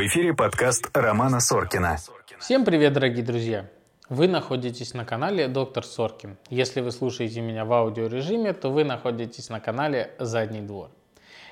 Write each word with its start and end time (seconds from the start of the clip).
В 0.00 0.06
эфире 0.06 0.32
подкаст 0.32 0.88
Романа 0.94 1.40
Соркина. 1.40 1.98
Всем 2.38 2.64
привет, 2.64 2.94
дорогие 2.94 3.22
друзья! 3.22 3.68
Вы 4.08 4.28
находитесь 4.28 4.94
на 4.94 5.04
канале 5.04 5.46
Доктор 5.46 5.84
Соркин. 5.84 6.38
Если 6.48 6.80
вы 6.80 6.90
слушаете 6.90 7.42
меня 7.42 7.66
в 7.66 7.72
аудиорежиме, 7.74 8.54
то 8.54 8.70
вы 8.70 8.84
находитесь 8.84 9.50
на 9.50 9.60
канале 9.60 10.12
Задний 10.18 10.62
двор. 10.62 10.88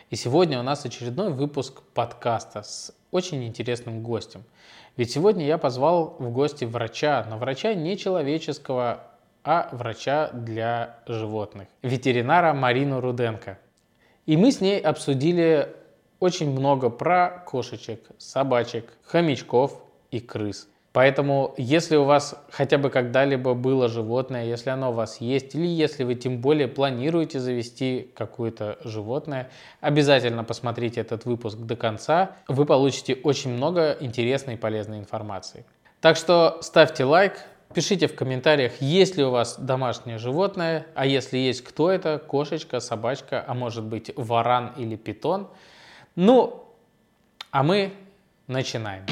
И 0.08 0.16
сегодня 0.16 0.58
у 0.58 0.62
нас 0.62 0.82
очередной 0.87 1.30
выпуск 1.30 1.82
подкаста 1.92 2.62
с 2.62 2.90
очень 3.11 3.47
интересным 3.47 4.03
гостем. 4.03 4.44
Ведь 4.96 5.10
сегодня 5.10 5.44
я 5.44 5.58
позвал 5.58 6.17
в 6.19 6.30
гости 6.30 6.65
врача, 6.65 7.26
но 7.28 7.37
врача 7.37 7.74
не 7.74 7.99
человеческого, 7.99 9.03
а 9.44 9.69
врача 9.72 10.30
для 10.33 11.01
животных, 11.06 11.69
ветеринара 11.83 12.54
Марину 12.54 13.03
Руденко. 13.03 13.58
И 14.24 14.38
мы 14.38 14.53
с 14.53 14.62
ней 14.62 14.80
обсудили 14.80 15.76
очень 16.20 16.50
много 16.50 16.91
про 16.91 17.42
кошечек, 17.46 18.01
собачек, 18.19 18.93
хомячков 19.05 19.80
и 20.11 20.20
крыс. 20.20 20.69
Поэтому, 20.93 21.55
если 21.59 21.97
у 21.97 22.05
вас 22.05 22.34
хотя 22.51 22.79
бы 22.79 22.91
когда-либо 22.91 23.55
было 23.55 23.88
животное, 23.88 24.46
если 24.46 24.70
оно 24.70 24.91
у 24.91 24.95
вас 24.95 25.20
есть, 25.20 25.55
или 25.55 25.66
если 25.66 26.02
вы 26.02 26.15
тем 26.15 26.38
более 26.38 26.66
планируете 26.66 27.38
завести 27.38 28.10
какое-то 28.16 28.79
животное, 28.83 29.51
обязательно 29.80 30.45
посмотрите 30.45 31.01
этот 31.01 31.24
выпуск 31.24 31.59
до 31.59 31.77
конца. 31.77 32.32
Вы 32.48 32.65
получите 32.65 33.15
очень 33.23 33.52
много 33.52 33.96
интересной 34.01 34.55
и 34.55 34.57
полезной 34.57 34.98
информации. 34.98 35.65
Так 36.01 36.16
что 36.16 36.59
ставьте 36.62 37.05
лайк, 37.05 37.35
пишите 37.74 38.09
в 38.09 38.16
комментариях, 38.16 38.80
есть 38.80 39.16
ли 39.16 39.24
у 39.24 39.30
вас 39.30 39.57
домашнее 39.57 40.19
животное, 40.19 40.87
а 40.95 41.07
если 41.07 41.37
есть, 41.37 41.62
кто 41.62 41.93
это, 41.93 42.19
кошечка, 42.19 42.80
собачка, 42.80 43.45
а 43.46 43.55
может 43.55 43.85
быть 43.85 44.10
варан 44.16 44.73
или 44.77 44.96
питон– 44.96 45.48
ну, 46.19 46.65
а 47.53 47.63
мы 47.63 47.93
начинаем. 48.49 49.05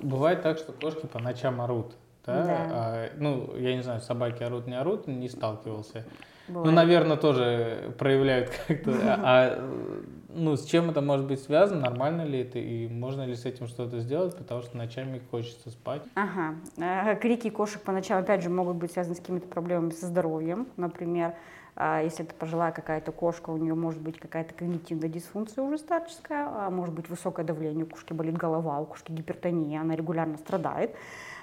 Бывает 0.00 0.42
так, 0.42 0.58
что 0.58 0.70
кошки 0.70 1.06
по 1.06 1.18
ночам 1.18 1.60
орут. 1.60 1.96
Да? 2.24 2.44
Да. 2.44 2.56
А, 2.70 3.10
ну, 3.16 3.52
я 3.56 3.74
не 3.74 3.82
знаю, 3.82 4.00
собаки 4.00 4.44
орут, 4.44 4.68
не 4.68 4.78
орут, 4.78 5.08
не 5.08 5.28
сталкивался. 5.28 6.06
Бывает. 6.46 6.66
Ну, 6.66 6.70
наверное, 6.70 7.16
тоже 7.16 7.92
проявляют 7.98 8.50
как-то. 8.68 8.92
А, 8.92 9.18
а, 9.24 9.94
ну, 10.34 10.56
с 10.56 10.64
чем 10.64 10.90
это 10.90 11.00
может 11.00 11.26
быть 11.26 11.42
связано? 11.42 11.80
Нормально 11.80 12.22
ли 12.22 12.40
это? 12.40 12.58
И 12.58 12.88
можно 12.88 13.26
ли 13.26 13.34
с 13.34 13.44
этим 13.44 13.66
что-то 13.66 14.00
сделать? 14.00 14.36
Потому 14.36 14.62
что 14.62 14.76
ночами 14.76 15.20
хочется 15.30 15.70
спать. 15.70 16.02
Ага. 16.14 16.54
Э, 16.78 17.16
Крики 17.16 17.50
кошек 17.50 17.80
по 17.82 17.92
ночам, 17.92 18.18
опять 18.18 18.42
же, 18.42 18.50
могут 18.50 18.76
быть 18.76 18.92
связаны 18.92 19.14
с 19.14 19.18
какими-то 19.18 19.48
проблемами 19.48 19.90
со 19.90 20.06
здоровьем. 20.06 20.66
Например, 20.76 21.34
а, 21.74 22.02
если 22.02 22.24
это 22.24 22.34
пожилая 22.34 22.72
какая-то 22.72 23.12
кошка, 23.12 23.50
у 23.50 23.56
нее 23.56 23.74
может 23.74 24.00
быть 24.00 24.18
какая-то 24.18 24.52
когнитивная 24.54 25.08
дисфункция 25.08 25.64
уже 25.64 25.78
старческая, 25.78 26.46
а 26.46 26.70
может 26.70 26.94
быть 26.94 27.08
высокое 27.08 27.46
давление, 27.46 27.84
у 27.84 27.88
кошки 27.88 28.12
болит 28.12 28.36
голова, 28.36 28.80
у 28.80 28.84
кошки 28.84 29.10
гипертония, 29.10 29.80
она 29.80 29.96
регулярно 29.96 30.36
страдает. 30.36 30.94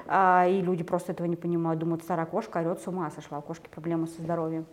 А, 0.07 0.47
И 0.47 0.61
люди 0.61 0.83
просто 0.83 1.11
этого 1.13 1.27
не 1.27 1.35
понимают, 1.35 1.79
думают, 1.79 2.03
старая 2.03 2.25
кошка 2.25 2.59
орет, 2.59 2.81
с 2.81 2.87
ума 2.87 3.09
сошла, 3.11 3.39
у 3.39 3.41
кошки 3.41 3.67
проблемы 3.69 4.07
со 4.07 4.21
здоровьем. 4.21 4.65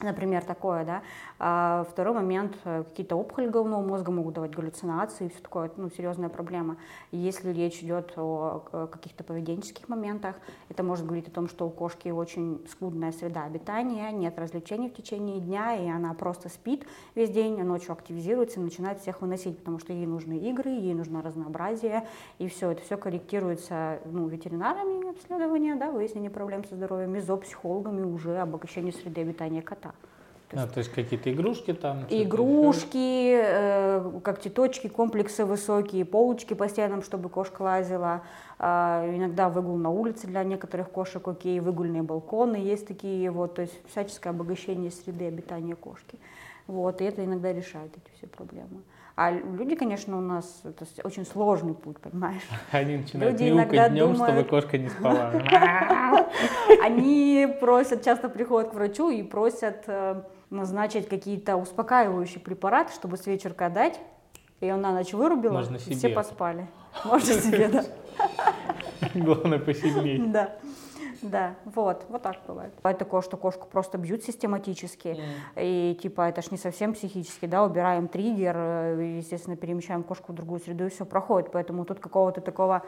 Например, 0.00 0.42
такое, 0.42 0.84
да. 0.84 1.02
А 1.38 1.86
второй 1.90 2.14
момент, 2.14 2.56
э, 2.64 2.84
какие-то 2.84 3.16
опухоли 3.16 3.48
головного 3.48 3.82
мозга 3.82 4.10
могут 4.10 4.34
давать 4.34 4.52
галлюцинации, 4.52 5.28
все 5.28 5.40
такое, 5.40 5.70
ну, 5.76 5.90
серьезная 5.90 6.28
проблема. 6.28 6.76
Если 7.12 7.50
речь 7.50 7.82
идет 7.82 8.12
о 8.16 8.88
каких-то 8.90 9.24
поведенческих 9.24 9.88
моментах, 9.88 10.36
это 10.68 10.82
может 10.82 11.06
говорить 11.06 11.28
о 11.28 11.30
том, 11.30 11.48
что 11.48 11.66
у 11.66 11.70
кошки 11.70 12.08
очень 12.08 12.64
скудная 12.70 13.12
среда 13.12 13.44
обитания, 13.44 14.10
нет 14.10 14.38
развлечений 14.38 14.88
в 14.88 14.94
течение 14.94 15.40
дня, 15.40 15.76
и 15.76 15.88
она 15.88 16.14
просто 16.14 16.48
спит 16.48 16.86
весь 17.14 17.30
день, 17.30 17.62
ночью 17.62 17.92
активизируется 17.92 18.60
и 18.60 18.62
начинает 18.62 19.00
всех 19.00 19.20
выносить, 19.20 19.58
потому 19.58 19.78
что 19.78 19.92
ей 19.92 20.06
нужны 20.06 20.38
игры, 20.38 20.70
ей 20.70 20.94
нужно 20.94 21.22
разнообразие, 21.22 22.06
и 22.38 22.48
все, 22.48 22.70
это 22.70 22.82
все 22.82 22.96
корректируется 22.96 24.00
ну, 24.06 24.26
ветеринарами 24.28 25.10
обследования, 25.10 25.74
да, 25.76 25.90
выяснение 25.90 26.30
проблем 26.30 26.64
со 26.64 26.74
здоровьем, 26.74 27.14
и 27.16 27.20
зоопсихологами 27.20 28.02
уже 28.02 28.38
обогащение 28.38 28.92
среды 28.92 29.20
обитания 29.20 29.62
кота. 29.62 29.83
То 30.54 30.62
А, 30.62 30.66
то 30.68 30.78
есть 30.78 30.92
какие-то 30.92 31.32
игрушки 31.32 31.72
там? 31.72 32.04
Игрушки, 32.08 33.38
э, 33.42 34.20
когтеточки, 34.22 34.88
комплексы 34.88 35.44
высокие, 35.44 36.04
полочки 36.04 36.54
постоянно, 36.54 37.02
чтобы 37.02 37.28
кошка 37.28 37.62
лазила. 37.62 38.22
А, 38.58 39.04
иногда 39.12 39.48
выгул 39.48 39.76
на 39.76 39.90
улице 39.90 40.28
для 40.28 40.44
некоторых 40.44 40.90
кошек, 40.90 41.26
окей, 41.26 41.58
выгульные 41.58 42.02
балконы 42.02 42.56
есть 42.56 42.86
такие, 42.86 43.30
вот, 43.30 43.56
то 43.56 43.62
есть 43.62 43.74
всяческое 43.90 44.30
обогащение 44.32 44.90
среды 44.92 45.26
обитания 45.26 45.74
кошки. 45.74 46.18
Вот, 46.66 47.00
и 47.00 47.04
это 47.04 47.24
иногда 47.24 47.52
решает 47.52 47.90
эти 47.96 48.16
все 48.16 48.26
проблемы. 48.26 48.82
А 49.16 49.30
люди, 49.30 49.76
конечно, 49.76 50.18
у 50.18 50.20
нас, 50.20 50.62
это 50.64 50.86
очень 51.04 51.24
сложный 51.24 51.74
путь, 51.74 51.98
понимаешь? 52.00 52.42
Они 52.72 52.96
начинают 52.96 53.32
Люди 53.40 53.50
иногда 53.50 53.88
днем, 53.88 54.12
думают- 54.14 54.34
чтобы 54.34 54.48
кошка 54.48 54.76
не 54.78 54.88
спала. 54.88 55.30
Они 56.82 57.46
просят, 57.60 58.04
часто 58.04 58.28
приходят 58.28 58.70
к 58.70 58.74
врачу 58.74 59.10
и 59.10 59.22
просят 59.22 59.84
э, 59.86 60.22
назначить 60.54 61.08
какие-то 61.08 61.56
успокаивающие 61.56 62.40
препараты, 62.40 62.92
чтобы 62.94 63.16
с 63.16 63.26
вечерка 63.26 63.68
дать. 63.68 64.00
И 64.60 64.70
он 64.70 64.80
на 64.80 64.92
ночь 64.92 65.12
вырубила, 65.12 65.52
Можно 65.52 65.76
и 65.76 65.80
себе. 65.80 65.96
все 65.96 66.08
поспали. 66.08 66.66
Можно 67.04 67.34
себе, 67.34 67.68
да. 67.68 67.84
Главное 69.14 69.58
посильнее. 69.58 70.24
Да. 70.26 70.56
Да, 71.22 71.54
вот, 71.64 72.04
вот 72.10 72.22
так 72.22 72.36
бывает. 72.46 72.74
Бывает 72.76 72.98
такое, 72.98 73.22
что 73.22 73.38
кошку 73.38 73.66
просто 73.66 73.96
бьют 73.96 74.22
систематически, 74.22 75.18
и 75.56 75.98
типа 76.00 76.28
это 76.28 76.42
ж 76.42 76.50
не 76.50 76.58
совсем 76.58 76.92
психически, 76.92 77.46
да, 77.46 77.64
убираем 77.64 78.08
триггер, 78.08 78.54
э, 78.54 79.16
естественно, 79.18 79.56
перемещаем 79.56 80.02
кошку 80.02 80.32
в 80.32 80.34
другую 80.34 80.60
среду, 80.60 80.84
и 80.84 80.90
все 80.90 81.06
проходит. 81.06 81.50
Поэтому 81.50 81.86
тут 81.86 81.98
какого-то 81.98 82.42
такого 82.42 82.82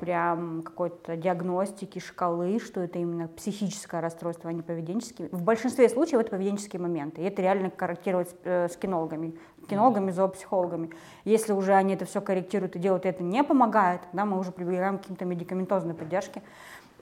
прям 0.00 0.62
какой-то 0.62 1.16
диагностики, 1.16 1.98
шкалы, 1.98 2.58
что 2.58 2.80
это 2.80 2.98
именно 2.98 3.28
психическое 3.28 4.00
расстройство, 4.00 4.48
а 4.48 4.52
не 4.52 4.62
поведенческие. 4.62 5.28
В 5.30 5.42
большинстве 5.42 5.88
случаев 5.88 6.20
это 6.20 6.30
поведенческие 6.30 6.80
моменты, 6.80 7.20
и 7.20 7.24
это 7.24 7.42
реально 7.42 7.70
корректировать 7.70 8.30
с, 8.30 8.34
э, 8.44 8.68
с 8.68 8.76
кинологами, 8.76 9.34
кинологами, 9.68 10.10
зоопсихологами. 10.10 10.90
Если 11.24 11.52
уже 11.52 11.74
они 11.74 11.94
это 11.94 12.06
все 12.06 12.20
корректируют 12.22 12.76
и 12.76 12.78
делают, 12.78 13.04
и 13.04 13.08
это 13.08 13.22
не 13.22 13.44
помогает, 13.44 14.00
да, 14.12 14.24
мы 14.24 14.38
уже 14.38 14.52
прибегаем 14.52 14.96
к 14.98 15.02
каким-то 15.02 15.24
медикаментозной 15.26 15.94
поддержке. 15.94 16.42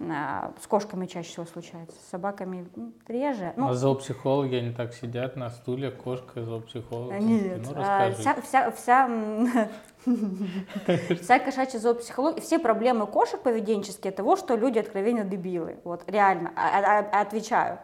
А, 0.02 0.52
С 0.62 0.66
кошками 0.66 1.04
чаще 1.04 1.28
всего 1.28 1.44
случается, 1.44 1.94
с 2.00 2.08
собаками 2.10 2.66
м, 2.74 2.94
реже. 3.06 3.52
Ну, 3.56 3.68
А 3.68 3.74
зоопсихологи, 3.74 4.54
они 4.54 4.72
так 4.72 4.94
сидят 4.94 5.36
на 5.36 5.50
стуле, 5.50 5.90
кошка, 5.90 6.42
зоопсихолог. 6.42 7.20
нет, 7.20 7.60
Ну, 7.66 7.74
а, 7.76 8.08
расскажи. 8.08 8.14
вся, 8.14 8.40
вся, 8.40 8.70
вся, 8.70 9.08
вся 11.22 11.38
кошачья 11.38 11.78
зоопсихология, 11.78 12.40
все 12.40 12.58
проблемы 12.58 13.06
кошек 13.06 13.40
поведенческие 13.40 14.12
того, 14.12 14.36
что 14.36 14.56
люди 14.56 14.78
откровенно 14.78 15.24
дебилы, 15.24 15.76
вот 15.84 16.02
реально, 16.06 16.52
а- 16.56 16.78
а- 16.78 17.08
а- 17.12 17.20
отвечаю. 17.20 17.78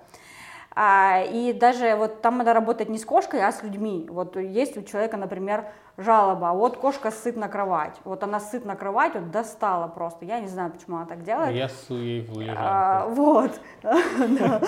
И 0.78 1.56
даже 1.58 1.96
вот 1.96 2.20
там 2.20 2.36
надо 2.36 2.52
работать 2.52 2.90
не 2.90 2.98
с 2.98 3.04
кошкой, 3.06 3.42
а 3.42 3.50
с 3.50 3.62
людьми. 3.62 4.06
Вот 4.10 4.36
есть 4.36 4.76
у 4.76 4.82
человека, 4.82 5.16
например, 5.16 5.72
жалоба, 5.96 6.52
вот 6.52 6.76
кошка 6.76 7.10
сыт 7.10 7.36
на 7.36 7.48
кровать, 7.48 7.94
вот 8.04 8.22
она 8.22 8.38
сыт 8.38 8.64
на 8.64 8.76
кровать, 8.76 9.14
вот 9.14 9.30
достала 9.30 9.88
просто, 9.88 10.24
я 10.26 10.40
не 10.40 10.48
знаю, 10.48 10.70
почему 10.70 10.96
она 10.96 11.06
так 11.06 11.18
А 11.18 11.22
делает. 11.22 11.56
я 11.56 11.68
ссу 11.68 11.94
ей 11.96 12.20
в 12.26 12.36
А, 12.38 13.06
лежанку. 13.06 13.14
вот. 13.14 13.60
Да. 14.38 14.60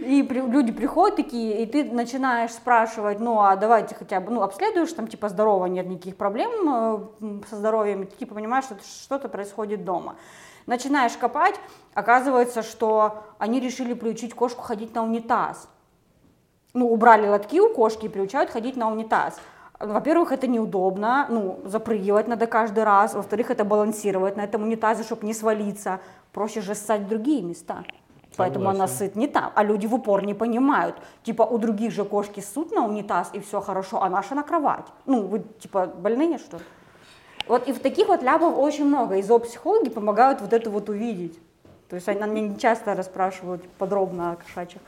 И 0.00 0.22
люди 0.22 0.72
приходят 0.72 1.16
такие, 1.16 1.62
и 1.62 1.66
ты 1.66 1.84
начинаешь 1.84 2.50
спрашивать, 2.52 3.20
ну 3.20 3.40
а 3.40 3.54
давайте 3.56 3.94
хотя 3.94 4.20
бы, 4.20 4.32
ну 4.32 4.42
обследуешь, 4.42 4.92
там 4.92 5.06
типа 5.06 5.28
здорово, 5.28 5.66
нет 5.66 5.86
никаких 5.86 6.16
проблем 6.16 6.50
э, 7.22 7.40
со 7.48 7.56
здоровьем, 7.56 8.06
ты 8.06 8.16
типа 8.16 8.34
понимаешь, 8.34 8.64
что 8.64 8.76
что-то 8.82 9.28
происходит 9.28 9.84
дома. 9.84 10.16
Начинаешь 10.66 11.12
копать, 11.16 11.60
оказывается, 11.94 12.62
что 12.62 13.22
они 13.38 13.60
решили 13.60 13.94
приучить 13.94 14.34
кошку 14.34 14.62
ходить 14.62 14.94
на 14.94 15.04
унитаз. 15.04 15.68
Ну, 16.72 16.90
убрали 16.90 17.28
лотки 17.28 17.60
у 17.60 17.72
кошки 17.72 18.06
и 18.06 18.08
приучают 18.08 18.50
ходить 18.50 18.76
на 18.76 18.90
унитаз. 18.90 19.38
Во-первых, 19.86 20.32
это 20.32 20.46
неудобно, 20.46 21.26
ну, 21.28 21.60
запрыгивать 21.64 22.28
надо 22.28 22.46
каждый 22.46 22.84
раз. 22.84 23.14
Во-вторых, 23.14 23.50
это 23.50 23.64
балансировать 23.64 24.36
на 24.36 24.42
этом 24.42 24.62
унитазе, 24.62 25.02
чтобы 25.02 25.26
не 25.26 25.34
свалиться. 25.34 26.00
Проще 26.32 26.60
же 26.60 26.74
ссать 26.74 27.02
в 27.02 27.08
другие 27.08 27.42
места. 27.42 27.84
Поэтому 28.36 28.68
она 28.68 28.88
Согласен. 28.88 28.96
сыт 28.96 29.16
не 29.16 29.28
там. 29.28 29.52
А 29.54 29.62
люди 29.62 29.86
в 29.86 29.94
упор 29.94 30.24
не 30.24 30.34
понимают. 30.34 30.96
Типа, 31.22 31.42
у 31.42 31.58
других 31.58 31.92
же 31.92 32.04
кошки 32.04 32.40
ссут 32.40 32.72
на 32.72 32.84
унитаз, 32.84 33.30
и 33.32 33.40
все 33.40 33.60
хорошо, 33.60 34.02
а 34.02 34.08
наша 34.08 34.34
на 34.34 34.42
кровать. 34.42 34.86
Ну, 35.06 35.22
вы, 35.22 35.44
типа, 35.60 35.86
больные, 35.86 36.38
что 36.38 36.56
ли? 36.56 36.62
Вот 37.46 37.68
и 37.68 37.72
в 37.72 37.78
таких 37.78 38.08
вот 38.08 38.22
ляпов 38.22 38.58
очень 38.58 38.86
много. 38.86 39.16
И 39.16 39.22
зоопсихологи 39.22 39.90
помогают 39.90 40.40
вот 40.40 40.52
это 40.52 40.70
вот 40.70 40.88
увидеть. 40.88 41.38
То 41.88 41.96
есть 41.96 42.08
они 42.08 42.22
они 42.22 42.40
не 42.40 42.58
часто 42.58 42.94
расспрашивают 42.94 43.62
подробно 43.78 44.32
о 44.32 44.36
кошачьих 44.36 44.80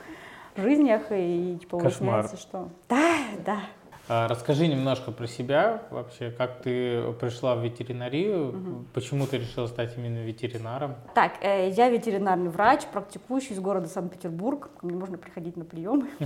жизнях, 0.57 1.03
и 1.11 1.57
типа 1.61 1.79
Кошмар. 1.79 2.23
выясняется, 2.23 2.37
что... 2.37 2.69
Да, 2.89 3.13
да. 3.45 3.59
А, 4.09 4.27
Расскажи 4.27 4.67
немножко 4.67 5.11
про 5.11 5.27
себя 5.27 5.83
вообще, 5.89 6.31
как 6.31 6.61
ты 6.61 7.11
пришла 7.13 7.55
в 7.55 7.63
ветеринарию, 7.63 8.85
почему 8.93 9.27
ты 9.27 9.37
решила 9.37 9.67
стать 9.67 9.97
именно 9.97 10.23
ветеринаром? 10.23 10.95
Так, 11.13 11.33
э, 11.41 11.69
я 11.69 11.89
ветеринарный 11.89 12.49
врач, 12.49 12.85
практикующий 12.85 13.53
из 13.53 13.59
города 13.59 13.87
Санкт-Петербург. 13.87 14.69
Ко 14.79 14.85
мне 14.85 14.95
можно 14.95 15.17
приходить 15.17 15.57
на 15.57 15.65
приемы. 15.65 16.07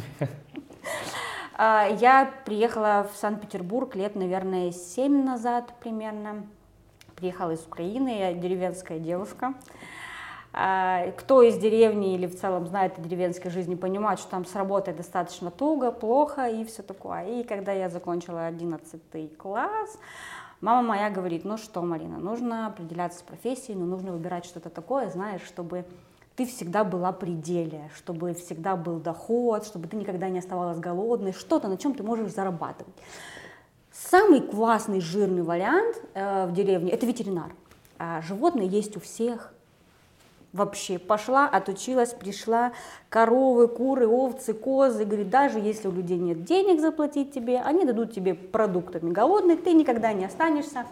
А, 1.63 1.85
Я 1.99 2.33
приехала 2.45 3.07
в 3.13 3.17
Санкт-Петербург 3.17 3.93
лет, 3.95 4.15
наверное, 4.15 4.71
7 4.71 5.23
назад 5.23 5.73
примерно. 5.79 6.47
Приехала 7.15 7.51
из 7.51 7.61
Украины, 7.61 8.17
я 8.17 8.33
деревенская 8.33 8.97
девушка. 8.97 9.53
А, 10.53 11.11
Кто 11.11 11.41
из 11.41 11.57
деревни 11.57 12.13
или 12.15 12.27
в 12.27 12.39
целом 12.39 12.67
знает 12.67 12.97
о 12.97 13.01
деревенской 13.01 13.49
жизни, 13.51 13.75
понимает, 13.75 14.19
что 14.19 14.31
там 14.31 14.45
с 14.45 14.53
работой 14.55 14.93
достаточно 14.93 15.49
туго, 15.49 15.91
плохо 15.91 16.47
и 16.47 16.65
все 16.65 16.83
такое. 16.83 17.25
И 17.25 17.43
когда 17.43 17.71
я 17.71 17.89
закончила 17.89 18.45
11 18.47 19.37
класс, 19.37 19.97
мама 20.59 20.81
моя 20.81 21.09
говорит, 21.09 21.45
ну 21.45 21.57
что, 21.57 21.81
Марина, 21.81 22.17
нужно 22.17 22.67
определяться 22.67 23.19
с 23.19 23.21
профессией, 23.21 23.77
но 23.77 23.85
нужно 23.85 24.11
выбирать 24.11 24.45
что-то 24.45 24.69
такое, 24.69 25.09
знаешь, 25.09 25.41
чтобы 25.43 25.85
ты 26.35 26.45
всегда 26.45 26.83
была 26.83 27.11
при 27.11 27.33
деле, 27.33 27.89
чтобы 27.95 28.33
всегда 28.33 28.75
был 28.75 28.99
доход, 28.99 29.65
чтобы 29.65 29.87
ты 29.87 29.95
никогда 29.95 30.27
не 30.29 30.39
оставалась 30.39 30.79
голодной, 30.79 31.33
что-то, 31.33 31.67
на 31.67 31.77
чем 31.77 31.93
ты 31.93 32.03
можешь 32.03 32.33
зарабатывать. 32.33 32.93
Самый 33.91 34.41
классный 34.41 35.01
жирный 35.01 35.43
вариант 35.43 35.95
э, 36.13 36.47
в 36.47 36.53
деревне– 36.53 36.91
это 36.93 37.05
ветеринар. 37.05 37.53
А 37.99 38.21
животные 38.21 38.67
есть 38.67 38.95
у 38.97 38.99
всех, 38.99 39.53
вообще 40.53 40.99
пошла, 40.99 41.47
отучилась, 41.47 42.13
пришла, 42.13 42.73
коровы, 43.09 43.67
куры, 43.67 44.07
овцы, 44.07 44.53
козы, 44.53 45.05
говорит, 45.05 45.29
даже 45.29 45.59
если 45.59 45.87
у 45.87 45.91
людей 45.91 46.17
нет 46.17 46.43
денег 46.43 46.81
заплатить 46.81 47.33
тебе, 47.33 47.61
они 47.61 47.85
дадут 47.85 48.13
тебе 48.13 48.33
продуктами 48.33 49.11
голодный, 49.11 49.57
ты 49.57 49.73
никогда 49.73 50.13
не 50.13 50.25
останешься. 50.25 50.85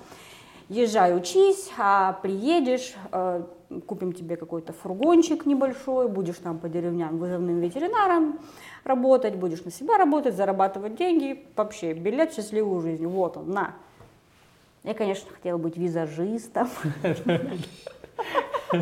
Езжай, 0.70 1.18
учись, 1.18 1.72
а 1.80 2.14
приедешь, 2.22 2.94
э, 3.12 3.44
купим 3.88 4.14
тебе 4.14 4.36
какой-то 4.36 4.72
фургончик 4.72 5.48
небольшой, 5.48 6.08
будешь 6.08 6.38
там 6.38 6.60
по 6.60 6.70
деревням 6.70 7.18
вызовным 7.18 7.60
ветеринаром 7.60 8.40
работать, 8.84 9.36
будешь 9.36 9.64
на 9.64 9.72
себя 9.72 9.98
работать, 9.98 10.36
зарабатывать 10.36 10.96
деньги, 10.96 11.44
вообще 11.56 11.94
билет 11.94 12.32
в 12.32 12.36
счастливую 12.36 12.82
жизнь, 12.82 13.08
вот 13.08 13.38
он, 13.38 13.50
на. 13.50 13.74
Я, 14.84 14.94
конечно, 14.94 15.30
хотела 15.34 15.58
быть 15.58 15.76
визажистом. 15.76 16.70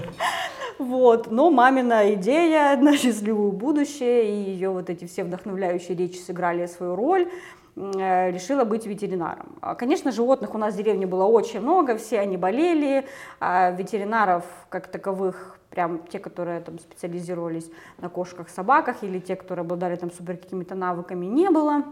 Вот, 0.79 1.31
но 1.31 1.50
мамина 1.50 2.13
идея 2.13 2.77
на 2.81 2.95
счастливое 2.97 3.51
будущее 3.51 4.29
и 4.29 4.51
ее 4.51 4.69
вот 4.69 4.89
эти 4.89 5.06
все 5.06 5.24
вдохновляющие 5.24 5.97
речи 5.97 6.18
сыграли 6.18 6.65
свою 6.68 6.95
роль 6.95 7.29
э, 7.75 8.31
решила 8.31 8.63
быть 8.63 8.85
ветеринаром. 8.85 9.56
А, 9.62 9.75
Конечно, 9.75 10.12
животных 10.12 10.53
у 10.53 10.57
нас 10.57 10.75
в 10.75 10.77
деревне 10.77 11.07
было 11.07 11.24
очень 11.24 11.62
много, 11.62 11.97
все 11.97 12.19
они 12.19 12.38
болели, 12.38 13.07
а 13.39 13.71
ветеринаров 13.71 14.45
как 14.69 14.88
таковых, 14.88 15.57
прям 15.71 16.00
те, 16.07 16.19
которые 16.19 16.62
там 16.62 16.77
специализировались 16.79 17.71
на 17.97 18.09
кошках, 18.09 18.50
собаках, 18.50 19.03
или 19.03 19.19
те, 19.19 19.35
которые 19.35 19.63
обладали 19.63 19.95
там 19.95 20.12
супер 20.12 20.38
какими-то 20.38 20.75
навыками, 20.75 21.25
не 21.25 21.50
было. 21.50 21.83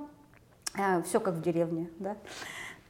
Все 1.06 1.22
как 1.22 1.36
в 1.36 1.42
деревне, 1.42 1.90
да 2.00 2.18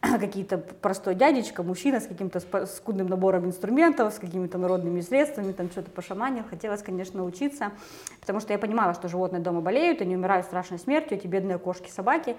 какие-то 0.19 0.57
простой 0.57 1.15
дядечка, 1.15 1.63
мужчина 1.63 1.99
с 1.99 2.07
каким-то 2.07 2.39
скудным 2.65 3.07
набором 3.07 3.45
инструментов, 3.45 4.13
с 4.13 4.19
какими-то 4.19 4.57
народными 4.57 5.01
средствами, 5.01 5.51
там 5.51 5.69
что-то 5.69 5.91
пошаманил. 5.91 6.43
Хотелось, 6.49 6.81
конечно, 6.81 7.23
учиться, 7.23 7.71
потому 8.19 8.39
что 8.39 8.53
я 8.53 8.59
понимала, 8.59 8.93
что 8.93 9.07
животные 9.07 9.41
дома 9.41 9.61
болеют, 9.61 10.01
они 10.01 10.15
умирают 10.15 10.45
страшной 10.45 10.79
смертью, 10.79 11.17
эти 11.17 11.27
бедные 11.27 11.57
кошки, 11.57 11.89
собаки. 11.89 12.35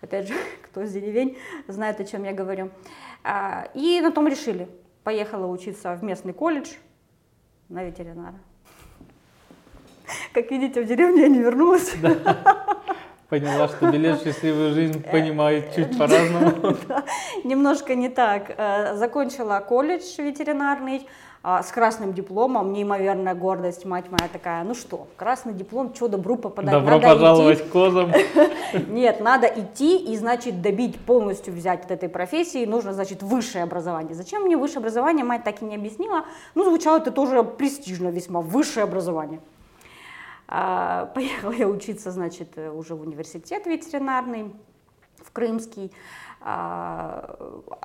Опять 0.00 0.28
же, 0.28 0.34
кто 0.62 0.82
из 0.82 0.92
деревень 0.92 1.38
знает, 1.68 2.00
о 2.00 2.04
чем 2.04 2.24
я 2.24 2.32
говорю. 2.32 2.70
А, 3.24 3.68
И 3.74 4.00
на 4.00 4.12
том 4.12 4.26
решили. 4.28 4.68
Поехала 5.04 5.46
учиться 5.46 5.94
в 5.94 6.02
местный 6.02 6.32
колледж 6.32 6.72
на 7.68 7.84
ветеринара. 7.84 8.38
Как 10.32 10.50
видите, 10.50 10.82
в 10.82 10.86
деревню 10.86 11.22
я 11.22 11.28
не 11.28 11.38
вернулась. 11.38 11.94
Поняла, 13.28 13.66
что 13.68 13.90
билет 13.90 14.20
в 14.20 14.24
счастливую 14.24 14.72
жизнь 14.72 15.02
понимают 15.02 15.74
чуть 15.74 15.98
по-разному. 15.98 16.76
Немножко 17.44 17.94
не 17.96 18.08
так. 18.08 18.54
Э, 18.56 18.94
Закончила 18.96 19.58
колледж 19.66 20.04
ветеринарный 20.18 21.08
а, 21.48 21.62
с 21.62 21.70
красным 21.70 22.12
дипломом, 22.12 22.72
неимоверная 22.72 23.36
гордость, 23.36 23.84
мать 23.84 24.06
моя 24.10 24.28
такая, 24.32 24.64
ну 24.64 24.74
что, 24.74 25.06
красный 25.16 25.54
диплом, 25.54 25.94
что 25.94 26.08
добру 26.08 26.34
попадать, 26.34 26.72
Добро 26.72 26.98
надо 26.98 27.06
пожаловать 27.06 27.60
идти. 27.60 27.68
козам. 27.68 28.12
Нет, 28.88 29.20
надо 29.20 29.46
идти 29.46 29.96
и, 29.96 30.16
значит, 30.16 30.60
добить, 30.60 30.98
полностью 30.98 31.54
взять 31.54 31.84
от 31.84 31.92
этой 31.92 32.08
профессии, 32.08 32.64
нужно, 32.64 32.92
значит, 32.92 33.22
высшее 33.22 33.62
образование. 33.62 34.14
Зачем 34.14 34.42
мне 34.42 34.56
высшее 34.56 34.78
образование, 34.78 35.24
мать 35.24 35.44
так 35.44 35.62
и 35.62 35.64
не 35.64 35.76
объяснила. 35.76 36.24
Ну, 36.56 36.64
звучало 36.64 36.98
это 36.98 37.12
тоже 37.12 37.44
престижно 37.44 38.08
весьма, 38.08 38.40
высшее 38.40 38.82
образование. 38.82 39.38
А, 40.48 41.06
Поехала 41.14 41.52
я 41.52 41.68
учиться, 41.68 42.10
значит, 42.10 42.56
уже 42.58 42.94
в 42.94 43.02
университет 43.02 43.66
ветеринарный, 43.66 44.54
в 45.18 45.32
Крымский. 45.32 45.92
А, 46.40 47.38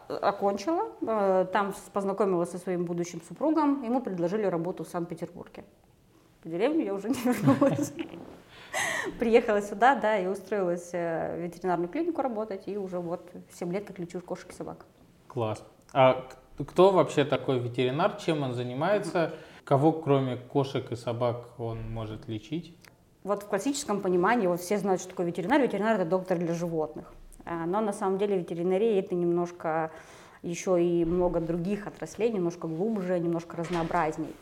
Окончила, 0.08 0.92
э, 1.02 1.48
там 1.52 1.74
познакомилась 1.94 2.52
со 2.52 2.58
своим 2.58 2.86
будущим 2.86 3.22
супругом, 3.28 3.81
ему 3.81 4.02
предложили 4.02 4.44
работу 4.44 4.84
в 4.84 4.88
Санкт-Петербурге. 4.88 5.63
В 6.44 6.50
деревню 6.50 6.84
я 6.84 6.94
уже 6.94 7.10
не 7.10 7.16
вернулась. 7.24 7.94
Приехала 9.19 9.62
сюда, 9.62 9.96
да, 9.96 10.18
и 10.18 10.28
устроилась 10.28 10.90
э, 10.94 11.38
в 11.38 11.40
ветеринарную 11.42 11.90
клинику 11.90 12.22
работать, 12.22 12.68
и 12.68 12.78
уже 12.78 13.00
вот 13.00 13.31
7 13.54 13.72
лет 13.72 13.86
как 13.86 13.98
лечу 14.00 14.19
кошек 14.22 14.50
и 14.52 14.54
собак. 14.54 14.86
Класс. 15.28 15.64
А 15.94 16.28
кто 16.68 16.92
вообще 16.92 17.25
такой 17.25 17.60
ветеринар? 17.60 18.14
Чем 18.18 18.44
он 18.44 18.54
занимается? 18.54 19.34
Кого, 19.63 19.92
кроме 19.92 20.38
кошек 20.38 20.92
и 20.92 20.96
собак, 20.96 21.46
он 21.58 21.80
может 21.92 22.28
лечить? 22.28 22.75
Вот 23.24 23.44
в 23.44 23.48
классическом 23.48 24.02
понимании 24.02 24.48
вот 24.48 24.60
все 24.60 24.78
знают, 24.80 25.00
что 25.00 25.12
такое 25.12 25.28
ветеринар. 25.28 25.62
Ветеринар– 25.62 25.96
это 26.00 26.10
доктор 26.10 26.40
для 26.40 26.54
животных. 26.54 27.13
А, 27.46 27.66
Но 27.68 27.80
на 27.80 27.94
самом 27.94 28.18
деле 28.18 28.40
ветеринария– 28.40 29.00
это 29.02 29.13
немножко 29.13 29.92
еще 30.42 30.84
и 30.84 31.06
много 31.06 31.40
других 31.40 31.86
отраслей, 31.86 32.31
немножко 32.31 32.68
глубже, 32.68 33.19
немножко 33.19 33.58
разнообразней. 33.58 34.36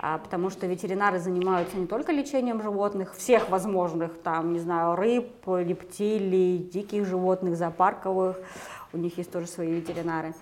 А, 0.00 0.18
Потому 0.18 0.50
что 0.50 0.66
ветеринары 0.66 1.20
занимаются 1.20 1.76
не 1.76 1.86
только 1.86 2.10
лечением 2.10 2.60
животных, 2.60 3.14
всех 3.14 3.50
возможных, 3.50 4.18
там, 4.22 4.52
не 4.52 4.58
знаю, 4.58 4.96
рыб, 4.96 5.30
рептилий, 5.46 6.58
диких 6.58 7.06
животных, 7.06 7.56
зоопарковых, 7.56 8.36
у 8.92 8.98
них 8.98 9.16
есть 9.18 9.30
тоже 9.30 9.46
свои 9.46 9.72
ветеринары, 9.72 10.34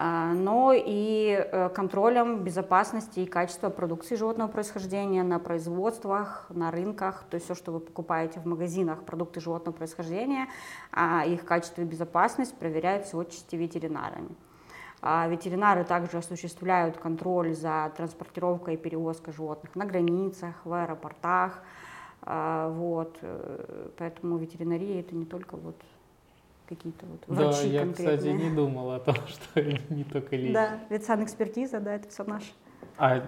но 0.00 0.72
и 0.72 1.30
э, 1.30 1.70
контролем 1.70 2.44
безопасности 2.44 3.20
и 3.20 3.26
качества 3.26 3.68
продукции 3.68 4.14
животного 4.14 4.48
происхождения 4.48 5.24
на 5.24 5.40
производствах, 5.40 6.46
на 6.50 6.70
рынках, 6.70 7.24
то 7.28 7.34
есть 7.34 7.46
все, 7.46 7.56
что 7.56 7.72
вы 7.72 7.80
покупаете 7.80 8.38
в 8.38 8.46
магазинах, 8.46 9.02
продукты 9.02 9.40
животного 9.40 9.74
происхождения, 9.74 10.46
а 10.92 11.24
их 11.26 11.44
качество 11.44 11.82
и 11.82 11.84
безопасность 11.84 12.54
проверяются 12.56 13.18
отчасти 13.18 13.56
ветеринарами. 13.56 14.36
А 15.00 15.26
Ветеринары 15.28 15.84
также 15.84 16.18
осуществляют 16.18 16.96
контроль 16.98 17.54
за 17.54 17.92
транспортировкой 17.96 18.74
и 18.74 18.76
перевозкой 18.76 19.32
животных 19.32 19.74
на 19.74 19.84
границах, 19.84 20.54
в 20.64 20.72
аэропортах. 20.72 21.60
А, 22.22 22.68
Вот. 22.70 23.18
э, 23.22 23.88
Поэтому 23.96 24.38
ветеринария 24.38 25.00
это 25.00 25.14
не 25.14 25.24
только 25.24 25.56
вот 25.56 25.76
какие-то 26.68 27.06
вот 27.06 27.36
Да, 27.36 27.44
врачи 27.46 27.68
я, 27.68 27.80
конкретные. 27.80 28.16
кстати, 28.18 28.32
не 28.32 28.50
думал 28.54 28.90
о 28.92 29.00
том, 29.00 29.14
что 29.26 29.62
не 29.90 30.04
только 30.04 30.36
лечить. 30.36 30.52
Да, 30.52 30.78
ветсанэкспертиза, 30.90 31.80
да, 31.80 31.94
это 31.94 32.08
все 32.08 32.24
наше. 32.24 32.46
А 32.98 33.22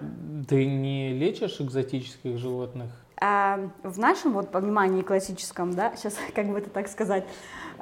ты 0.47 0.65
не 0.65 1.13
лечишь 1.13 1.59
экзотических 1.59 2.37
животных? 2.37 2.91
А, 3.19 3.69
в 3.83 3.99
нашем 3.99 4.33
вот 4.33 4.51
понимании 4.51 5.01
классическом, 5.01 5.73
да, 5.73 5.93
сейчас 5.95 6.15
как 6.35 6.47
бы 6.47 6.57
это 6.59 6.69
так 6.69 6.87
сказать, 6.87 7.23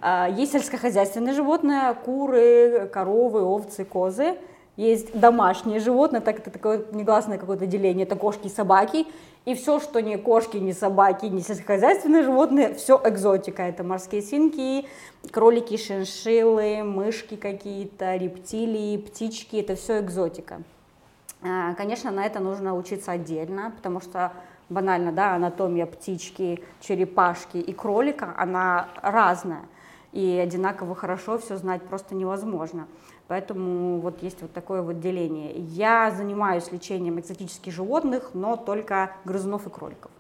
а, 0.01 0.28
есть 0.30 0.54
сельскохозяйственные 0.54 1.34
животные, 1.34 1.94
куры, 1.94 2.89
коровы, 2.92 3.42
овцы, 3.42 3.86
козы. 3.86 4.38
Есть 4.78 5.18
домашние 5.20 5.82
животные, 5.82 6.22
так 6.22 6.39
это 6.39 6.51
такое 6.51 6.86
негласное 6.94 7.38
какое-то 7.38 7.66
деление, 7.66 8.06
это 8.06 8.16
кошки 8.16 8.48
и 8.48 8.50
собаки. 8.50 9.08
И 9.46 9.55
все, 9.55 9.79
что 9.79 10.01
не 10.01 10.17
кошки, 10.17 10.58
не 10.58 10.74
собаки, 10.74 11.25
не 11.25 11.41
сельскохозяйственные 11.41 12.24
животные, 12.24 12.75
все 12.75 13.01
экзотика. 13.03 13.63
Это 13.63 13.84
морские 13.84 14.22
свинки, 14.22 14.86
кролики, 15.31 15.77
шиншиллы, 15.77 16.84
мышки 16.84 17.36
какие-то, 17.36 18.15
рептилии, 18.15 18.98
птички, 18.98 19.58
это 19.58 19.75
все 19.75 20.00
экзотика. 20.01 20.62
А, 21.41 21.74
Конечно, 21.75 22.12
на 22.12 22.25
это 22.25 22.39
нужно 22.39 22.75
учиться 22.75 23.13
отдельно, 23.13 23.72
потому 23.75 24.01
что 24.01 24.34
банально, 24.67 25.12
да, 25.12 25.36
анатомия 25.36 25.86
птички, 25.86 26.63
черепашки 26.81 27.58
и 27.58 27.74
кролика, 27.74 28.34
она 28.38 28.89
разная. 29.01 29.63
И 30.12 30.38
одинаково 30.41 30.96
хорошо 30.96 31.38
все 31.38 31.58
знать 31.58 31.81
просто 31.84 32.15
невозможно. 32.15 32.88
Поэтому 33.29 34.00
вот 34.00 34.24
есть 34.24 34.41
вот 34.41 34.53
такое 34.53 34.81
вот 34.81 35.00
деление. 35.00 35.51
Я 35.55 36.09
занимаюсь 36.09 36.71
лечением 36.71 37.19
экзотических 37.19 37.71
животных, 37.71 38.31
но 38.33 38.55
только 38.55 39.12
грызунов 39.24 39.67
и 39.67 39.69
кроликов. 39.69 40.12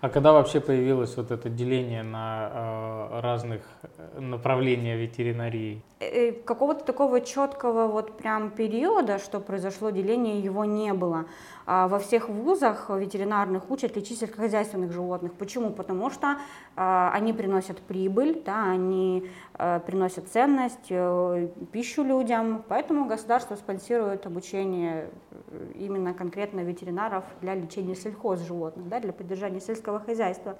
А 0.00 0.08
когда 0.08 0.32
вообще 0.32 0.60
появилось 0.60 1.16
вот 1.16 1.30
это 1.30 1.48
деление 1.48 2.02
на 2.02 2.50
э, 2.52 3.20
разных 3.20 3.62
э, 3.82 4.20
направления 4.20 4.96
ветеринарии? 4.96 5.82
Э, 6.00 6.32
какого-то 6.32 6.84
такого 6.84 7.20
четкого 7.20 7.86
вот 7.86 8.16
прям 8.16 8.50
периода, 8.50 9.18
что 9.18 9.40
произошло 9.40 9.90
деление, 9.90 10.40
его 10.40 10.64
не 10.64 10.92
было. 10.92 11.26
А 11.68 11.88
во 11.88 11.98
всех 11.98 12.28
вузах 12.28 12.90
ветеринарных 12.90 13.70
учат 13.70 13.96
лечить 13.96 14.20
сельскохозяйственных 14.20 14.92
животных. 14.92 15.32
Почему? 15.32 15.70
Потому 15.70 16.10
что 16.10 16.36
а, 16.76 17.10
они 17.12 17.32
приносят 17.32 17.78
прибыль, 17.78 18.40
да, 18.46 18.70
они 18.70 19.28
а, 19.54 19.80
приносят 19.80 20.28
ценность, 20.28 20.86
а, 20.90 21.48
пищу 21.72 22.04
людям, 22.04 22.62
поэтому 22.68 23.06
государство 23.06 23.56
спонсирует 23.56 24.26
обучение 24.26 25.10
именно 25.74 26.14
конкретно 26.14 26.60
ветеринаров 26.60 27.24
для 27.40 27.56
лечения 27.56 27.96
сельхозживотных, 27.96 28.88
да, 28.88 29.00
для 29.00 29.12
поддержания 29.12 29.60
сельского 29.60 29.98
хозяйства. 29.98 30.56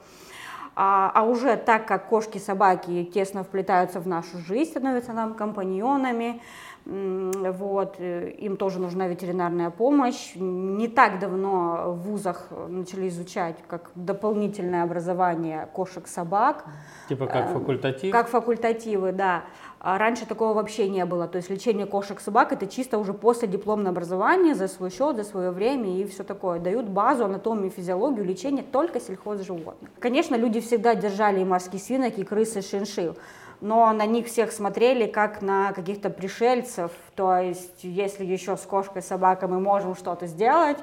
А, 0.78 1.10
а 1.14 1.22
уже 1.22 1.56
так 1.56 1.86
как 1.86 2.06
кошки, 2.08 2.36
собаки 2.36 3.04
тесно 3.04 3.42
вплетаются 3.44 3.98
в 3.98 4.06
нашу 4.06 4.36
жизнь, 4.46 4.70
становятся 4.72 5.14
нам 5.14 5.32
компаньонами, 5.32 6.42
вот, 6.86 7.96
э, 7.98 8.30
им 8.30 8.56
тоже 8.56 8.78
нужна 8.78 9.08
ветеринарная 9.08 9.70
помощь. 9.70 10.36
Не 10.36 10.86
так 10.86 11.18
давно 11.18 11.94
в 11.94 12.02
вузах 12.02 12.46
начали 12.68 13.08
изучать 13.08 13.56
как 13.66 13.90
дополнительное 13.96 14.84
образование 14.84 15.68
кошек-собак. 15.72 16.64
Типа 17.08 17.26
как 17.26 17.50
э, 17.50 17.54
факультатив? 17.54 18.12
Как 18.12 18.28
факультативы, 18.28 19.10
да. 19.10 19.42
А 19.88 19.98
раньше 19.98 20.26
такого 20.26 20.52
вообще 20.52 20.88
не 20.88 21.04
было. 21.04 21.28
То 21.28 21.36
есть 21.36 21.48
лечение 21.48 21.86
кошек-собак 21.86 22.50
это 22.50 22.66
чисто 22.66 22.98
уже 22.98 23.14
после 23.14 23.46
дипломное 23.46 23.92
образование 23.92 24.56
за 24.56 24.66
свой 24.66 24.90
счет, 24.90 25.14
за 25.14 25.22
свое 25.22 25.52
время 25.52 26.00
и 26.00 26.04
все 26.06 26.24
такое. 26.24 26.58
Дают 26.58 26.86
базу, 26.86 27.24
анатомию, 27.24 27.70
физиологию 27.70 28.24
лечения 28.24 28.64
только 28.64 28.98
сельхозживотных. 28.98 29.88
Конечно, 30.00 30.34
люди 30.34 30.58
всегда 30.58 30.96
держали 30.96 31.40
и 31.40 31.44
морских 31.44 31.80
свинок, 31.80 32.18
и 32.18 32.24
крысы, 32.24 32.62
шиншилл 32.62 33.16
но 33.60 33.90
на 33.92 34.04
них 34.06 34.26
всех 34.26 34.52
смотрели 34.52 35.06
как 35.06 35.40
на 35.40 35.72
каких-то 35.72 36.10
пришельцев, 36.10 36.90
то 37.14 37.38
есть 37.38 37.84
если 37.84 38.24
еще 38.24 38.56
с 38.56 38.62
кошкой, 38.62 39.02
собакой 39.02 39.48
мы 39.48 39.60
можем 39.60 39.94
что-то 39.94 40.26
сделать, 40.26 40.76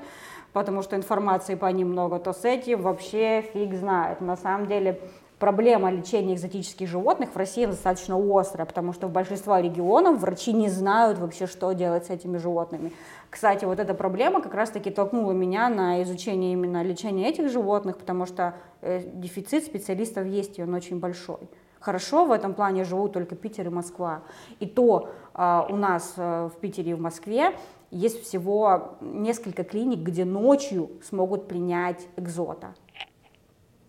потому 0.53 0.81
что 0.81 0.95
информации 0.95 1.53
по 1.53 1.65
ним 1.67 1.89
много, 1.89 2.19
то 2.19 2.33
с 2.33 2.45
этим 2.45 2.81
вообще 2.81 3.41
фиг 3.53 3.75
знает. 3.75 4.21
На 4.21 4.37
самом 4.37 4.67
деле 4.67 4.99
проблема 5.43 5.91
лечения 5.91 6.35
экзотических 6.35 6.87
животных 6.87 7.31
в 7.33 7.35
России 7.35 7.65
достаточно 7.65 8.15
острая, 8.17 8.65
потому 8.65 8.93
что 8.93 9.07
в 9.07 9.11
большинстве 9.11 9.61
регионов 9.61 10.21
врачи 10.21 10.53
не 10.53 10.69
знают 10.69 11.19
вообще, 11.19 11.47
что 11.47 11.73
делать 11.73 12.05
с 12.05 12.09
этими 12.09 12.37
животными. 12.37 12.93
Кстати, 13.29 13.65
вот 13.65 13.77
эта 13.77 13.93
проблема 13.93 14.41
как 14.41 14.53
раз-таки 14.53 14.89
толкнула 14.89 15.33
меня 15.33 15.67
на 15.67 16.01
изучение 16.03 16.53
именно 16.53 16.81
лечения 16.81 17.27
этих 17.27 17.49
животных, 17.49 17.97
потому 17.97 18.25
что 18.25 18.53
э, 18.79 19.01
дефицит 19.15 19.65
специалистов 19.65 20.27
есть, 20.27 20.59
и 20.59 20.63
он 20.63 20.73
очень 20.73 21.01
большой. 21.01 21.49
Хорошо 21.81 22.23
в 22.23 22.31
этом 22.31 22.53
плане 22.53 22.85
живут 22.85 23.11
только 23.11 23.35
Питер 23.35 23.67
и 23.67 23.69
Москва. 23.69 24.21
И 24.61 24.65
то 24.65 25.09
э, 25.33 25.61
у 25.67 25.75
нас 25.75 26.13
э, 26.15 26.49
в 26.55 26.57
Питере 26.61 26.91
и 26.91 26.93
в 26.93 27.01
Москве 27.01 27.51
есть 27.91 28.23
всего 28.23 28.95
несколько 29.01 29.65
клиник, 29.65 29.99
где 29.99 30.23
ночью 30.23 30.89
смогут 31.03 31.49
принять 31.49 32.07
экзота. 32.15 32.75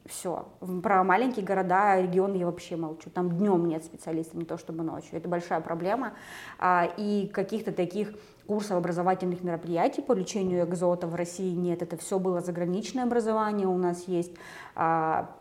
Все. 0.06 0.46
Про 0.82 1.02
маленькие 1.02 1.46
города, 1.46 1.98
регионы 1.98 2.36
я 2.36 2.44
вообще 2.44 2.76
молчу. 2.76 3.08
Там 3.08 3.38
днем 3.38 3.66
нет 3.66 3.84
специалистов, 3.84 4.34
не 4.34 4.44
то 4.44 4.58
чтобы 4.58 4.84
ночью. 4.84 5.16
Это 5.16 5.30
большая 5.30 5.60
проблема. 5.62 6.12
А, 6.58 6.90
и 6.98 7.26
каких-то 7.28 7.72
таких 7.72 8.12
курсов 8.46 8.76
образовательных 8.76 9.42
мероприятий 9.42 10.02
по 10.02 10.12
лечению 10.12 10.66
экзота 10.66 11.06
в 11.06 11.14
России 11.14 11.54
нет. 11.54 11.80
Это 11.80 11.96
все 11.96 12.18
было 12.18 12.42
заграничное 12.42 13.04
образование 13.04 13.66
у 13.66 13.78
нас 13.78 14.06
есть. 14.06 14.32
А, 14.74 15.34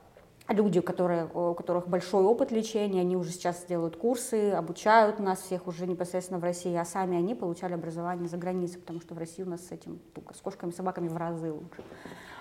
люди, 0.48 0.80
которые, 0.80 1.26
у 1.26 1.54
которых 1.56 1.90
большой 1.90 2.24
опыт 2.24 2.52
лечения, 2.52 3.02
они 3.02 3.18
уже 3.18 3.32
сейчас 3.32 3.66
делают 3.66 3.98
курсы, 3.98 4.52
обучают 4.52 5.20
нас 5.20 5.42
всех 5.42 5.68
уже 5.68 5.88
непосредственно 5.88 6.40
в 6.40 6.44
России, 6.44 6.74
а 6.74 6.86
сами 6.86 7.18
они 7.18 7.36
получали 7.36 7.74
образование 7.74 8.30
за 8.30 8.38
границей, 8.38 8.80
потому 8.80 9.02
что 9.02 9.14
в 9.14 9.18
России 9.18 9.44
у 9.44 9.50
нас 9.50 9.68
с 9.68 9.72
этим 9.74 10.00
туго, 10.14 10.34
с 10.34 10.38
кошками, 10.38 10.72
собаками 10.72 11.10
в 11.10 11.18
разы 11.18 11.52
лучше. 11.52 11.84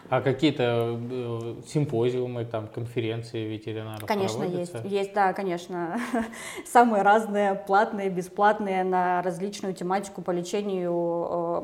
А 0.09 0.21
какие-то 0.21 0.99
э, 1.11 1.55
симпозиумы, 1.67 2.45
там, 2.45 2.69
конференции 2.69 3.47
ветеринаров 3.47 4.07
Конечно, 4.07 4.41
проводятся? 4.41 4.79
есть. 4.79 4.91
Есть, 4.91 5.15
да, 5.15 5.33
конечно. 5.33 5.99
Самые 6.67 7.03
разные, 7.03 7.55
платные, 7.55 8.11
бесплатные, 8.11 8.85
на 8.85 9.23
различную 9.23 9.75
тематику 9.75 10.23
по 10.23 10.31
лечению 10.31 10.93
э, 10.93 11.63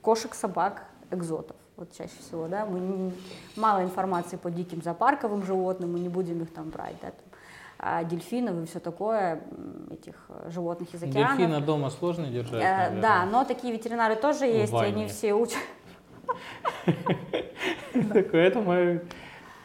кошек, 0.00 0.34
собак, 0.34 0.84
экзотов 1.10 1.56
вот 1.78 1.92
чаще 1.96 2.12
всего, 2.20 2.48
да, 2.48 2.66
мы 2.66 2.80
не, 2.80 3.12
мало 3.56 3.84
информации 3.84 4.36
по 4.36 4.50
диким 4.50 4.82
зоопарковым 4.82 5.44
животным, 5.44 5.92
мы 5.92 6.00
не 6.00 6.08
будем 6.08 6.42
их 6.42 6.52
там 6.52 6.70
брать, 6.70 6.96
да, 7.00 7.10
там, 7.10 7.28
а 7.78 8.02
дельфинов 8.02 8.60
и 8.60 8.66
все 8.66 8.80
такое, 8.80 9.40
этих 9.92 10.14
э, 10.28 10.50
животных 10.50 10.92
из 10.92 11.02
океана. 11.02 11.36
Дельфина 11.36 11.60
дома 11.60 11.90
сложно 11.90 12.26
держать, 12.26 12.60
э, 12.60 13.00
Да, 13.00 13.24
но 13.26 13.44
такие 13.44 13.72
ветеринары 13.72 14.16
тоже 14.16 14.46
есть, 14.46 14.72
и 14.72 14.76
они 14.76 15.06
все 15.06 15.34
учат. 15.34 15.58
Такой, 18.12 18.40
это 18.40 18.60
мой 18.60 19.00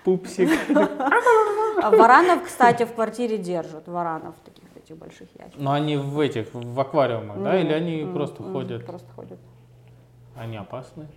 пупсик. 0.03 0.49
А 1.81 1.89
варанов, 1.91 2.43
кстати, 2.43 2.83
в 2.83 2.93
квартире 2.93 3.37
держат, 3.37 3.87
варанов 3.87 4.35
таких 4.45 4.63
этих 4.75 4.97
больших 4.97 5.29
ящиков. 5.37 5.61
Но 5.61 5.71
они 5.71 5.97
в 5.97 6.19
этих, 6.19 6.53
в 6.53 6.79
аквариумах, 6.79 7.41
да, 7.41 7.59
или 7.59 7.73
они 7.73 8.05
просто 8.11 8.43
ходят? 8.43 8.85
Просто 8.85 9.11
ходят. 9.13 9.39
Они 10.35 10.57
опасны? 10.57 11.07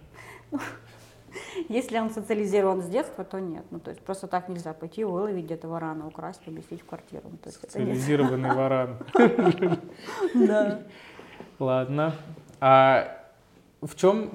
Если 1.69 1.99
он 1.99 2.11
социализирован 2.11 2.83
с 2.83 2.87
детства, 2.87 3.25
то 3.25 3.39
нет. 3.41 3.65
Ну, 3.71 3.79
то 3.79 3.91
есть 3.91 4.03
просто 4.03 4.27
так 4.27 4.49
нельзя 4.49 4.73
пойти, 4.73 5.05
выловить 5.05 5.45
где-то 5.45 5.69
варана, 5.69 6.07
украсть, 6.07 6.41
поместить 6.41 6.83
в 6.83 6.87
квартиру. 6.87 7.25
Ну, 7.31 7.37
то 7.37 7.49
есть 7.49 7.61
Социализированный 7.61 8.55
варан. 8.55 8.99
Да. 10.35 10.83
Ладно. 11.59 12.15
А 12.61 13.23
в 13.83 13.95
чем 13.97 14.31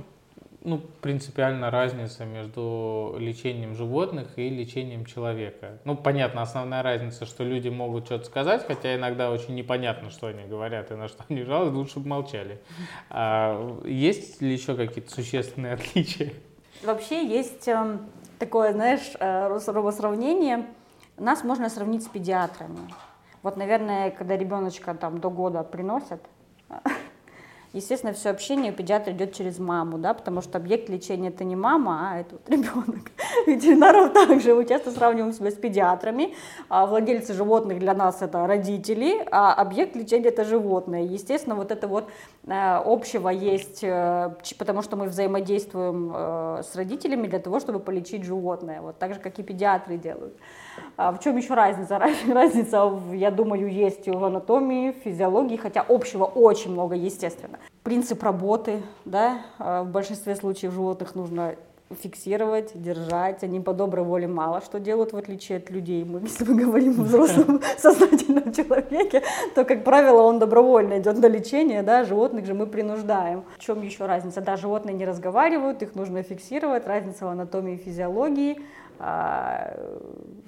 ну, 0.63 0.79
принципиально 1.01 1.71
разница 1.71 2.25
между 2.25 3.15
лечением 3.19 3.75
животных 3.75 4.27
и 4.37 4.49
лечением 4.49 5.05
человека? 5.05 5.79
Ну, 5.85 5.95
понятно, 5.95 6.41
основная 6.41 6.83
разница, 6.83 7.25
что 7.25 7.43
люди 7.43 7.69
могут 7.69 8.05
что-то 8.05 8.25
сказать, 8.25 8.65
хотя 8.65 8.95
иногда 8.95 9.31
очень 9.31 9.55
непонятно, 9.55 10.09
что 10.09 10.27
они 10.27 10.43
говорят 10.43 10.91
и 10.91 10.95
на 10.95 11.07
что 11.07 11.23
они 11.29 11.43
жалуются, 11.43 11.77
лучше 11.77 11.99
бы 11.99 12.07
молчали. 12.07 12.61
А 13.09 13.79
есть 13.85 14.41
ли 14.41 14.53
еще 14.53 14.75
какие-то 14.75 15.11
существенные 15.11 15.73
отличия? 15.73 16.33
Вообще 16.83 17.25
есть 17.25 17.67
э, 17.67 17.97
такое, 18.39 18.73
знаешь, 18.73 19.11
э, 19.19 19.59
сравнение. 19.59 20.65
Нас 21.17 21.43
можно 21.43 21.69
сравнить 21.69 22.03
с 22.03 22.07
педиатрами. 22.07 22.79
Вот, 23.43 23.57
наверное, 23.57 24.11
когда 24.11 24.37
ребеночка 24.37 24.93
там 24.93 25.19
до 25.19 25.29
года 25.29 25.63
приносят, 25.63 26.21
Естественно, 27.73 28.11
все 28.11 28.31
общение 28.31 28.73
у 28.73 28.75
педиатра 28.75 29.13
идет 29.13 29.33
через 29.33 29.57
маму, 29.57 29.97
да, 29.97 30.13
потому 30.13 30.41
что 30.41 30.57
объект 30.57 30.89
лечения 30.89 31.29
это 31.29 31.45
не 31.45 31.55
мама, 31.55 32.11
а 32.11 32.19
это 32.19 32.35
вот 32.35 32.49
ребенок. 32.49 33.11
Ветеринаров 33.47 34.11
также 34.11 34.53
мы 34.53 34.65
часто 34.65 34.91
сравниваем 34.91 35.31
себя 35.31 35.51
с 35.51 35.55
педиатрами. 35.55 36.35
А 36.67 36.85
владельцы 36.85 37.33
животных 37.33 37.79
для 37.79 37.93
нас 37.93 38.21
это 38.21 38.45
родители, 38.45 39.25
а 39.31 39.53
объект 39.53 39.95
лечения 39.95 40.27
это 40.27 40.43
животное. 40.43 41.03
Естественно, 41.03 41.55
вот 41.55 41.71
это 41.71 41.87
вот 41.87 42.09
э, 42.45 42.51
общего 42.51 43.29
есть, 43.29 43.83
э, 43.83 44.35
потому 44.57 44.81
что 44.81 44.97
мы 44.97 45.05
взаимодействуем 45.05 46.11
э, 46.13 46.63
с 46.63 46.75
родителями 46.75 47.27
для 47.27 47.39
того, 47.39 47.61
чтобы 47.61 47.79
полечить 47.79 48.25
животное, 48.25 48.81
вот 48.81 48.99
так 48.99 49.13
же, 49.13 49.21
как 49.21 49.39
и 49.39 49.43
педиатры 49.43 49.97
делают. 49.97 50.35
А 50.97 51.11
в 51.11 51.19
чем 51.19 51.37
еще 51.37 51.53
разница? 51.53 51.99
Разница, 52.27 52.99
я 53.13 53.31
думаю, 53.31 53.71
есть 53.71 54.07
в 54.07 54.23
анатомии, 54.23 54.91
в 54.91 55.03
физиологии, 55.03 55.57
хотя 55.57 55.81
общего 55.87 56.25
очень 56.25 56.71
много, 56.71 56.95
естественно. 56.95 57.59
Принцип 57.83 58.21
работы, 58.23 58.83
да, 59.05 59.41
а, 59.57 59.83
в 59.83 59.87
большинстве 59.87 60.35
случаев 60.35 60.73
животных 60.73 61.15
нужно 61.15 61.55
фиксировать, 61.95 62.71
держать. 62.75 63.43
Они 63.43 63.59
по 63.59 63.73
доброй 63.73 64.03
воле 64.03 64.27
мало 64.27 64.61
что 64.61 64.79
делают, 64.79 65.13
в 65.13 65.17
отличие 65.17 65.57
от 65.57 65.69
людей. 65.69 66.03
Мы, 66.03 66.19
если 66.23 66.45
мы 66.45 66.63
говорим 66.63 66.99
о 66.99 67.03
взрослом 67.03 67.61
сознательном 67.77 68.53
человеке, 68.53 69.23
то, 69.55 69.65
как 69.65 69.83
правило, 69.83 70.21
он 70.21 70.39
добровольно 70.39 70.99
идет 70.99 71.17
на 71.17 71.27
лечение, 71.27 71.83
да, 71.83 72.03
животных 72.03 72.45
же 72.45 72.53
мы 72.53 72.67
принуждаем. 72.67 73.43
В 73.57 73.59
чем 73.59 73.81
еще 73.81 74.05
разница? 74.05 74.41
Да, 74.41 74.57
животные 74.57 74.95
не 74.95 75.05
разговаривают, 75.05 75.81
их 75.81 75.95
нужно 75.95 76.23
фиксировать, 76.23 76.85
разница 76.87 77.25
в 77.25 77.29
анатомии 77.29 77.75
и 77.75 77.77
физиологии. 77.77 78.61
А, 79.03 79.73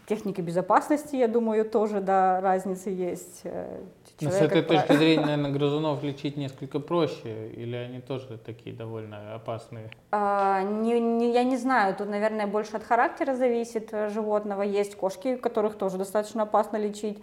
техники 0.05 0.39
безопасности, 0.39 1.15
я 1.15 1.27
думаю, 1.27 1.65
тоже, 1.65 2.01
да, 2.01 2.39
разница 2.39 2.91
есть. 2.91 3.41
Э, 3.45 3.79
Но 4.22 4.29
с 4.29 4.41
этой 4.41 4.62
точки 4.62 4.91
зрения, 4.98 5.25
наверное, 5.25 5.51
грызунов 5.51 6.03
лечить 6.03 6.38
несколько 6.38 6.79
проще, 6.79 7.50
или 7.50 7.75
они 7.75 8.00
тоже 8.00 8.38
такие 8.38 8.75
довольно 8.75 9.33
опасные? 9.33 9.89
А, 10.12 10.62
не, 10.62 11.00
не, 11.00 11.33
я 11.33 11.43
не 11.43 11.57
знаю, 11.57 11.95
тут, 11.95 12.10
наверное, 12.10 12.45
больше 12.45 12.77
от 12.77 12.83
характера 12.83 13.33
зависит 13.33 13.89
животного. 14.10 14.62
Есть 14.62 14.95
кошки, 14.95 15.36
которых 15.36 15.75
тоже 15.75 15.98
достаточно 15.98 16.43
опасно 16.43 16.77
лечить. 16.77 17.17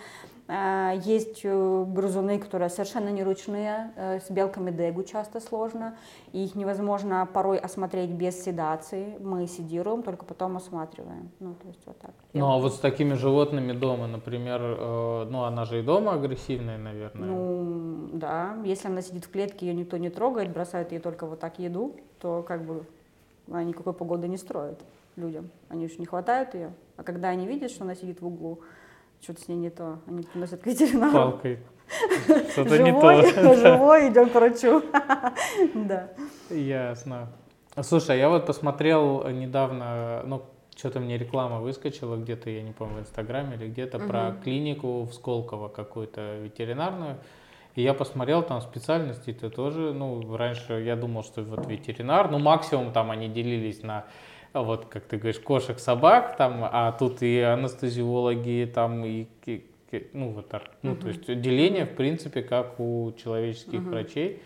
Э, 0.50 0.99
есть 1.04 1.42
э, 1.45 1.85
грызуны, 1.87 2.40
которые 2.40 2.71
совершенно 2.71 3.11
не 3.11 3.23
ручные, 3.23 3.92
э, 3.95 4.19
с 4.19 4.30
белками 4.30 4.73
дегу 4.73 5.04
часто 5.04 5.38
сложно, 5.40 5.97
и 6.33 6.45
их 6.45 6.57
невозможно 6.57 7.28
порой 7.33 7.59
осмотреть 7.59 8.11
без 8.11 8.42
седации. 8.42 9.16
Мы 9.21 9.47
седируем, 9.47 10.02
только 10.02 10.25
потом 10.25 10.57
осматриваем. 10.57 11.30
Ну, 11.38 11.54
то 11.54 11.69
есть 11.69 11.80
вот 11.87 11.99
так. 11.99 12.11
Ну, 12.33 12.47
а 12.50 12.59
вот 12.59 12.75
с 12.75 12.78
такими 12.78 13.14
животными 13.14 13.73
дома, 13.73 14.09
например, 14.09 14.61
ну, 15.30 15.45
она 15.45 15.64
же 15.64 15.80
и 15.80 15.83
дома 15.83 16.14
агрессивная, 16.14 16.78
наверное. 16.78 17.28
Ну, 17.28 18.09
да. 18.12 18.57
Если 18.64 18.88
она 18.88 19.02
сидит 19.02 19.26
в 19.26 19.30
клетке, 19.30 19.66
ее 19.66 19.75
никто 19.75 19.99
не 19.99 20.11
трогает, 20.11 20.52
бросает 20.52 20.90
ей 20.90 20.99
только 20.99 21.26
вот 21.26 21.38
так 21.38 21.61
еду, 21.61 21.95
то 22.19 22.42
как 22.42 22.64
бы 22.64 22.85
она 23.49 23.62
никакой 23.62 23.92
погоды 23.92 24.26
не 24.26 24.37
строит 24.37 24.80
людям. 25.14 25.50
Они 25.69 25.87
же 25.87 25.95
не 25.99 26.07
хватают 26.07 26.54
ее. 26.54 26.73
А 26.97 27.04
когда 27.04 27.28
они 27.28 27.47
видят, 27.47 27.71
что 27.71 27.85
она 27.85 27.95
сидит 27.95 28.21
в 28.21 28.26
углу, 28.26 28.61
что-то 29.21 29.43
с 29.43 29.49
ней 29.49 29.57
не 29.57 29.71
то. 29.71 29.99
Они 30.07 30.23
приносят 30.23 30.62
к 30.62 30.67
ветеринару. 30.67 31.12
Палкой. 31.12 31.59
Что-то 32.53 32.79
не 32.79 32.93
то. 32.93 33.55
Живой, 33.57 34.09
идем 34.11 34.31
к 34.31 34.35
врачу. 34.35 34.83
Да. 35.75 36.09
Ясно. 36.50 37.29
Слушай, 37.83 38.19
я 38.19 38.29
вот 38.29 38.47
посмотрел 38.47 39.29
недавно, 39.29 40.23
ну, 40.27 40.43
что-то 40.77 41.00
мне 41.00 41.19
реклама 41.19 41.61
выскочила 41.61 42.17
где-то, 42.17 42.50
я 42.50 42.62
не 42.62 42.73
помню, 42.73 42.97
в 42.97 43.00
Инстаграме 43.00 43.57
или 43.57 43.69
где-то, 43.69 43.99
угу. 43.99 44.09
про 44.09 44.37
клинику 44.43 45.03
в 45.03 45.12
Сколково 45.12 45.69
какую-то 45.69 46.39
ветеринарную. 46.39 47.19
И 47.77 47.83
я 47.83 47.95
посмотрел, 47.95 48.43
там 48.43 48.61
специальности-то 48.61 49.50
тоже, 49.50 49.93
ну, 49.93 50.37
раньше 50.37 50.81
я 50.81 50.97
думал, 50.97 51.23
что 51.23 51.43
вот 51.43 51.67
ветеринар, 51.67 52.31
ну, 52.31 52.39
максимум 52.39 52.93
там 52.93 53.11
они 53.11 53.29
делились 53.29 53.83
на 53.83 54.07
вот, 54.52 54.87
как 54.87 55.04
ты 55.04 55.16
говоришь, 55.16 55.40
кошек, 55.40 55.78
собак, 55.78 56.37
там, 56.37 56.61
а 56.62 56.92
тут 56.92 57.23
и 57.23 57.40
анестезиологи, 57.40 58.71
там, 58.73 59.04
и, 59.04 59.26
ну, 60.12 60.30
вот, 60.30 60.52
ну, 60.83 60.97
то 60.97 61.09
есть 61.09 61.26
деление, 61.40 61.85
в 61.87 61.95
принципе, 61.95 62.42
как 62.42 62.80
у 62.80 63.12
человеческих 63.12 63.80
uh-huh. 63.80 63.90
врачей. 63.90 64.42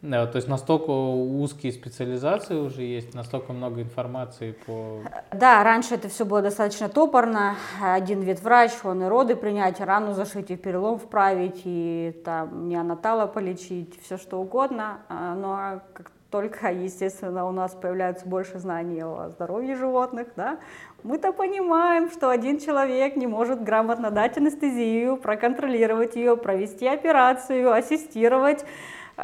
Да, 0.00 0.28
то 0.28 0.36
есть 0.36 0.46
настолько 0.46 0.90
узкие 0.90 1.72
специализации 1.72 2.54
уже 2.54 2.82
есть, 2.82 3.14
настолько 3.14 3.52
много 3.52 3.82
информации 3.82 4.52
по... 4.64 5.02
Да, 5.32 5.64
раньше 5.64 5.96
это 5.96 6.08
все 6.08 6.24
было 6.24 6.40
достаточно 6.40 6.88
топорно. 6.88 7.56
Один 7.82 8.20
ветврач, 8.20 8.70
он 8.84 9.02
и 9.02 9.06
роды 9.06 9.34
принять, 9.34 9.80
рану 9.80 10.14
зашить, 10.14 10.52
и 10.52 10.56
перелом 10.56 11.00
вправить, 11.00 11.62
и 11.64 12.14
там 12.24 12.68
неонатала 12.68 13.26
полечить, 13.26 14.00
все 14.00 14.18
что 14.18 14.40
угодно. 14.40 14.98
А, 15.08 15.34
но 15.34 15.40
ну, 15.40 15.48
а 15.48 15.82
как 15.94 16.12
только, 16.30 16.70
естественно, 16.70 17.46
у 17.46 17.52
нас 17.52 17.74
появляется 17.74 18.26
больше 18.26 18.58
знаний 18.58 19.02
о 19.02 19.30
здоровье 19.30 19.76
животных, 19.76 20.28
да, 20.36 20.58
мы-то 21.02 21.32
понимаем, 21.32 22.10
что 22.10 22.28
один 22.28 22.58
человек 22.58 23.16
не 23.16 23.26
может 23.26 23.62
грамотно 23.62 24.10
дать 24.10 24.36
анестезию, 24.36 25.16
проконтролировать 25.16 26.16
ее, 26.16 26.36
провести 26.36 26.86
операцию, 26.86 27.72
ассистировать. 27.72 28.64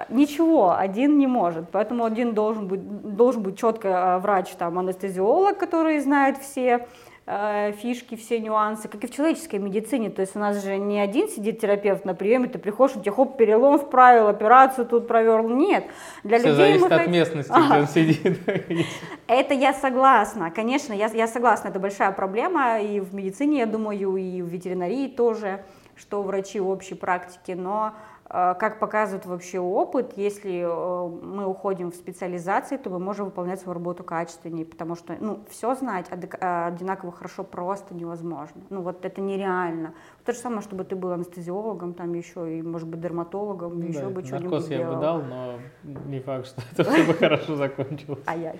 Ничего, 0.08 0.76
один 0.76 1.18
не 1.18 1.26
может. 1.26 1.70
Поэтому 1.70 2.04
один 2.04 2.32
должен 2.34 2.66
быть, 2.68 2.80
должен 2.82 3.42
быть 3.42 3.58
четко 3.58 4.18
врач, 4.20 4.50
там, 4.56 4.78
анестезиолог, 4.78 5.58
который 5.58 5.98
знает 6.00 6.38
все 6.38 6.88
фишки, 7.26 8.16
все 8.16 8.38
нюансы, 8.38 8.86
как 8.86 9.02
и 9.02 9.06
в 9.06 9.10
человеческой 9.10 9.58
медицине. 9.58 10.10
То 10.10 10.20
есть 10.20 10.36
у 10.36 10.38
нас 10.38 10.62
же 10.62 10.76
не 10.76 11.00
один 11.00 11.28
сидит 11.28 11.58
терапевт 11.58 12.04
на 12.04 12.14
приеме, 12.14 12.48
ты 12.48 12.58
приходишь, 12.58 12.96
у 12.96 13.00
тебя 13.00 13.12
хоп, 13.12 13.38
перелом 13.38 13.78
вправил, 13.78 14.28
операцию 14.28 14.86
тут 14.86 15.08
провел. 15.08 15.48
Нет. 15.48 15.86
Для 16.22 16.38
Все 16.38 16.48
людей 16.48 16.78
зависит 16.78 16.90
мы... 16.90 16.96
от 16.96 17.06
местности, 17.06 17.52
ага. 17.52 17.66
где 17.66 17.80
он 17.80 17.86
сидит. 17.86 18.38
Это 19.26 19.54
я 19.54 19.72
согласна. 19.72 20.50
Конечно, 20.50 20.92
я, 20.92 21.06
я 21.06 21.26
согласна, 21.26 21.68
это 21.68 21.80
большая 21.80 22.12
проблема 22.12 22.80
и 22.80 23.00
в 23.00 23.14
медицине, 23.14 23.60
я 23.60 23.66
думаю, 23.66 24.16
и 24.16 24.42
в 24.42 24.46
ветеринарии 24.46 25.08
тоже, 25.08 25.64
что 25.96 26.22
врачи 26.22 26.60
общей 26.60 26.94
практики, 26.94 27.52
но 27.52 27.94
Э, 27.94 28.13
как 28.34 28.80
показывает 28.80 29.26
вообще 29.26 29.60
опыт, 29.60 30.14
если 30.16 30.64
э, 30.64 31.08
мы 31.24 31.46
уходим 31.46 31.92
в 31.92 31.94
специализации, 31.94 32.76
то 32.76 32.90
мы 32.90 32.98
можем 32.98 33.26
выполнять 33.26 33.60
свою 33.60 33.74
работу 33.74 34.02
качественнее, 34.02 34.66
потому 34.66 34.96
что 34.96 35.14
ну, 35.20 35.44
все 35.48 35.74
знать 35.76 36.06
одинаково 36.10 37.12
хорошо 37.12 37.44
просто 37.44 37.94
невозможно. 37.94 38.60
Ну 38.70 38.82
вот 38.82 39.04
это 39.04 39.20
нереально. 39.20 39.94
То 40.24 40.32
же 40.32 40.38
самое, 40.38 40.62
чтобы 40.62 40.82
ты 40.82 40.96
был 40.96 41.12
анестезиологом, 41.12 41.94
там 41.94 42.12
еще 42.14 42.58
и, 42.58 42.62
может 42.62 42.88
быть, 42.88 43.00
дерматологом, 43.00 43.78
ну, 43.78 43.86
еще 43.86 44.00
да, 44.00 44.08
бы 44.08 44.24
что-нибудь 44.24 44.68
я 44.68 44.90
бы 44.90 45.00
дал, 45.00 45.22
но 45.22 45.60
не 45.84 46.18
факт, 46.18 46.46
что 46.48 46.62
это 46.72 46.90
все 46.90 47.04
бы 47.04 47.14
хорошо 47.14 47.54
закончилось. 47.56 48.24
А 48.26 48.36
я 48.36 48.56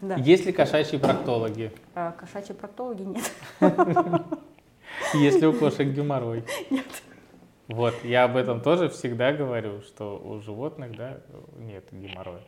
да. 0.00 0.14
Есть 0.14 0.46
ли 0.46 0.52
кошачьи 0.52 0.98
проктологи? 0.98 1.72
Кошачьи 1.92 2.54
проктологи 2.54 3.02
нет. 3.02 3.32
Есть 5.14 5.40
ли 5.40 5.46
у 5.46 5.52
кошек 5.52 5.86
геморрой? 5.88 6.44
Нет. 6.70 6.86
Вот, 7.70 7.94
я 8.02 8.24
об 8.24 8.36
этом 8.36 8.60
тоже 8.60 8.88
всегда 8.88 9.32
говорю, 9.32 9.80
что 9.82 10.18
у 10.18 10.40
животных, 10.40 10.96
да, 10.96 11.20
нет 11.56 11.84
геморроя. 11.92 12.42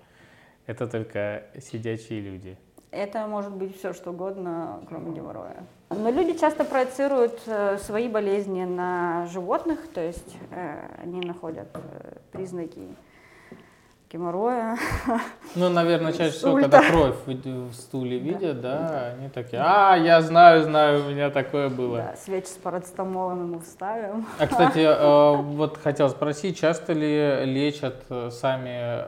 Это 0.66 0.88
только 0.88 1.44
сидячие 1.60 2.20
люди. 2.20 2.58
Это 2.90 3.26
может 3.28 3.52
быть 3.52 3.78
все 3.78 3.92
что 3.92 4.10
угодно, 4.10 4.80
кроме 4.88 5.14
геморроя. 5.14 5.64
Но 5.90 6.10
люди 6.10 6.36
часто 6.36 6.64
проецируют 6.64 7.40
э, 7.46 7.78
свои 7.78 8.08
болезни 8.08 8.64
на 8.64 9.26
животных, 9.26 9.86
то 9.94 10.00
есть 10.00 10.36
э, 10.50 10.88
они 11.02 11.20
находят 11.20 11.68
э, 11.74 12.16
признаки 12.32 12.80
геморроя. 14.12 14.76
Ну, 15.54 15.68
наверное, 15.68 16.12
чаще 16.12 16.32
всего, 16.32 16.56
когда 16.56 16.82
кровь 16.82 17.14
в 17.26 17.72
стуле 17.72 18.18
видят, 18.18 18.60
да. 18.60 18.78
да, 18.78 19.06
они 19.18 19.28
такие, 19.28 19.60
а, 19.62 19.96
я 19.96 20.20
знаю, 20.20 20.62
знаю, 20.62 21.04
у 21.04 21.10
меня 21.10 21.30
такое 21.30 21.68
было. 21.68 21.98
Да, 21.98 22.16
свечи 22.16 22.46
с 22.46 22.56
парацетамолом 22.56 23.48
ему 23.48 23.60
вставим. 23.60 24.26
А, 24.38 24.46
кстати, 24.46 24.78
э, 24.78 25.36
вот 25.36 25.78
хотел 25.78 26.08
спросить, 26.08 26.58
часто 26.58 26.92
ли 26.92 27.44
лечат 27.44 28.04
э, 28.08 28.30
сами 28.30 29.04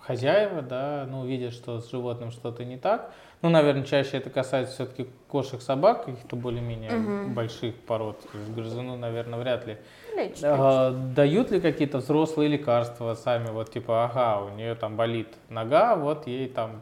хозяева, 0.00 0.62
да, 0.62 1.06
ну, 1.08 1.24
видят, 1.26 1.52
что 1.52 1.80
с 1.80 1.90
животным 1.90 2.30
что-то 2.30 2.64
не 2.64 2.76
так, 2.76 3.12
ну, 3.42 3.48
наверное, 3.48 3.84
чаще 3.84 4.18
это 4.18 4.28
касается 4.28 4.74
все-таки 4.74 5.08
кошек, 5.26 5.62
собак, 5.62 6.04
каких-то 6.04 6.36
более-менее 6.36 6.92
угу. 6.92 7.30
больших 7.30 7.74
пород. 7.74 8.20
Грызуну, 8.54 8.96
наверное, 8.96 9.38
вряд 9.38 9.66
ли. 9.66 9.78
Лечь, 10.16 10.38
а, 10.42 10.90
дают 10.90 11.50
ли 11.50 11.60
какие-то 11.60 11.98
взрослые 11.98 12.48
лекарства 12.48 13.14
сами, 13.14 13.50
вот 13.50 13.70
типа, 13.70 14.04
ага, 14.04 14.42
у 14.44 14.54
нее 14.56 14.74
там 14.74 14.96
болит 14.96 15.28
нога, 15.48 15.96
вот 15.96 16.26
ей 16.26 16.48
там 16.48 16.80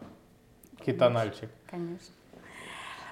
кетональчик. 0.85 1.51
Конечно. 1.71 2.15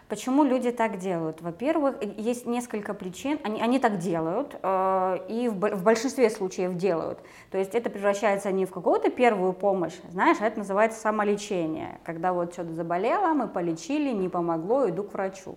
Почему 0.09 0.45
люди 0.45 0.71
так 0.71 0.99
делают? 0.99 1.41
Во-первых, 1.43 1.97
есть 2.17 2.47
несколько 2.47 2.95
причин. 2.95 3.41
Они, 3.43 3.61
они 3.61 3.81
так 3.81 3.99
делают 3.99 4.57
э, 4.63 5.19
и 5.29 5.49
в, 5.49 5.55
в 5.55 5.83
большинстве 5.83 6.31
случаев 6.31 6.77
делают. 6.77 7.19
То 7.51 7.59
есть 7.59 7.75
это 7.75 7.91
превращается 7.91 8.53
не 8.53 8.67
в 8.67 8.71
какую-то 8.71 9.11
первую 9.11 9.53
помощь, 9.53 9.95
знаешь, 10.13 10.37
а 10.41 10.47
это 10.47 10.59
называется 10.59 11.01
самолечение. 11.01 11.99
Когда 12.05 12.33
вот 12.33 12.53
что-то 12.53 12.73
заболело, 12.73 13.35
мы 13.35 13.49
полечили, 13.49 14.13
не 14.13 14.29
помогло, 14.29 14.89
иду 14.89 15.03
к 15.03 15.13
врачу. 15.13 15.57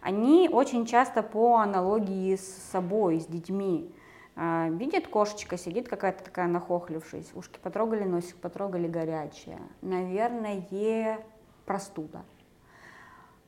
Они 0.00 0.48
очень 0.50 0.86
часто 0.86 1.22
по 1.22 1.58
аналогии 1.58 2.36
с 2.36 2.70
собой, 2.70 3.20
с 3.20 3.26
детьми. 3.26 3.94
Э, 4.36 4.68
видит 4.70 5.08
кошечка, 5.08 5.56
сидит 5.58 5.88
какая-то 5.88 6.24
такая 6.24 6.46
нахохлившись, 6.46 7.32
ушки 7.34 7.58
потрогали, 7.62 8.04
носик 8.04 8.36
потрогали, 8.36 8.88
горячая. 8.88 9.60
Наверное, 9.82 10.62
простуда 11.64 12.24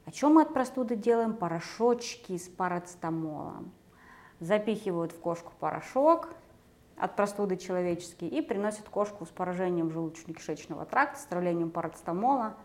о 0.09 0.11
чем 0.11 0.37
мы 0.37 0.43
от 0.43 0.55
простуды 0.55 0.97
делаем? 0.97 1.37
Порошочки 1.37 2.39
с 2.39 2.49
парацетамолом. 2.49 3.71
Запихивают 4.41 5.13
в 5.13 5.21
кошку 5.21 5.53
порошок 5.61 6.31
от 6.97 7.15
простуды 7.15 7.59
человеческий 7.59 8.27
и 8.27 8.41
приносят 8.41 8.89
кошку 8.89 9.27
с 9.27 9.29
поражением 9.29 9.89
желудочно-кишечного 9.89 10.87
тракта, 10.87 11.19
с 11.19 11.27
отравлением 11.27 11.71
парацетамола. 11.71 12.57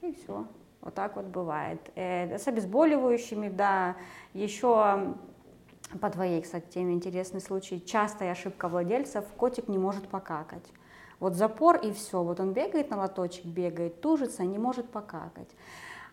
И 0.00 0.12
все. 0.14 0.48
Вот 0.80 0.94
так 0.94 1.16
вот 1.16 1.26
бывает. 1.26 1.80
Э, 1.94 2.38
с 2.38 2.48
обезболивающими, 2.48 3.48
да. 3.48 3.96
Еще 4.34 5.14
по 6.00 6.10
твоей, 6.10 6.40
кстати, 6.42 6.66
теме 6.74 6.94
интересный 6.94 7.40
случай. 7.40 7.84
Частая 7.84 8.32
ошибка 8.32 8.68
владельцев. 8.68 9.24
Котик 9.36 9.68
не 9.68 9.78
может 9.78 10.08
покакать. 10.08 10.66
Вот 11.18 11.34
запор 11.34 11.76
и 11.76 11.92
все. 11.92 12.22
Вот 12.22 12.40
он 12.40 12.52
бегает 12.52 12.90
на 12.90 12.98
лоточек, 12.98 13.44
бегает, 13.44 14.00
тужится, 14.00 14.44
не 14.44 14.58
может 14.58 14.88
покакать 14.88 15.50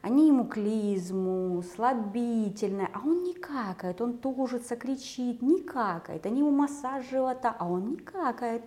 они 0.02 0.28
ему 0.28 0.46
клизму, 0.46 1.62
слабительное, 1.76 2.90
а 2.94 3.00
он 3.00 3.24
не 3.24 3.34
какает, 3.34 4.02
он 4.02 4.18
тужится, 4.18 4.76
кричит, 4.76 5.42
не 5.42 5.62
какает, 5.62 6.26
они 6.26 6.40
ему 6.40 6.52
массаж 6.52 7.10
живота, 7.10 7.56
а 7.58 7.68
он 7.68 7.90
не 7.90 7.98
какает. 7.98 8.64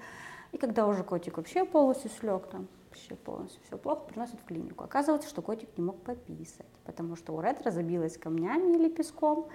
И 0.52 0.58
когда 0.58 0.86
уже 0.86 1.04
котик 1.04 1.36
вообще 1.36 1.64
полностью 1.64 2.10
слег 2.10 2.46
там, 2.48 2.66
вообще 3.00 3.14
полностью 3.14 3.62
все 3.64 3.78
плохо, 3.78 4.02
приносят 4.02 4.40
в 4.40 4.44
клинику. 4.44 4.84
Оказывается, 4.84 5.28
что 5.28 5.42
котик 5.42 5.68
не 5.76 5.84
мог 5.84 6.02
пописать, 6.02 6.66
потому 6.84 7.16
что 7.16 7.32
у 7.32 7.40
ретро 7.40 7.70
забилась 7.70 8.16
камнями 8.16 8.76
или 8.76 8.88
песком, 8.88 9.48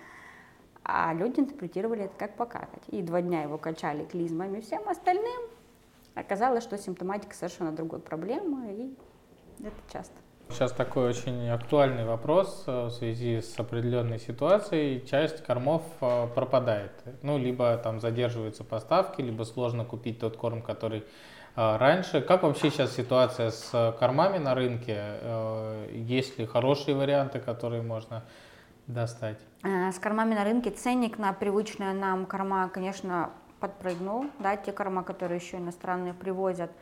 а 0.83 1.13
люди 1.13 1.39
интерпретировали 1.39 2.05
это 2.05 2.15
как 2.17 2.35
покакать. 2.35 2.83
И 2.89 3.01
два 3.01 3.21
дня 3.21 3.43
его 3.43 3.57
качали 3.57 4.05
клизмами 4.05 4.59
всем 4.61 4.87
остальным. 4.87 5.41
Оказалось, 6.13 6.63
что 6.63 6.77
симптоматика 6.77 7.35
совершенно 7.35 7.71
другой 7.71 7.99
проблемы, 7.99 8.73
и 8.73 9.63
это 9.63 9.75
часто. 9.91 10.15
Сейчас 10.49 10.71
такой 10.71 11.09
очень 11.09 11.49
актуальный 11.49 12.05
вопрос 12.05 12.65
э, 12.67 12.85
в 12.85 12.91
связи 12.91 13.41
с 13.41 13.59
определенной 13.59 14.19
ситуацией. 14.19 15.03
Часть 15.05 15.43
кормов 15.43 15.81
э, 16.01 16.27
пропадает. 16.35 16.91
Ну, 17.23 17.39
либо 17.39 17.75
там 17.77 17.99
задерживаются 17.99 18.63
поставки, 18.63 19.21
либо 19.21 19.43
сложно 19.43 19.85
купить 19.85 20.19
тот 20.19 20.37
корм, 20.37 20.61
который 20.61 21.03
раньше. 21.55 22.21
Как 22.21 22.43
вообще 22.43 22.69
сейчас 22.69 22.93
ситуация 22.93 23.51
с 23.51 23.95
кормами 23.99 24.37
на 24.37 24.55
рынке? 24.55 25.19
Есть 25.91 26.37
ли 26.39 26.45
хорошие 26.45 26.95
варианты, 26.95 27.39
которые 27.39 27.81
можно 27.81 28.23
достать? 28.87 29.39
С 29.63 29.99
кормами 29.99 30.35
на 30.35 30.43
рынке 30.43 30.71
ценник 30.71 31.17
на 31.17 31.33
привычные 31.33 31.93
нам 31.93 32.25
корма, 32.25 32.69
конечно, 32.69 33.31
подпрыгнул. 33.59 34.25
Да, 34.39 34.55
те 34.57 34.71
корма, 34.71 35.03
которые 35.03 35.39
еще 35.39 35.57
иностранные 35.57 36.13
привозят– 36.13 36.71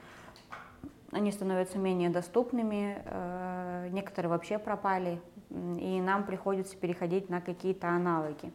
они 1.13 1.31
становятся 1.31 1.77
менее 1.77 2.09
доступными, 2.09 3.01
э, 3.05 3.89
некоторые 3.91 4.29
вообще 4.29 4.57
пропали, 4.57 5.21
и 5.51 6.01
нам 6.01 6.23
приходится 6.23 6.75
переходить 6.75 7.29
на 7.29 7.39
какие-то 7.39 7.89
аналоги. 7.89 8.51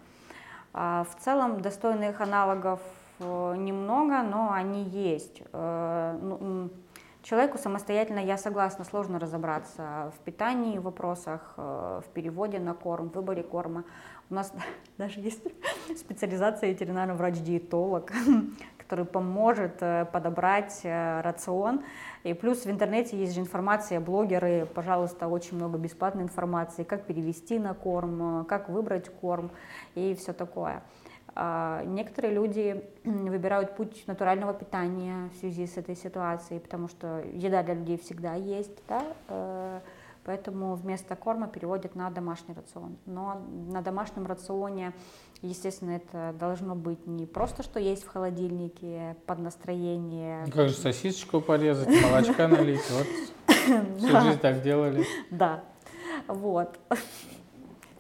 А 0.73 1.05
в 1.05 1.23
целом 1.23 1.61
достойных 1.61 2.21
аналогов 2.21 2.81
э, 2.81 3.08
немного, 3.25 4.23
но 4.23 4.53
они 4.53 4.85
есть. 4.85 5.43
Э, 5.53 6.19
ну, 6.21 6.71
человеку 7.23 7.59
самостоятельно, 7.59 8.21
я 8.21 8.37
согласна, 8.37 8.85
сложно 8.85 9.19
разобраться 9.19 10.13
в 10.17 10.25
питании, 10.25 10.79
в 10.79 10.83
вопросах, 10.83 11.55
в 11.57 12.05
переводе 12.15 12.59
на 12.59 12.75
корм, 12.75 13.11
в 13.11 13.15
выборе 13.15 13.43
корма. 13.43 13.85
У 14.31 14.35
нас 14.35 14.53
даже 14.99 15.21
есть 15.21 15.43
специализация 15.99 16.71
ветеринарный 16.71 17.15
врач-диетолог, 17.15 18.13
который 18.79 19.05
поможет 19.05 19.79
подобрать 20.13 20.81
рацион 20.85 21.83
и 22.25 22.35
плюс 22.35 22.65
в 22.65 22.71
интернете 22.71 23.17
есть 23.17 23.35
же 23.35 23.41
информация, 23.41 24.01
блогеры, 24.01 24.67
пожалуйста, 24.75 25.29
очень 25.29 25.57
много 25.57 25.79
бесплатной 25.79 26.25
информации, 26.25 26.83
как 26.83 27.05
перевести 27.05 27.59
на 27.59 27.75
корм, 27.75 28.45
как 28.47 28.69
выбрать 28.69 29.09
корм 29.09 29.51
и 29.95 30.15
все 30.15 30.33
такое. 30.33 30.83
А, 31.35 31.85
некоторые 31.85 32.35
люди 32.35 32.85
выбирают 33.05 33.77
путь 33.77 34.05
натурального 34.07 34.55
питания 34.55 35.31
в 35.35 35.41
связи 35.41 35.67
с 35.67 35.77
этой 35.77 35.97
ситуацией, 35.97 36.61
потому 36.61 36.89
что 36.89 37.23
еда 37.33 37.63
для 37.63 37.75
людей 37.75 37.99
всегда 37.99 38.35
есть, 38.35 38.83
да, 38.89 39.03
э, 39.29 39.81
поэтому 40.25 40.75
вместо 40.75 41.17
корма 41.17 41.49
переводят 41.49 41.95
на 41.95 42.11
домашний 42.11 42.55
рацион. 42.55 42.97
Но 43.07 43.41
на 43.71 43.83
домашнем 43.83 44.27
рационе 44.27 44.93
Естественно, 45.41 45.93
это 45.93 46.35
должно 46.39 46.75
быть 46.75 47.07
не 47.07 47.25
просто, 47.25 47.63
что 47.63 47.79
есть 47.79 48.03
в 48.03 48.09
холодильнике 48.09 49.17
под 49.27 49.39
настроение. 49.39 50.43
Ну, 50.47 50.53
как 50.53 50.69
же 50.69 50.75
сосисочку 50.75 51.41
порезать, 51.41 51.89
молочка 52.03 52.49
налить, 52.49 52.81
вот 52.91 53.07
всю 53.99 54.21
жизнь 54.21 54.41
так 54.41 54.63
делали. 54.63 55.07
Да, 55.31 55.63
вот. 56.27 56.77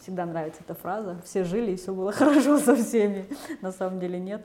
Всегда 0.08 0.24
нравится 0.24 0.62
эта 0.64 0.72
фраза. 0.72 1.20
Все 1.22 1.44
жили, 1.44 1.72
и 1.72 1.76
все 1.76 1.92
было 1.92 2.12
хорошо 2.20 2.58
со 2.58 2.74
всеми. 2.74 3.26
На 3.60 3.72
самом 3.72 4.00
деле 4.00 4.18
нет. 4.18 4.40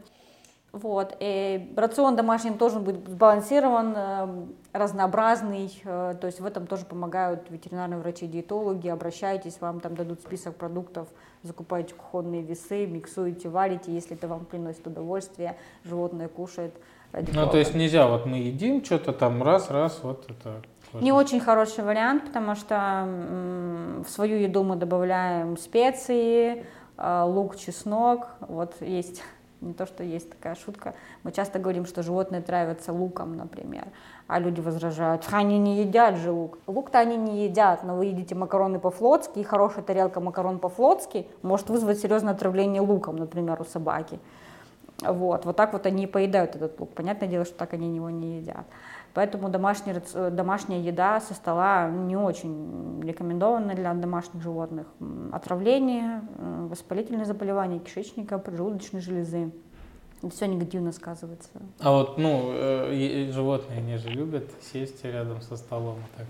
Вот. 0.73 1.15
И 1.21 1.73
рацион 1.77 2.17
домашний 2.17 2.51
должен 2.51 2.83
быть 2.83 2.97
сбалансирован, 3.07 3.93
э, 3.95 4.45
разнообразный. 4.73 5.71
Э, 5.85 6.15
то 6.19 6.27
есть 6.27 6.41
в 6.41 6.45
этом 6.45 6.67
тоже 6.67 6.83
помогают 6.83 7.49
ветеринарные 7.49 7.97
врачи-диетологи. 7.97 8.89
Обращайтесь, 8.89 9.61
вам 9.61 9.79
там 9.79 9.95
дадут 9.95 10.19
список 10.19 10.57
продуктов, 10.57 11.07
закупаете 11.43 11.93
кухонные 11.95 12.41
весы, 12.41 12.85
миксуете, 12.85 13.47
варите, 13.47 13.93
если 13.93 14.17
это 14.17 14.27
вам 14.27 14.43
приносит 14.43 14.85
удовольствие, 14.85 15.55
животное 15.85 16.27
кушает. 16.27 16.73
Ну, 17.13 17.47
то 17.49 17.57
есть 17.57 17.73
нельзя, 17.73 18.05
вот 18.09 18.25
мы 18.25 18.35
едим 18.35 18.83
что-то 18.83 19.13
там 19.13 19.41
раз-раз, 19.41 20.01
вот 20.03 20.29
это 20.29 20.61
не 20.93 21.11
очень 21.11 21.39
хороший 21.39 21.83
вариант, 21.83 22.25
потому 22.25 22.55
что 22.55 23.07
в 24.05 24.09
свою 24.09 24.37
еду 24.37 24.63
мы 24.63 24.75
добавляем 24.75 25.57
специи, 25.57 26.65
э, 26.97 27.23
лук, 27.25 27.55
чеснок. 27.55 28.27
Вот 28.39 28.75
есть 28.81 29.23
не 29.63 29.73
то, 29.73 29.85
что 29.85 30.03
есть 30.03 30.29
такая 30.29 30.55
шутка. 30.55 30.93
Мы 31.23 31.31
часто 31.31 31.59
говорим, 31.59 31.85
что 31.85 32.03
животные 32.03 32.41
травятся 32.41 32.91
луком, 32.91 33.35
например, 33.37 33.85
а 34.27 34.39
люди 34.39 34.61
возражают, 34.61 35.27
они 35.31 35.57
не 35.57 35.81
едят 35.81 36.17
же 36.17 36.31
лук. 36.31 36.59
Лук-то 36.67 36.99
они 36.99 37.17
не 37.17 37.45
едят, 37.45 37.83
но 37.83 37.95
вы 37.95 38.05
едите 38.07 38.35
макароны 38.35 38.79
по-флотски, 38.79 39.39
и 39.39 39.43
хорошая 39.43 39.83
тарелка 39.83 40.19
макарон 40.19 40.59
по-флотски 40.59 41.27
может 41.41 41.69
вызвать 41.69 41.99
серьезное 41.99 42.33
отравление 42.33 42.81
луком, 42.81 43.15
например, 43.15 43.61
у 43.61 43.65
собаки. 43.65 44.19
Вот, 45.01 45.45
вот 45.45 45.55
так 45.55 45.73
вот 45.73 45.85
они 45.85 46.03
и 46.03 46.07
поедают 46.07 46.55
этот 46.55 46.79
лук. 46.79 46.93
Понятное 46.93 47.27
дело, 47.27 47.45
что 47.45 47.55
так 47.55 47.73
они 47.73 47.95
его 47.95 48.09
не 48.09 48.37
едят. 48.37 48.65
Поэтому 49.13 49.49
домашний, 49.49 49.93
домашняя 50.31 50.81
еда 50.81 51.21
со 51.21 51.35
стола 51.35 51.87
не 51.87 52.17
очень 52.17 53.01
рекомендована 53.03 53.75
для 53.75 53.93
домашних 53.93 54.41
животных. 54.41 54.87
Отравление, 55.31 56.21
воспалительные 56.37 57.25
заболевания 57.25 57.79
кишечника, 57.79 58.39
поджелудочной 58.39 59.01
железы. 59.01 59.51
Все 60.31 60.47
негативно 60.47 60.93
сказывается. 60.93 61.49
А 61.79 61.91
вот, 61.91 62.17
ну, 62.17 62.51
э, 62.53 63.29
животные, 63.31 63.79
они 63.79 63.97
же 63.97 64.09
любят 64.09 64.49
сесть 64.61 65.03
рядом 65.03 65.41
со 65.41 65.57
столом. 65.57 65.97
Так. 66.17 66.27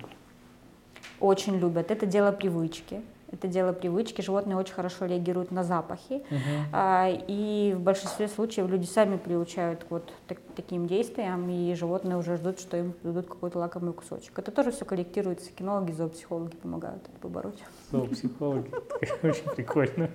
Очень 1.19 1.59
любят. 1.59 1.91
Это 1.91 2.07
дело 2.07 2.31
привычки. 2.31 3.01
Это 3.33 3.47
дело 3.47 3.73
привычки. 3.73 4.21
Животные 4.21 4.55
очень 4.55 4.75
хорошо 4.75 5.05
реагируют 5.05 5.49
на 5.49 5.63
запахи. 5.63 6.21
Uh-huh. 6.29 6.39
А, 6.71 7.09
и 7.09 7.73
в 7.75 7.79
большинстве 7.79 8.27
случаев 8.27 8.69
люди 8.69 8.85
сами 8.85 9.17
приучают 9.17 9.83
к 9.83 9.91
вот 9.91 10.13
так, 10.27 10.37
таким 10.55 10.87
действиям, 10.87 11.49
и 11.49 11.73
животные 11.73 12.15
уже 12.17 12.37
ждут, 12.37 12.59
что 12.59 12.77
им 12.77 12.93
дадут 13.01 13.25
какой-то 13.25 13.57
лакомый 13.57 13.93
кусочек. 13.93 14.37
Это 14.37 14.51
тоже 14.51 14.71
все 14.71 14.85
корректируется. 14.85 15.49
Кинологи, 15.51 15.91
зоопсихологи 15.91 16.55
помогают 16.55 17.01
это 17.07 17.19
побороть. 17.19 17.63
Зоопсихологи, 17.91 18.69
очень 19.23 19.49
прикольно. 19.55 20.09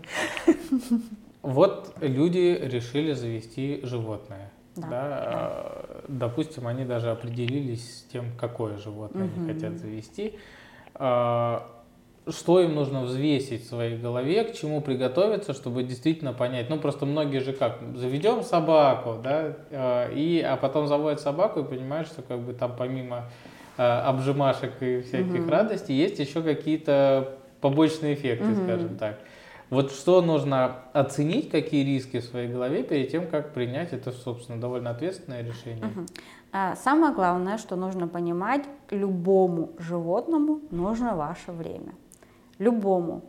Вот 1.41 1.95
люди 2.01 2.59
решили 2.61 3.13
завести 3.13 3.81
животное. 3.85 4.51
Да, 4.75 4.89
да, 4.91 4.99
да. 4.99 5.87
Допустим, 6.09 6.67
они 6.67 6.85
даже 6.85 7.11
определились 7.11 8.01
с 8.01 8.03
тем, 8.13 8.27
какое 8.39 8.77
животное 8.77 9.27
угу. 9.27 9.33
они 9.37 9.53
хотят 9.53 9.79
завести. 9.79 10.37
А, 12.29 12.33
что 12.33 12.61
им 12.61 12.75
нужно 12.75 13.03
взвесить 13.03 13.65
в 13.65 13.69
своей 13.69 13.97
голове, 13.97 14.45
к 14.45 14.55
чему 14.55 14.81
приготовиться, 14.81 15.53
чтобы 15.53 15.83
действительно 15.83 16.33
понять. 16.33 16.71
Ну, 16.71 16.79
просто 16.79 17.07
многие 17.07 17.41
же 17.41 17.53
как, 17.53 17.79
заведем 17.95 18.43
собаку, 18.43 19.17
да, 19.23 19.57
э, 19.71 20.13
и, 20.15 20.41
а 20.41 20.57
потом 20.57 20.87
заводят 20.87 21.21
собаку 21.21 21.61
и 21.61 21.65
понимаешь, 21.65 22.07
что 22.07 22.23
как 22.23 22.41
бы 22.41 22.53
там 22.53 22.75
помимо 22.77 23.25
э, 23.77 23.83
обжимашек 23.83 24.83
и 24.83 25.01
всяких 25.01 25.43
угу. 25.43 25.51
радостей 25.51 25.95
есть 25.95 26.19
еще 26.19 26.43
какие-то 26.43 27.35
побочные 27.61 28.15
эффекты, 28.15 28.47
угу. 28.53 28.63
скажем 28.65 28.97
так. 28.97 29.19
Вот 29.71 29.93
что 29.93 30.23
нужно 30.23 30.77
оценить, 30.95 31.51
какие 31.51 31.85
риски 31.85 32.21
в 32.21 32.25
своей 32.25 32.49
голове 32.49 32.83
перед 32.83 33.11
тем, 33.11 33.27
как 33.27 33.53
принять 33.53 33.93
это, 33.93 34.13
собственно, 34.13 34.59
довольно 34.59 34.91
ответственное 34.91 35.43
решение. 35.43 35.85
Угу. 35.85 36.07
Самое 36.83 37.13
главное, 37.13 37.59
что 37.59 37.77
нужно 37.77 38.09
понимать, 38.09 38.65
любому 38.91 39.73
животному 39.79 40.61
нужно 40.71 41.15
ваше 41.15 41.53
время 41.53 41.93
любому. 42.59 43.23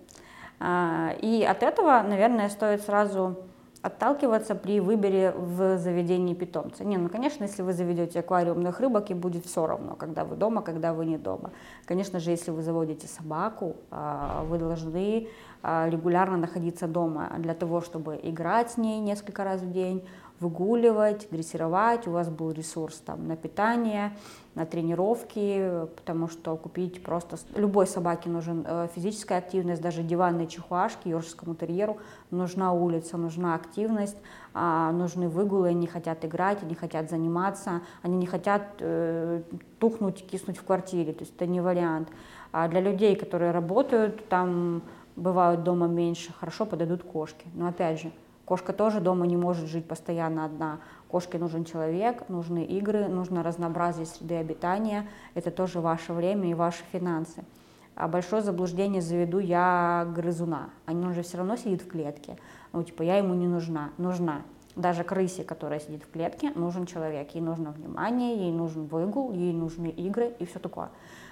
А, 0.60 1.14
и 1.22 1.44
от 1.44 1.64
этого, 1.64 2.02
наверное, 2.02 2.50
стоит 2.50 2.82
сразу 2.82 3.38
отталкиваться 3.82 4.56
при 4.56 4.80
выборе 4.80 5.32
в 5.32 5.78
заведении 5.78 6.34
питомца. 6.34 6.84
Не, 6.84 6.98
ну, 6.98 7.08
конечно, 7.08 7.44
если 7.44 7.62
вы 7.62 7.72
заведете 7.74 8.20
аквариумных 8.20 8.80
рыбок, 8.82 9.10
и 9.10 9.14
будет 9.14 9.46
все 9.46 9.66
равно, 9.66 9.96
когда 9.96 10.26
вы 10.26 10.36
дома, 10.36 10.62
когда 10.62 10.94
вы 10.94 11.06
не 11.06 11.18
дома. 11.18 11.52
Конечно 11.86 12.20
же, 12.20 12.32
если 12.32 12.52
вы 12.52 12.62
заводите 12.62 13.08
собаку, 13.08 13.78
а, 13.90 14.44
вы 14.44 14.58
должны 14.58 15.30
а, 15.64 15.88
регулярно 15.90 16.38
находиться 16.38 16.88
дома 16.88 17.32
для 17.38 17.54
того, 17.54 17.80
чтобы 17.80 18.20
играть 18.22 18.72
с 18.72 18.78
ней 18.78 19.00
несколько 19.00 19.44
раз 19.46 19.62
в 19.62 19.72
день, 19.72 20.06
выгуливать, 20.40 21.28
дрессировать, 21.32 22.08
у 22.08 22.12
вас 22.12 22.30
был 22.30 22.52
ресурс 22.52 22.98
там 22.98 23.28
на 23.28 23.36
питание, 23.36 24.14
на 24.56 24.66
тренировки, 24.66 25.86
потому 25.96 26.28
что 26.28 26.56
купить 26.58 27.04
просто... 27.04 27.38
Любой 27.56 27.88
собаке 27.88 28.30
нужен 28.30 28.66
э, 28.68 28.88
физическая 28.96 29.38
активность, 29.38 29.82
даже 29.82 30.04
диванной 30.04 30.48
чихуашке, 30.48 31.10
йоркширскому 31.10 31.56
терьеру 31.56 31.98
нужна 32.32 32.74
улица, 32.74 33.18
нужна 33.18 33.56
активность, 33.56 34.18
а, 34.54 34.92
нужны 34.92 35.30
выгулы, 35.30 35.70
они 35.70 35.88
хотят 35.88 36.26
играть, 36.26 36.64
они 36.64 36.76
хотят 36.76 37.10
заниматься, 37.10 37.82
они 38.02 38.18
не 38.18 38.26
хотят 38.26 38.64
э, 38.80 39.44
тухнуть, 39.80 40.26
киснуть 40.26 40.58
в 40.58 40.64
квартире, 40.64 41.14
то 41.14 41.22
есть 41.22 41.36
это 41.36 41.46
не 41.46 41.62
вариант. 41.62 42.10
А 42.52 42.68
для 42.68 42.82
людей, 42.82 43.16
которые 43.16 43.52
работают, 43.52 44.28
там 44.30 44.82
бывают 45.16 45.64
дома 45.64 45.88
меньше, 45.88 46.34
хорошо 46.40 46.66
подойдут 46.66 47.04
кошки. 47.04 47.46
Но 47.54 47.68
опять 47.68 48.02
же, 48.02 48.12
Кошка 48.50 48.74
тоже 48.74 49.00
дома 49.00 49.28
не 49.28 49.38
может 49.38 49.68
жить 49.68 49.88
постоянно 49.88 50.44
одна. 50.44 50.80
Кошке 51.08 51.38
нужен 51.38 51.66
человек, 51.66 52.28
нужны 52.30 52.66
игры, 52.66 53.08
нужно 53.08 53.44
разнообразие 53.44 54.08
среды 54.08 54.38
обитания. 54.38 55.08
Это 55.36 55.52
тоже 55.52 55.82
ваше 55.82 56.14
время 56.14 56.50
и 56.50 56.56
ваши 56.56 56.84
финансы. 56.92 57.44
А 57.94 58.08
большое 58.08 58.42
заблуждение 58.42 59.04
заведу 59.04 59.38
я 59.38 60.12
грызуна. 60.16 60.72
Они 60.88 61.06
уже 61.06 61.22
все 61.22 61.38
равно 61.38 61.58
сидит 61.58 61.84
в 61.84 61.88
клетке. 61.88 62.38
Ну, 62.74 62.82
типа, 62.82 63.04
я 63.04 63.18
ему 63.18 63.36
не 63.36 63.46
нужна. 63.46 63.92
Нужна. 64.00 64.42
Даже 64.76 65.04
крысе, 65.04 65.44
которая 65.44 65.80
сидит 65.80 66.02
в 66.02 66.10
клетке, 66.10 66.50
нужен 66.56 66.88
человек. 66.88 67.30
Ей 67.36 67.42
нужно 67.42 67.70
внимание, 67.70 68.36
ей 68.36 68.52
нужен 68.52 68.88
выгул, 68.88 69.32
ей 69.32 69.54
нужны 69.54 69.90
игры 69.90 70.34
и 70.40 70.48
все 70.48 70.58
такое. 70.58 70.90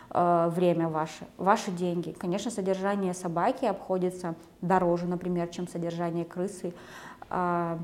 Э, 0.10 0.50
время 0.54 0.90
ваше, 0.90 1.26
ваши 1.38 1.72
деньги. 1.72 2.12
Конечно, 2.12 2.52
содержание 2.52 3.14
собаки 3.14 3.66
обходится 3.66 4.36
дороже, 4.62 5.06
например, 5.06 5.48
чем 5.48 5.68
содержание 5.68 6.26
крысы. 6.26 6.74
Э, 7.30 7.78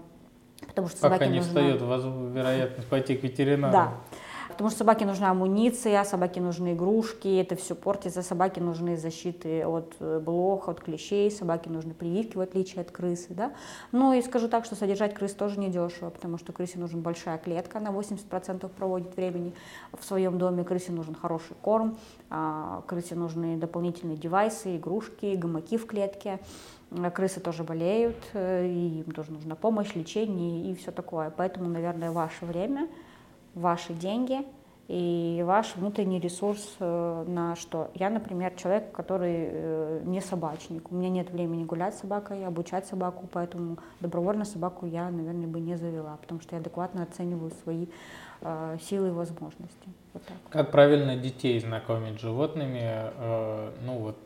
потому 0.67 0.88
что 0.88 1.09
Пока 1.09 1.25
не 1.25 1.39
нужна... 1.39 1.47
встает 1.47 1.81
вероятность 1.81 2.88
пойти 2.88 3.15
к 3.15 3.23
ветеринару. 3.23 3.73
Да. 3.73 3.93
Потому 4.53 4.69
что 4.69 4.79
собаке 4.79 5.05
нужна 5.05 5.31
амуниция, 5.31 6.03
собаке 6.03 6.39
нужны 6.39 6.73
игрушки, 6.73 7.39
это 7.41 7.55
все 7.55 7.73
портится, 7.73 8.21
собаке 8.21 8.61
нужны 8.61 8.97
защиты 8.97 9.65
от 9.65 9.95
э, 9.99 10.19
блох, 10.23 10.69
от 10.69 10.79
клещей, 10.79 11.31
собаке 11.31 11.71
нужны 11.71 11.95
прививки, 11.95 12.37
в 12.37 12.39
отличие 12.39 12.81
от 12.81 12.91
крысы. 12.91 13.29
Да? 13.33 13.53
Ну 13.91 14.13
и 14.13 14.21
скажу 14.21 14.47
так, 14.47 14.65
что 14.65 14.75
содержать 14.75 15.15
крыс 15.15 15.33
тоже 15.33 15.59
недешево, 15.59 16.11
потому 16.11 16.37
что 16.37 16.53
крысе 16.53 16.77
нужна 16.77 17.01
большая 17.01 17.39
клетка, 17.39 17.79
она 17.79 17.89
80% 17.89 18.69
проводит 18.69 19.15
времени 19.15 19.53
в 19.91 20.05
своем 20.05 20.37
доме, 20.37 20.63
крысе 20.63 20.91
нужен 20.91 21.15
хороший 21.15 21.55
корм, 21.63 21.97
а, 22.29 22.83
крысе 22.85 23.15
нужны 23.15 23.57
дополнительные 23.57 24.17
девайсы, 24.17 24.77
игрушки, 24.77 25.35
гамаки 25.35 25.77
в 25.77 25.87
клетке. 25.87 26.39
Крысы 27.15 27.39
тоже 27.39 27.63
болеют, 27.63 28.17
э, 28.33 28.67
и 28.67 28.99
им 28.99 29.11
тоже 29.13 29.31
нужна 29.31 29.55
помощь, 29.55 29.95
лечение 29.95 30.69
и 30.69 30.75
все 30.75 30.91
такое. 30.91 31.33
Поэтому, 31.35 31.67
наверное, 31.67 32.11
ваше 32.11 32.45
время– 32.45 32.87
ваши 33.55 33.93
деньги 33.93 34.45
и 34.89 35.41
ваш 35.45 35.75
внутренний 35.75 36.19
ресурс 36.19 36.75
э, 36.79 37.25
на 37.27 37.55
что. 37.55 37.89
Я, 37.95 38.09
например, 38.09 38.53
человек, 38.55 38.91
который 38.91 39.47
э, 39.49 40.01
не 40.03 40.19
собачник. 40.19 40.91
У 40.91 40.95
меня 40.95 41.09
нет 41.09 41.31
времени 41.31 41.63
гулять 41.63 41.95
с 41.95 42.01
собакой, 42.01 42.45
обучать 42.45 42.85
собаку, 42.85 43.29
поэтому 43.31 43.77
добровольно 44.01 44.43
собаку 44.43 44.85
я, 44.85 45.09
наверное, 45.09 45.47
бы 45.47 45.61
не 45.61 45.77
завела, 45.77 46.17
потому 46.17 46.41
что 46.41 46.55
я 46.55 46.61
адекватно 46.61 47.03
оцениваю 47.03 47.51
свои 47.63 47.87
э, 48.41 48.77
силы 48.81 49.07
и 49.07 49.11
возможности. 49.11 49.87
Вот 50.13 50.23
так. 50.25 50.37
Как 50.49 50.71
правильно 50.71 51.15
детей 51.15 51.59
знакомить 51.59 52.19
с 52.19 52.21
животными? 52.21 53.09
Ну 53.83 53.97
вот 53.97 54.17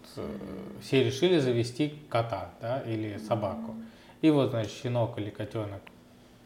все 0.82 1.04
решили 1.04 1.38
завести 1.40 1.94
кота 2.10 2.50
да, 2.60 2.80
или 2.82 3.18
собаку. 3.20 3.76
И 4.22 4.30
вот, 4.32 4.50
значит, 4.50 4.72
щенок 4.72 5.18
или 5.18 5.30
котенок 5.30 5.82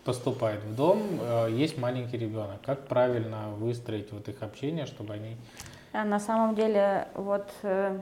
поступает 0.04 0.64
в 0.64 0.76
дом, 0.76 1.02
э, 1.20 1.52
есть 1.52 1.78
маленький 1.78 2.18
ребенок. 2.18 2.62
Как 2.66 2.88
правильно 2.88 3.50
выстроить 3.50 4.12
вот 4.12 4.28
их 4.30 4.42
общение, 4.42 4.86
чтобы 4.86 5.14
они... 5.14 5.38
А 5.94 6.06
на 6.06 6.20
самом 6.20 6.56
деле, 6.56 7.08
вот 7.16 7.52
э, 7.64 8.00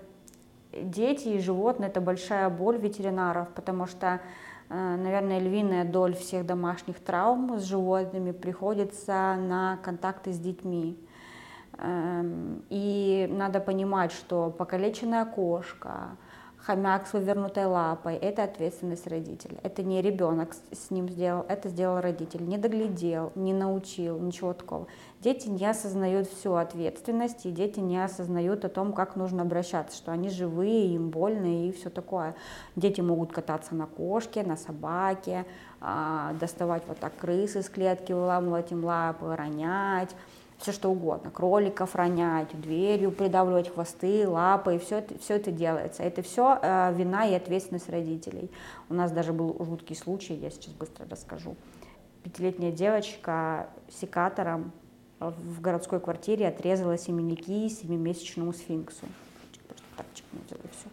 дети 0.72 1.30
и 1.30 1.40
животные– 1.40 1.90
это 1.90 2.02
большая 2.02 2.50
боль 2.50 2.78
ветеринаров, 2.78 3.50
потому 3.50 3.88
что, 3.88 4.22
э, 4.70 4.96
наверное, 4.96 5.40
львиная 5.40 5.86
доля 5.86 6.14
всех 6.14 6.46
домашних 6.46 7.00
травм 7.00 7.60
с 7.60 7.64
животными 7.64 8.32
приходится 8.32 9.36
на 9.36 9.78
контакты 9.84 10.32
с 10.32 10.40
детьми. 10.40 10.98
Эм, 11.82 12.64
и 12.70 13.28
надо 13.32 13.60
понимать, 13.60 14.12
что 14.12 14.50
покалеченная 14.50 15.26
кошка– 15.26 16.18
хомяк 16.70 17.08
с 17.08 17.14
вывернутой 17.14 17.66
лапой, 17.66 18.16
это 18.16 18.44
ответственность 18.44 19.08
родителя. 19.08 19.58
Это 19.64 19.82
не 19.82 20.04
ребенок 20.04 20.56
с 20.72 20.92
ним 20.92 21.10
сделал, 21.10 21.44
это 21.50 21.68
сделал 21.68 22.00
родитель. 22.00 22.48
Не 22.48 22.60
доглядел, 22.60 23.32
не 23.34 23.54
научил, 23.54 24.20
ничего 24.20 24.54
такого. 24.54 24.86
Дети 25.20 25.48
не 25.48 25.66
осознают 25.66 26.28
всю 26.30 26.54
ответственность, 26.54 27.48
и 27.48 27.52
дети 27.52 27.80
не 27.80 27.98
осознают 27.98 28.66
о 28.66 28.70
том, 28.70 28.94
как 28.94 29.16
нужно 29.16 29.42
обращаться, 29.42 29.98
что 29.98 30.12
они 30.12 30.30
живые, 30.30 30.94
им 30.94 31.10
больно 31.10 31.66
и 31.66 31.72
все 31.72 31.90
такое. 31.90 32.36
Дети 32.76 33.02
могут 33.02 33.32
кататься 33.32 33.74
на 33.74 33.88
кошке, 33.88 34.44
на 34.44 34.56
собаке, 34.56 35.48
а, 35.82 36.34
доставать 36.40 36.84
вот 36.88 37.00
так 37.00 37.18
крысы 37.18 37.62
из 37.62 37.70
клетки, 37.70 38.14
выламывать 38.14 38.72
им 38.72 38.86
лапы, 38.86 39.36
ронять 39.36 40.16
все 40.60 40.74
что 40.74 40.90
угодно, 40.90 41.32
кроликов 41.32 41.96
ронять, 41.96 42.50
дверью 42.60 43.12
придавливать 43.12 43.74
хвосты, 43.74 44.28
лапы, 44.28 44.76
и 44.76 44.78
все 44.78 45.06
все 45.20 45.36
это 45.36 45.52
делается. 45.52 46.04
Это 46.04 46.22
все 46.22 46.60
э, 46.62 46.94
вина 46.94 47.26
и 47.26 47.34
ответственность 47.34 47.90
родителей. 47.90 48.52
У 48.90 48.94
нас 48.94 49.12
даже 49.12 49.32
был 49.32 49.56
жуткий 49.60 49.96
случай, 49.96 50.34
я 50.36 50.50
сейчас 50.50 50.74
быстро 50.74 51.08
расскажу. 51.10 51.56
Пятилетняя 52.24 52.74
девочка 52.74 53.70
секатором 53.90 54.74
в 55.20 55.62
городской 55.62 56.00
квартире 56.00 56.48
отрезала 56.48 56.98
семенники 56.98 57.70
семимесячному 57.70 58.54
сфинксу. 58.54 59.06
Просто 59.68 59.84
так 59.98 60.06
чекнула, 60.14 60.62
и 60.64 60.68
все. 60.68 60.90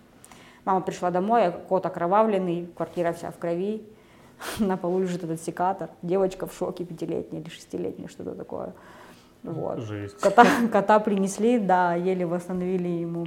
Мама 0.64 0.80
пришла 0.80 1.10
домой, 1.10 1.46
а 1.46 1.52
кот 1.52 1.86
окровавленный, 1.86 2.68
квартира 2.76 3.12
вся 3.12 3.30
в 3.30 3.38
крови, 3.38 3.84
на 4.58 4.76
полу 4.76 5.00
лежит 5.00 5.24
этот 5.24 5.40
секатор, 5.40 5.90
девочка 6.02 6.46
в 6.46 6.54
шоке 6.54 6.84
пятилетняя 6.84 7.42
или 7.42 7.48
шестилетняя, 7.48 8.08
что-то 8.08 8.34
такое. 8.34 8.72
Вот. 9.42 9.80
Жесть. 9.80 10.20
Кота, 10.20 10.46
кота 10.72 10.98
принесли, 10.98 11.58
да, 11.58 11.94
еле 11.94 12.26
восстановили 12.26 12.88
ему 12.88 13.26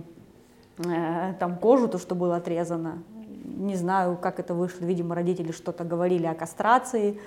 э, 0.77 1.33
там 1.39 1.57
кожу, 1.57 1.87
то, 1.87 1.97
что 1.97 2.15
было 2.15 2.37
отрезано. 2.37 3.03
Не 3.45 3.75
знаю, 3.75 4.17
как 4.17 4.39
это 4.39 4.53
вышло. 4.53 4.85
Видимо, 4.85 5.15
родители 5.15 5.51
что-то 5.51 5.83
говорили 5.83 6.25
о 6.25 6.35
кастрации. 6.35 7.19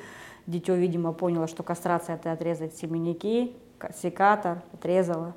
Дитё, 0.47 0.75
видимо, 0.75 1.13
поняло, 1.13 1.47
что 1.47 1.63
кастрация 1.63 2.17
это 2.17 2.33
отрезать 2.33 2.75
семенники, 2.77 3.57
секатор, 3.95 4.63
отрезала. 4.73 5.35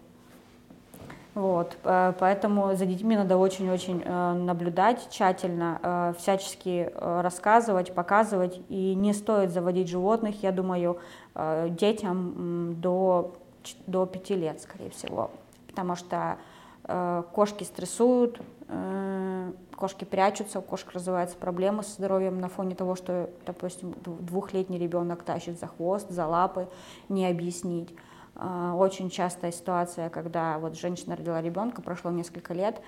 Вот, 1.36 1.78
э, 1.84 2.14
поэтому 2.18 2.76
за 2.76 2.86
детьми 2.86 3.18
надо 3.18 3.36
очень-очень 3.36 4.02
э, 4.06 4.34
наблюдать 4.34 5.10
тщательно, 5.10 5.80
э, 5.84 6.14
всячески 6.18 6.90
рассказывать, 6.96 7.94
показывать, 7.94 8.62
и 8.70 8.96
не 8.96 9.14
стоит 9.14 9.52
заводить 9.52 9.90
животных, 9.90 10.42
я 10.44 10.52
думаю, 10.52 10.98
детям 11.36 12.80
до 12.80 13.34
до 13.88 14.06
5 14.06 14.30
лет, 14.30 14.62
скорее 14.62 14.92
всего, 14.92 15.32
потому 15.68 15.96
что 15.96 16.38
кошки 17.34 17.64
стрессуют, 17.64 18.40
кошки 19.76 20.06
прячутся, 20.06 20.60
у 20.60 20.62
кошек 20.62 20.92
развиваются 20.94 21.36
проблемы 21.36 21.82
со 21.82 21.94
здоровьем 21.94 22.40
на 22.40 22.48
фоне 22.48 22.76
того, 22.76 22.96
что, 22.96 23.30
допустим, 23.46 23.96
двухлетний 24.04 24.78
ребенок 24.78 25.24
тащит 25.24 25.60
за 25.60 25.66
хвост, 25.66 26.10
за 26.10 26.28
лапы, 26.28 26.68
не 27.10 27.28
объяснить. 27.28 27.90
Э, 28.36 28.74
очень 28.76 29.10
частая 29.10 29.52
ситуация, 29.52 30.10
когда 30.10 30.60
вот 30.60 30.78
женщина 30.78 31.16
родила 31.16 31.42
ребенка, 31.42 31.82
прошло 31.82 32.12
несколько 32.12 32.54
лет, 32.54 32.82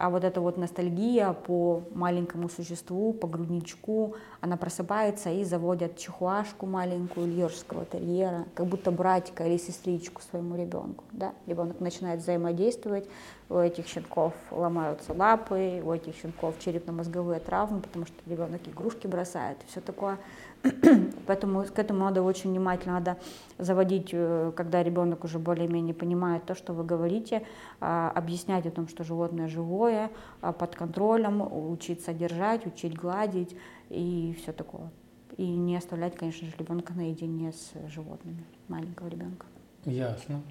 а 0.00 0.08
вот 0.08 0.24
эта 0.24 0.40
вот 0.40 0.56
ностальгия 0.56 1.34
по 1.34 1.82
маленькому 1.94 2.48
существу, 2.48 3.12
по 3.12 3.28
грудничку, 3.28 4.14
она 4.40 4.56
просыпается 4.56 5.28
и 5.28 5.44
заводят 5.44 5.98
чихуашку 5.98 6.64
маленькую, 6.64 7.26
льерского 7.26 7.84
терьера, 7.84 8.46
как 8.54 8.64
будто 8.64 8.90
братика 8.90 9.44
или 9.44 9.58
сестричку 9.58 10.22
своему 10.22 10.56
ребенку. 10.56 11.04
Да? 11.12 11.34
Ребенок 11.46 11.80
начинает 11.80 12.20
взаимодействовать, 12.20 13.06
у 13.50 13.58
этих 13.58 13.88
щенков 13.88 14.32
ломаются 14.50 15.12
лапы, 15.12 15.82
у 15.84 15.92
этих 15.92 16.14
щенков 16.14 16.54
черепно-мозговые 16.60 17.38
травмы, 17.38 17.80
потому 17.80 18.06
что 18.06 18.14
ребенок 18.24 18.66
игрушки 18.66 19.06
бросает, 19.06 19.58
все 19.68 19.82
такое. 19.82 20.16
Поэтому 21.26 21.64
к 21.64 21.78
этому 21.78 22.00
надо 22.00 22.22
очень 22.22 22.50
внимательно, 22.50 22.94
надо 22.94 23.16
заводить, 23.58 24.10
э, 24.12 24.52
когда 24.54 24.82
ребенок 24.82 25.24
уже 25.24 25.38
более-менее 25.38 25.94
понимает 25.94 26.44
то, 26.44 26.54
что 26.54 26.72
вы 26.72 26.84
говорите, 26.84 27.42
а, 27.80 28.10
объяснять 28.14 28.66
о 28.66 28.70
том, 28.70 28.88
что 28.88 29.04
животное 29.04 29.48
живое, 29.48 30.10
а, 30.40 30.52
под 30.52 30.74
контролем, 30.74 31.40
учить 31.72 32.02
содержать, 32.04 32.66
учить 32.66 32.94
гладить 32.94 33.56
и 33.88 34.36
все 34.38 34.52
такое. 34.52 34.90
И 35.36 35.46
не 35.46 35.76
оставлять, 35.76 36.16
конечно 36.16 36.46
же, 36.46 36.54
ребенка 36.58 36.92
наедине 36.92 37.52
с 37.52 37.72
животными, 37.88 38.44
маленького 38.68 39.08
ребенка. 39.08 39.46
Ясно. 39.84 40.42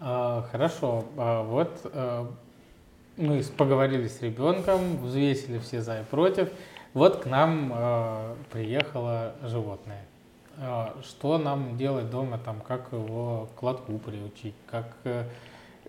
А, 0.00 0.42
хорошо. 0.50 1.04
А, 1.16 1.44
вот 1.44 1.80
а, 1.92 2.30
мы 3.16 3.42
поговорили 3.56 4.08
с 4.08 4.20
ребенком, 4.22 4.96
взвесили 4.96 5.58
все 5.58 5.82
за 5.82 6.00
и 6.00 6.04
против. 6.04 6.50
Вот 6.94 7.24
к 7.24 7.26
нам 7.26 7.72
э, 7.74 8.34
приехало 8.52 9.32
животное. 9.42 10.04
Э, 10.58 10.86
что 11.02 11.38
нам 11.38 11.76
делать 11.76 12.08
дома, 12.08 12.38
там, 12.38 12.60
как 12.60 12.92
его 12.92 13.48
к 13.58 13.62
лотку 13.64 13.98
приучить, 13.98 14.54
как, 14.70 14.86
э, 15.02 15.24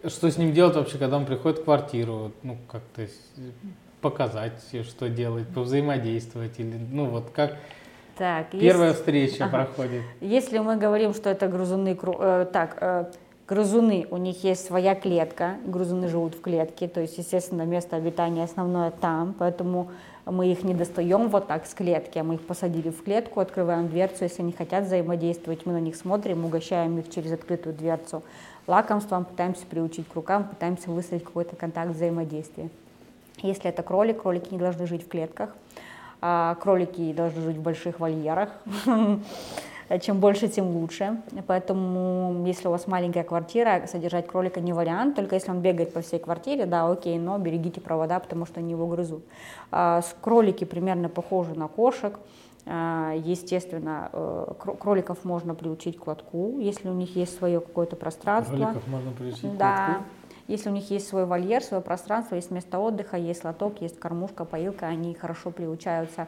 что 0.08 0.32
с 0.32 0.38
ним 0.38 0.52
делать 0.52 0.76
вообще, 0.76 0.98
когда 0.98 1.18
он 1.18 1.28
приходит 1.28 1.60
в 1.60 1.64
квартиру, 1.64 2.32
ну, 2.42 2.58
как-то 2.68 3.08
показать, 4.02 4.62
что 4.84 5.08
делать, 5.08 5.48
повзаимодействовать, 5.50 6.60
или, 6.60 6.76
ну, 6.92 7.06
вот 7.06 7.30
как 7.30 7.56
так, 8.18 8.50
первая 8.50 8.90
есть... 8.90 9.00
встреча 9.00 9.46
ага. 9.46 9.66
проходит. 9.66 10.02
Если 10.22 10.58
мы 10.58 10.76
говорим, 10.76 11.14
что 11.14 11.30
это 11.30 11.48
грызуны, 11.48 11.96
э, 12.02 12.48
так, 12.52 12.78
э, 12.82 13.06
Грызуны, 13.48 14.08
у 14.10 14.18
них 14.18 14.44
есть 14.44 14.66
своя 14.66 14.96
клетка, 14.96 15.58
грызуны 15.68 16.08
живут 16.08 16.34
в 16.34 16.42
клетке, 16.42 16.88
то 16.88 17.00
есть, 17.00 17.20
естественно, 17.20 17.62
место 17.62 17.96
обитания 17.96 18.44
основное 18.44 18.90
там, 18.90 19.36
поэтому 19.38 19.92
мы 20.26 20.52
их 20.52 20.64
не 20.64 20.74
достаем 20.74 21.30
вот 21.30 21.48
так 21.48 21.66
с 21.66 21.74
клетки, 21.74 22.18
а 22.18 22.24
мы 22.24 22.36
их 22.36 22.42
посадили 22.42 22.90
в 22.90 23.04
клетку, 23.04 23.40
открываем 23.40 23.88
дверцу, 23.88 24.24
если 24.24 24.42
они 24.42 24.52
хотят 24.52 24.86
взаимодействовать, 24.86 25.66
мы 25.66 25.74
на 25.74 25.80
них 25.80 25.96
смотрим, 25.96 26.46
угощаем 26.46 26.98
их 26.98 27.10
через 27.12 27.32
открытую 27.32 27.76
дверцу 27.76 28.24
лакомством, 28.68 29.26
пытаемся 29.26 29.66
приучить 29.68 30.08
к 30.08 30.16
рукам, 30.16 30.46
пытаемся 30.46 30.90
выстроить 30.90 31.24
какой-то 31.24 31.56
контакт 31.56 31.92
взаимодействия. 31.92 32.70
Если 33.42 33.70
это 33.70 33.84
кролик, 33.84 34.22
кролики 34.22 34.52
не 34.52 34.58
должны 34.58 34.88
жить 34.88 35.06
в 35.06 35.08
клетках, 35.08 35.56
а 36.22 36.56
кролики 36.56 37.14
должны 37.14 37.42
жить 37.42 37.58
в 37.58 37.62
больших 37.62 38.00
вольерах. 38.00 38.50
Э, 39.90 40.00
чем 40.00 40.20
больше, 40.20 40.48
тем 40.48 40.68
лучше. 40.68 41.22
Поэтому, 41.48 42.44
если 42.46 42.68
у 42.68 42.72
вас 42.72 42.88
маленькая 42.88 43.24
квартира, 43.24 43.86
содержать 43.88 44.28
кролика 44.28 44.60
не 44.60 44.74
вариант, 44.74 45.16
только 45.16 45.36
если 45.36 45.52
он 45.52 45.62
бегает 45.62 45.94
по 45.94 46.02
всей 46.02 46.20
квартире, 46.20 46.66
да, 46.66 46.90
окей, 46.90 47.18
но 47.20 47.38
берегите 47.38 47.82
провода, 47.82 48.20
потому 48.20 48.46
что 48.46 48.60
они 48.60 48.72
его 48.72 48.88
грызут. 48.88 49.24
А, 49.72 50.02
кролики 50.22 50.64
примерно 50.64 51.10
похожи 51.10 51.54
на 51.54 51.68
кошек. 51.68 52.20
А, 52.68 53.14
естественно, 53.16 54.10
э, 54.12 54.54
кроликов 54.80 55.24
можно 55.24 55.54
приучить 55.54 56.00
к 56.00 56.08
лотку, 56.08 56.58
если 56.60 56.90
у 56.90 56.94
них 56.94 57.16
есть 57.16 57.38
свое 57.38 57.60
какое-то 57.60 57.96
пространство. 57.96 58.56
Кроликов 58.56 58.88
можно 58.88 59.12
приучить 59.12 59.58
да. 59.58 59.76
к 59.76 59.90
лотку? 59.90 60.04
Если 60.48 60.70
у 60.70 60.72
них 60.72 60.92
есть 60.92 61.08
свой 61.08 61.26
вольер, 61.26 61.64
свое 61.64 61.82
пространство, 61.82 62.36
есть 62.36 62.52
место 62.52 62.78
отдыха, 62.78 63.18
есть 63.18 63.44
лоток, 63.44 63.82
есть 63.82 64.00
кормушка, 64.00 64.46
поилка, 64.46 64.86
они 64.86 65.16
хорошо 65.16 65.50
приучаются 65.50 66.28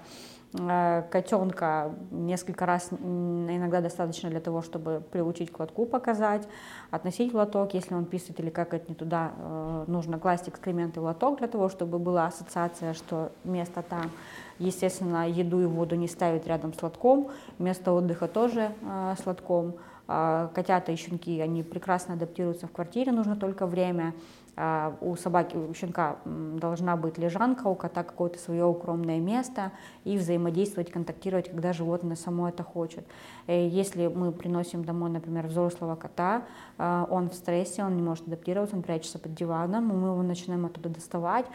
котенка 0.54 1.94
несколько 2.10 2.66
раз 2.66 2.90
иногда 2.92 3.82
достаточно 3.82 4.30
для 4.30 4.40
того, 4.40 4.62
чтобы 4.62 5.04
приучить 5.12 5.52
к 5.52 5.60
лотку 5.60 5.86
показать, 5.86 6.48
относить 6.90 7.34
лоток, 7.34 7.74
если 7.74 7.94
он 7.94 8.06
писает 8.06 8.40
или 8.40 8.50
какать 8.50 8.88
не 8.88 8.96
туда, 8.96 9.34
э, 9.38 9.84
нужно 9.88 10.20
класть 10.20 10.48
экскременты 10.48 11.02
в 11.02 11.04
лоток 11.04 11.40
для 11.40 11.48
того, 11.48 11.68
чтобы 11.70 12.00
была 12.00 12.28
ассоциация, 12.28 12.94
что 12.94 13.32
место 13.44 13.82
там. 13.82 14.10
Естественно, 14.58 15.30
еду 15.30 15.62
и 15.62 15.66
воду 15.66 15.96
не 15.96 16.08
ставить 16.08 16.48
рядом 16.48 16.74
с 16.74 16.82
лотком, 16.82 17.30
место 17.60 17.92
отдыха 17.92 18.28
тоже 18.28 18.72
э, 18.82 19.16
с 19.22 19.26
лотком. 19.26 19.76
А, 20.10 20.50
котята 20.54 20.94
и 20.94 20.96
щенки, 20.96 21.42
они 21.42 21.64
прекрасно 21.64 22.14
адаптируются 22.14 22.68
в 22.68 22.72
квартире, 22.72 23.12
нужно 23.12 23.36
только 23.36 23.68
время. 23.68 24.14
А, 24.60 24.98
у 25.02 25.16
собаки, 25.16 25.56
у 25.56 25.72
щенка 25.76 26.18
должна 26.26 26.98
быть 26.98 27.20
лежанка, 27.20 27.68
у 27.68 27.76
кота 27.76 28.04
какое-то 28.04 28.40
свое 28.40 28.66
укромное 28.66 29.20
место 29.20 29.72
и 30.04 30.18
взаимодействовать, 30.18 30.92
контактировать, 30.92 31.50
когда 31.50 31.74
животное 31.74 32.16
само 32.16 32.50
это 32.50 32.64
хочет. 32.64 33.06
Э, 33.46 33.68
если 33.68 34.08
мы 34.08 34.32
приносим 34.32 34.84
домой, 34.84 35.12
например, 35.12 35.46
взрослого 35.46 35.96
кота, 35.96 36.42
а, 36.80 37.08
он 37.08 37.30
в 37.30 37.36
стрессе, 37.36 37.84
он 37.84 37.96
не 37.96 38.02
может 38.02 38.28
адаптироваться, 38.28 38.76
он 38.76 38.82
прячется 38.82 39.20
под 39.20 39.36
диваном, 39.36 39.86
мы 39.86 40.08
его 40.08 40.24
начинаем 40.24 40.66
оттуда 40.66 40.90
доставать, 40.90 41.46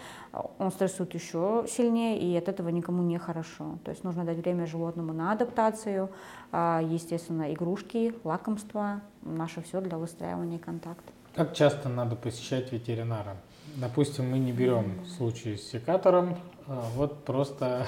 он 0.61 0.71
стрессует 0.71 1.13
еще 1.15 1.65
сильнее, 1.69 2.21
и 2.21 2.37
от 2.37 2.49
этого 2.49 2.69
никому 2.69 3.03
не 3.03 3.19
хорошо. 3.19 3.79
То 3.85 3.91
есть 3.91 4.05
нужно 4.05 4.25
дать 4.25 4.39
время 4.39 4.67
животному 4.67 5.13
на 5.13 5.33
адаптацию, 5.33 6.09
естественно, 6.53 7.53
игрушки, 7.53 8.15
лакомства, 8.23 9.01
наше 9.23 9.61
все 9.63 9.81
для 9.81 9.99
выстраивания 9.99 10.59
контакта. 10.59 11.13
Как 11.35 11.55
часто 11.55 11.89
надо 11.89 12.15
посещать 12.15 12.73
ветеринара? 12.73 13.37
Допустим, 13.77 14.31
мы 14.31 14.39
не 14.39 14.53
берем 14.53 15.07
случай 15.17 15.57
с 15.57 15.71
секатором, 15.71 16.37
а 16.67 16.85
вот 16.95 17.25
просто 17.25 17.87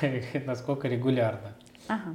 насколько 0.46 0.88
регулярно. 0.88 1.52
Ага. 1.88 2.14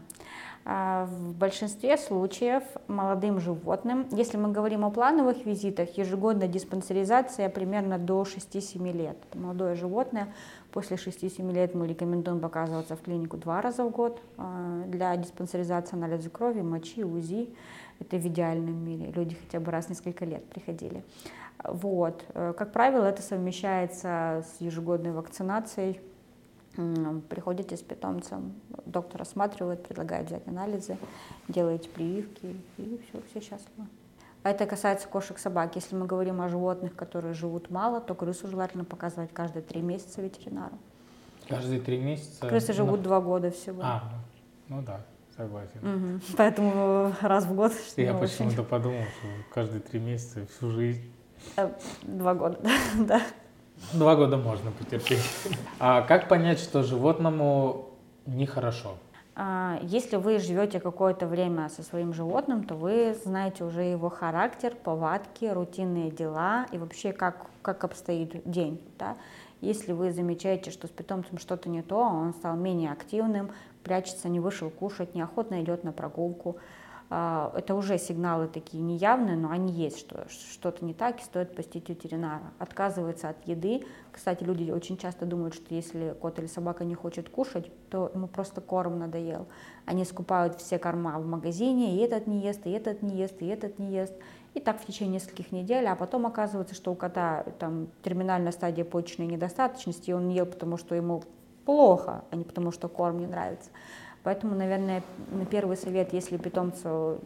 А, 0.65 1.05
в 1.05 1.33
большинстве 1.35 1.97
случаев 1.97 2.63
молодым 2.87 3.39
животным, 3.39 4.07
если 4.11 4.37
мы 4.37 4.51
говорим 4.51 4.83
о 4.85 4.89
плановых 4.89 5.45
визитах, 5.45 5.97
ежегодная 5.97 6.47
диспансеризация 6.47 7.47
примерно 7.49 7.97
до 7.99 8.23
6-7 8.23 8.91
лет. 8.91 9.17
Молодое 9.35 9.75
животное 9.75 10.33
после 10.71 10.97
6-7 10.97 11.51
лет 11.53 11.75
мы 11.75 11.87
рекомендуем 11.87 12.39
показываться 12.39 12.95
в 12.95 13.01
клинику 13.01 13.37
два 13.37 13.61
раза 13.61 13.83
в 13.83 13.91
год 13.91 14.21
а, 14.37 14.83
для 14.85 15.15
диспансеризации 15.17 15.95
анализа 15.95 16.29
крови, 16.29 16.61
мочи, 16.61 17.03
УЗИ. 17.03 17.49
Это 17.99 18.17
в 18.17 18.25
идеальном 18.25 18.83
мире. 18.83 19.11
Люди 19.11 19.35
хотя 19.35 19.59
бы 19.59 19.71
раз 19.71 19.87
в 19.87 19.89
несколько 19.89 20.25
лет 20.25 20.45
приходили. 20.45 21.03
Вот. 21.63 22.23
Э, 22.33 22.53
как 22.57 22.71
правило, 22.71 23.03
это 23.05 23.21
совмещается 23.21 24.45
с 24.47 24.61
ежегодной 24.61 25.11
вакцинацией. 25.11 25.99
Приходите 27.27 27.75
с 27.75 27.81
питомцем, 27.81 28.53
доктор 28.85 29.23
осматривает, 29.23 29.83
предлагает 29.83 30.27
взять 30.27 30.47
анализы, 30.47 30.97
делаете 31.49 31.89
прививки, 31.89 32.55
и 32.77 33.01
все, 33.03 33.21
все 33.29 33.41
счастливы. 33.41 33.87
Это 34.43 34.65
касается 34.65 35.07
кошек-собак. 35.07 35.75
Если 35.75 35.95
мы 35.95 36.05
говорим 36.05 36.41
о 36.41 36.47
животных, 36.47 36.95
которые 36.95 37.33
живут 37.33 37.69
мало, 37.69 37.99
то 37.99 38.15
крысу 38.15 38.47
желательно 38.47 38.85
показывать 38.85 39.33
каждые 39.33 39.63
три 39.63 39.81
месяца 39.81 40.21
ветеринару. 40.21 40.77
Каждые 41.47 41.81
три 41.81 41.99
месяца? 41.99 42.47
Крысы 42.47 42.73
живут 42.73 43.01
два 43.01 43.19
года 43.19 43.51
всего. 43.51 43.81
А, 43.83 44.03
ну 44.67 44.81
да. 44.81 45.01
Согласен. 45.35 45.79
Угу. 45.81 46.21
Поэтому 46.37 47.13
раз 47.21 47.45
в 47.45 47.55
год. 47.55 47.71
Я 47.95 48.13
почему-то 48.13 48.63
подумал, 48.63 49.03
что 49.03 49.27
каждые 49.53 49.81
три 49.81 49.99
месяца 49.99 50.45
всю 50.45 50.69
жизнь. 50.71 51.11
Э, 51.55 51.71
два 52.03 52.33
года, 52.33 52.59
да. 52.97 53.21
Два 53.93 54.15
года 54.17 54.35
можно 54.35 54.71
потерпеть. 54.71 55.23
А 55.79 56.01
как 56.01 56.27
понять, 56.27 56.59
что 56.59 56.83
животному 56.83 57.91
нехорошо? 58.25 58.97
А, 59.35 59.79
если 59.83 60.17
вы 60.17 60.39
живете 60.39 60.79
какое-то 60.79 61.27
время 61.27 61.69
со 61.69 61.83
своим 61.83 62.13
животным, 62.13 62.63
то 62.63 62.75
вы 62.75 63.15
знаете 63.23 63.63
уже 63.63 63.83
его 63.83 64.09
характер, 64.09 64.75
повадки, 64.75 65.45
рутинные 65.45 66.11
дела 66.11 66.65
и 66.71 66.77
вообще 66.77 67.13
как, 67.13 67.47
как 67.61 67.83
обстоит 67.83 68.41
день. 68.49 68.81
Да? 68.97 69.15
Если 69.61 69.91
вы 69.91 70.11
замечаете, 70.11 70.71
что 70.71 70.87
с 70.87 70.89
питомцем 70.89 71.37
что-то 71.37 71.69
не 71.69 71.81
то, 71.81 71.97
он 71.97 72.33
стал 72.33 72.55
менее 72.55 72.91
активным, 72.91 73.51
прячется, 73.83 74.29
не 74.29 74.39
вышел 74.39 74.69
кушать, 74.69 75.15
неохотно 75.15 75.61
идет 75.61 75.83
на 75.83 75.91
прогулку. 75.91 76.57
А, 77.11 77.51
это 77.55 77.73
уже 77.73 77.97
сигналы 77.97 78.47
такие 78.47 78.83
неявные, 78.83 79.35
но 79.35 79.49
они 79.49 79.73
есть, 79.73 79.97
что 79.97 80.27
что-то 80.29 80.85
не 80.85 80.93
так, 80.93 81.19
и 81.19 81.23
стоит 81.23 81.55
посетить 81.55 81.89
ветеринара. 81.89 82.51
Отказывается 82.59 83.29
от 83.29 83.47
еды. 83.47 83.83
Кстати, 84.11 84.43
люди 84.43 84.69
очень 84.69 84.97
часто 84.97 85.25
думают, 85.25 85.55
что 85.55 85.73
если 85.73 86.15
кот 86.21 86.37
или 86.37 86.45
собака 86.45 86.85
не 86.85 86.93
хочет 86.93 87.27
кушать, 87.29 87.71
то 87.89 88.11
ему 88.13 88.27
просто 88.27 88.61
корм 88.61 88.99
надоел. 88.99 89.47
Они 89.85 90.05
скупают 90.05 90.61
все 90.61 90.77
корма 90.77 91.17
в 91.17 91.25
магазине, 91.25 91.95
и 91.95 91.97
этот 91.99 92.27
не 92.27 92.41
ест, 92.41 92.67
и 92.67 92.69
этот 92.69 93.01
не 93.01 93.17
ест, 93.17 93.41
и 93.41 93.47
этот 93.47 93.79
не 93.79 93.91
ест. 93.91 94.13
И 94.53 94.59
так 94.59 94.79
в 94.79 94.85
течение 94.85 95.15
нескольких 95.15 95.51
недель, 95.51 95.87
а 95.87 95.95
потом 95.95 96.27
оказывается, 96.27 96.75
что 96.75 96.91
у 96.91 96.95
кота 96.95 97.43
там 97.57 97.87
терминальная 98.03 98.51
стадия 98.51 98.85
почечной 98.85 99.27
недостаточности, 99.27 100.11
и 100.11 100.13
он 100.13 100.29
ел, 100.29 100.45
потому 100.45 100.77
что 100.77 100.93
ему 100.93 101.23
плохо, 101.65 102.23
а 102.29 102.35
не 102.35 102.43
потому, 102.43 102.71
что 102.71 102.87
корм 102.87 103.19
не 103.19 103.27
нравится. 103.27 103.69
Поэтому, 104.23 104.55
наверное, 104.55 105.03
на 105.31 105.45
первый 105.45 105.77
совет, 105.77 106.13
если 106.13 106.37
питомцу, 106.37 107.19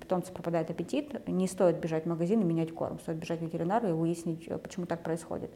питомцу 0.00 0.32
пропадает 0.32 0.70
аппетит, 0.70 1.26
не 1.28 1.46
стоит 1.46 1.76
бежать 1.76 2.04
в 2.04 2.08
магазин 2.08 2.40
и 2.40 2.44
менять 2.44 2.74
корм, 2.74 2.98
стоит 3.00 3.18
бежать 3.18 3.38
к 3.38 3.42
ветеринару 3.42 3.88
и 3.88 3.92
выяснить, 3.92 4.46
э, 4.48 4.58
почему 4.58 4.86
так 4.86 5.02
происходит. 5.02 5.50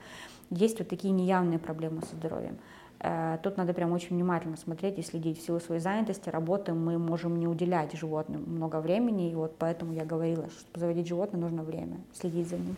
Есть 0.51 0.79
вот 0.79 0.88
такие 0.88 1.12
неявные 1.12 1.59
проблемы 1.59 2.03
со 2.03 2.14
здоровьем. 2.14 2.59
Э, 3.01 3.38
тут 3.43 3.57
надо 3.57 3.75
прям 3.75 3.93
очень 3.93 4.17
внимательно 4.17 4.57
смотреть 4.57 4.99
и 4.99 5.03
следить. 5.03 5.38
В 5.38 5.45
силу 5.45 5.61
своей 5.61 5.81
занятости, 5.81 6.29
работы 6.29 6.73
мы 6.73 6.99
можем 6.99 7.38
не 7.38 7.49
уделять 7.49 7.93
животным 7.93 8.45
много 8.47 8.81
времени, 8.81 9.31
и 9.31 9.35
вот 9.35 9.57
поэтому 9.59 9.93
я 9.93 10.05
говорила, 10.05 10.49
что 10.49 10.61
чтобы 10.61 10.81
заводить 10.81 11.09
животное 11.09 11.40
нужно 11.40 11.62
время, 11.64 11.99
следить 12.12 12.49
за 12.49 12.57
ним. 12.57 12.77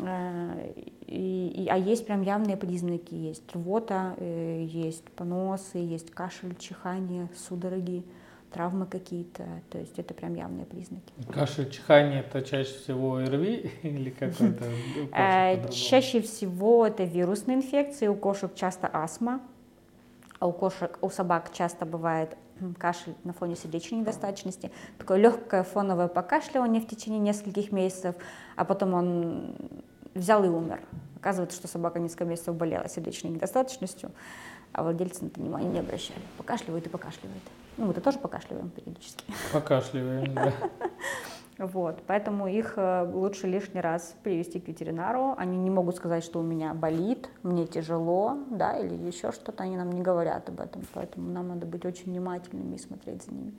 Э, 0.00 0.72
и, 1.06 1.64
и, 1.64 1.68
а 1.68 1.76
есть 1.76 2.06
прям 2.06 2.22
явные 2.22 2.56
признаки, 2.56 3.14
есть 3.14 3.42
рвота, 3.54 4.14
э, 4.18 4.64
есть 4.68 5.04
поносы, 5.10 5.78
есть 5.78 6.10
кашель, 6.10 6.56
чихание, 6.56 7.28
судороги, 7.36 8.04
травмы 8.52 8.86
какие-то, 8.86 9.44
то 9.70 9.78
есть 9.78 9.98
это 9.98 10.14
прям 10.14 10.34
явные 10.34 10.64
признаки. 10.64 11.12
Кашель, 11.32 11.70
чихание 11.70 12.20
это 12.20 12.42
чаще 12.42 12.72
всего 12.78 13.16
ОРВИ 13.16 13.70
или 13.82 14.10
какой-то? 14.10 14.64
Э, 15.12 15.68
чаще 15.70 16.20
всего 16.20 16.86
это 16.86 17.04
вирусные 17.04 17.56
инфекции, 17.56 18.08
у 18.08 18.14
кошек 18.14 18.54
часто 18.54 18.88
астма, 18.92 19.40
а 20.38 20.46
у 20.46 20.52
кошек, 20.52 20.98
у 21.00 21.10
собак 21.10 21.52
часто 21.52 21.86
бывает 21.86 22.36
кашель 22.78 23.14
на 23.24 23.32
фоне 23.32 23.56
сердечной 23.56 24.00
недостаточности, 24.00 24.70
такое 24.98 25.18
легкое 25.18 25.62
фоновое 25.62 26.08
покашливание 26.08 26.80
в 26.80 26.86
течение 26.86 27.20
нескольких 27.20 27.72
месяцев, 27.72 28.14
а 28.56 28.64
потом 28.64 28.94
он 28.94 29.56
взял 30.14 30.44
и 30.44 30.48
умер. 30.48 30.80
Оказывается, 31.16 31.56
что 31.56 31.68
собака 31.68 31.98
несколько 31.98 32.24
месяцев 32.24 32.54
болела 32.54 32.88
сердечной 32.88 33.30
недостаточностью, 33.32 34.10
а 34.72 34.82
владельцы 34.82 35.24
на 35.24 35.28
это 35.28 35.40
внимания 35.40 35.68
не 35.68 35.78
обращали. 35.80 36.20
Покашливает 36.36 36.86
и 36.86 36.88
покашливает. 36.88 37.42
Ну, 37.76 37.86
мы-то 37.86 38.00
тоже 38.00 38.18
покашливаем 38.18 38.70
периодически. 38.70 39.24
Покашливаем, 39.52 40.34
да. 40.34 40.52
Вот, 41.58 42.02
поэтому 42.08 42.48
их 42.48 42.74
э, 42.76 43.08
лучше 43.12 43.46
лишний 43.46 43.80
раз 43.80 44.16
привести 44.24 44.58
к 44.58 44.66
ветеринару. 44.66 45.34
Они 45.38 45.56
не 45.56 45.70
могут 45.70 45.94
сказать, 45.94 46.24
что 46.24 46.40
у 46.40 46.42
меня 46.42 46.74
болит, 46.74 47.30
мне 47.44 47.66
тяжело, 47.66 48.38
да, 48.50 48.76
или 48.76 48.94
еще 48.94 49.30
что-то. 49.30 49.62
Они 49.62 49.76
нам 49.76 49.92
не 49.92 50.02
говорят 50.02 50.48
об 50.48 50.60
этом, 50.60 50.82
поэтому 50.92 51.30
нам 51.30 51.48
надо 51.48 51.66
быть 51.66 51.84
очень 51.84 52.06
внимательными 52.06 52.74
и 52.74 52.78
смотреть 52.78 53.22
за 53.22 53.32
ними. 53.32 53.52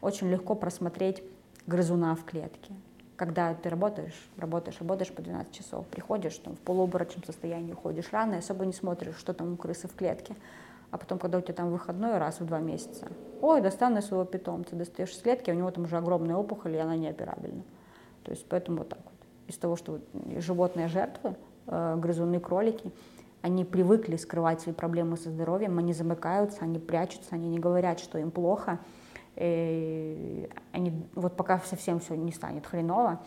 Очень 0.00 0.30
легко 0.30 0.54
просмотреть 0.54 1.24
грызуна 1.66 2.14
в 2.14 2.24
клетке. 2.24 2.74
Когда 3.16 3.54
ты 3.54 3.68
работаешь, 3.68 4.30
работаешь, 4.36 4.78
работаешь 4.78 5.12
по 5.12 5.20
12 5.20 5.52
часов, 5.52 5.86
приходишь 5.88 6.36
там, 6.38 6.54
в 6.54 6.60
полуоборочном 6.60 7.24
состоянии, 7.24 7.72
уходишь 7.72 8.12
рано, 8.12 8.36
и 8.36 8.38
особо 8.38 8.66
не 8.66 8.72
смотришь, 8.72 9.16
что 9.16 9.34
там 9.34 9.54
у 9.54 9.56
крысы 9.56 9.88
в 9.88 9.94
клетке 9.94 10.36
а 10.92 10.98
потом, 10.98 11.18
когда 11.18 11.38
у 11.38 11.40
тебя 11.40 11.54
там 11.54 11.70
выходной 11.70 12.18
раз 12.18 12.38
в 12.38 12.44
два 12.44 12.60
месяца, 12.60 13.08
ой, 13.40 13.62
достану 13.62 14.02
своего 14.02 14.26
питомца, 14.26 14.76
достаешь 14.76 15.10
из 15.10 15.18
клетки, 15.18 15.50
а 15.50 15.54
у 15.54 15.56
него 15.56 15.70
там 15.70 15.84
уже 15.84 15.96
огромная 15.96 16.36
опухоль, 16.36 16.76
и 16.76 16.78
она 16.78 16.96
неоперабельна. 16.96 17.62
То 18.24 18.30
есть 18.30 18.46
поэтому 18.46 18.78
вот 18.78 18.90
так 18.90 19.00
вот. 19.02 19.14
Из 19.48 19.56
того, 19.56 19.74
что 19.76 20.00
животные 20.36 20.88
жертвы, 20.88 21.34
э, 21.66 21.96
грызуны, 21.96 22.38
кролики, 22.40 22.92
они 23.40 23.64
привыкли 23.64 24.16
скрывать 24.16 24.60
свои 24.60 24.74
проблемы 24.74 25.16
со 25.16 25.30
здоровьем, 25.30 25.78
они 25.78 25.94
замыкаются, 25.94 26.58
они 26.60 26.78
прячутся, 26.78 27.34
они 27.34 27.48
не 27.48 27.58
говорят, 27.58 27.98
что 27.98 28.18
им 28.18 28.30
плохо, 28.30 28.78
И 29.34 30.50
они, 30.72 30.92
вот 31.14 31.36
пока 31.36 31.58
совсем 31.60 32.00
все 32.00 32.14
не 32.14 32.32
станет 32.32 32.66
хреново, 32.66 33.20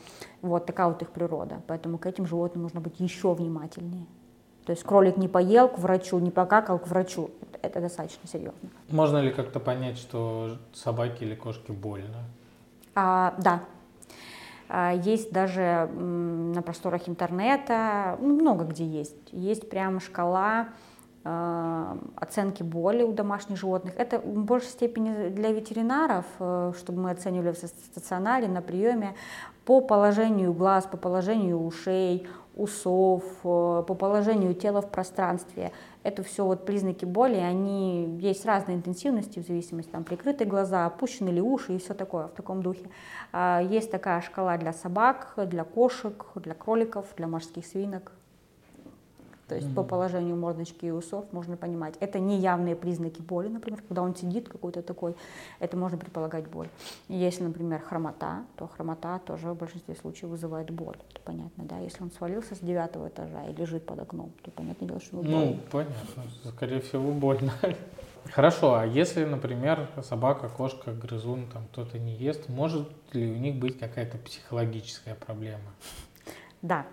вот 0.44 0.68
такая 0.68 0.88
вот 0.88 1.02
их 1.02 1.10
природа. 1.10 1.62
Поэтому 1.66 1.98
к 1.98 2.06
этим 2.06 2.28
животным 2.28 2.62
нужно 2.62 2.80
быть 2.80 3.00
еще 3.00 3.34
внимательнее. 3.34 4.06
То 4.66 4.72
есть 4.72 4.84
кролик 4.84 5.18
не 5.18 5.28
поел 5.28 5.70
к 5.70 5.78
врачу, 5.78 6.20
не 6.20 6.32
покакал 6.32 6.80
к 6.80 6.88
врачу. 6.88 7.30
Это, 7.66 7.82
достаточно 7.82 8.28
серьезно. 8.28 8.70
Можно 8.90 9.18
ли 9.18 9.32
как-то 9.32 9.60
понять, 9.60 9.98
что 9.98 10.58
собаке 10.74 11.26
или 11.26 11.36
кошке 11.36 11.74
больно? 11.74 12.24
А, 12.96 13.34
да. 13.38 13.62
А, 14.70 14.94
есть 14.94 15.32
даже 15.32 15.90
на 15.94 16.62
просторах 16.62 17.08
интернета, 17.08 18.18
ну, 18.22 18.36
много 18.36 18.66
где 18.66 18.86
есть. 18.86 19.16
Есть 19.32 19.70
прям 19.70 20.00
шкала 20.00 20.70
э, 21.24 21.96
оценки 22.16 22.64
боли 22.64 23.04
у 23.04 23.12
домашних 23.12 23.58
животных. 23.58 23.94
Это 23.98 24.20
в 24.20 24.44
большей 24.46 24.70
степени 24.70 25.30
для 25.30 25.52
ветеринаров, 25.52 26.26
э, 26.40 26.74
чтобы 26.78 27.02
мы 27.02 27.12
оценивали 27.12 27.52
в 27.52 27.58
стационаре, 27.58 28.48
на 28.48 28.62
приеме, 28.62 29.16
по 29.66 29.82
положению 29.82 30.54
глаз, 30.54 30.86
по 30.86 30.98
положению 30.98 31.64
ушей, 31.64 32.28
усов, 32.56 33.24
э, 33.44 33.84
по 33.88 33.96
положению 33.96 34.54
тела 34.56 34.82
в 34.82 34.90
пространстве. 34.90 35.72
Это 36.04 36.24
все 36.24 36.46
вот 36.46 36.66
признаки 36.66 37.06
боли, 37.06 37.36
они 37.36 38.18
есть 38.20 38.46
разной 38.46 38.76
интенсивности 38.76 39.40
в 39.40 39.48
зависимости, 39.48 39.90
там 39.90 40.04
прикрыты 40.04 40.46
глаза, 40.46 40.86
опущены 40.86 41.30
ли 41.30 41.42
уши 41.42 41.76
и 41.76 41.80
все 41.80 41.94
такое 41.94 42.28
в 42.28 42.32
таком 42.32 42.62
духе. 42.62 42.90
А, 43.32 43.62
есть 43.62 43.92
такая 43.92 44.22
шкала 44.22 44.58
для 44.58 44.74
собак, 44.74 45.34
для 45.38 45.64
кошек, 45.64 46.26
для 46.36 46.54
кроликов, 46.54 47.08
для 47.18 47.28
морских 47.28 47.66
свинок. 47.66 48.12
То 49.48 49.56
есть 49.56 49.68
mm-hmm. 49.68 49.76
по 49.76 49.84
положению 49.84 50.36
мордочки 50.36 50.86
и 50.86 50.92
усов 50.92 51.26
можно 51.32 51.56
понимать. 51.56 51.96
Это 52.00 52.20
не 52.20 52.40
явные 52.40 52.76
признаки 52.76 53.22
боли, 53.22 53.48
например, 53.48 53.82
когда 53.88 54.02
он 54.02 54.16
сидит 54.16 54.50
какой-то 54.50 54.82
такой, 54.82 55.16
это 55.60 55.78
можно 55.78 55.98
предполагать 55.98 56.48
боль. 56.48 56.68
Если, 57.08 57.44
например, 57.44 57.80
хромота, 57.80 58.44
то 58.56 58.68
хромота 58.68 59.20
тоже 59.20 59.52
в 59.52 59.58
большинстве 59.58 59.96
случаев 59.96 60.32
вызывает 60.32 60.72
боль. 60.72 60.98
Это 61.12 61.22
понятно, 61.24 61.64
да? 61.66 61.78
Если 61.80 62.02
он 62.02 62.12
свалился 62.12 62.56
с 62.56 62.60
девятого 62.60 63.10
этажа 63.10 63.46
и 63.46 63.54
лежит 63.54 63.86
под 63.86 64.00
окном, 64.00 64.32
то 64.42 64.52
понятное 64.52 64.88
дело, 64.88 65.00
что 65.00 65.18
ему 65.18 65.30
больно. 65.30 65.46
Ну, 65.46 65.60
понятно, 65.72 66.24
скорее 66.52 66.82
всего, 66.82 67.12
больно. 67.12 67.54
Хорошо, 68.32 68.76
а 68.76 68.86
если, 68.86 69.24
например, 69.24 69.88
собака, 70.02 70.50
кошка, 70.50 70.92
грызун, 70.92 71.48
там 71.48 71.68
кто-то 71.72 72.00
не 72.00 72.16
ест, 72.16 72.50
может 72.50 72.90
ли 73.14 73.32
у 73.32 73.36
них 73.38 73.56
быть 73.56 73.78
какая-то 73.78 74.18
психологическая 74.18 75.16
проблема? 75.16 75.70
Да, 76.62 76.88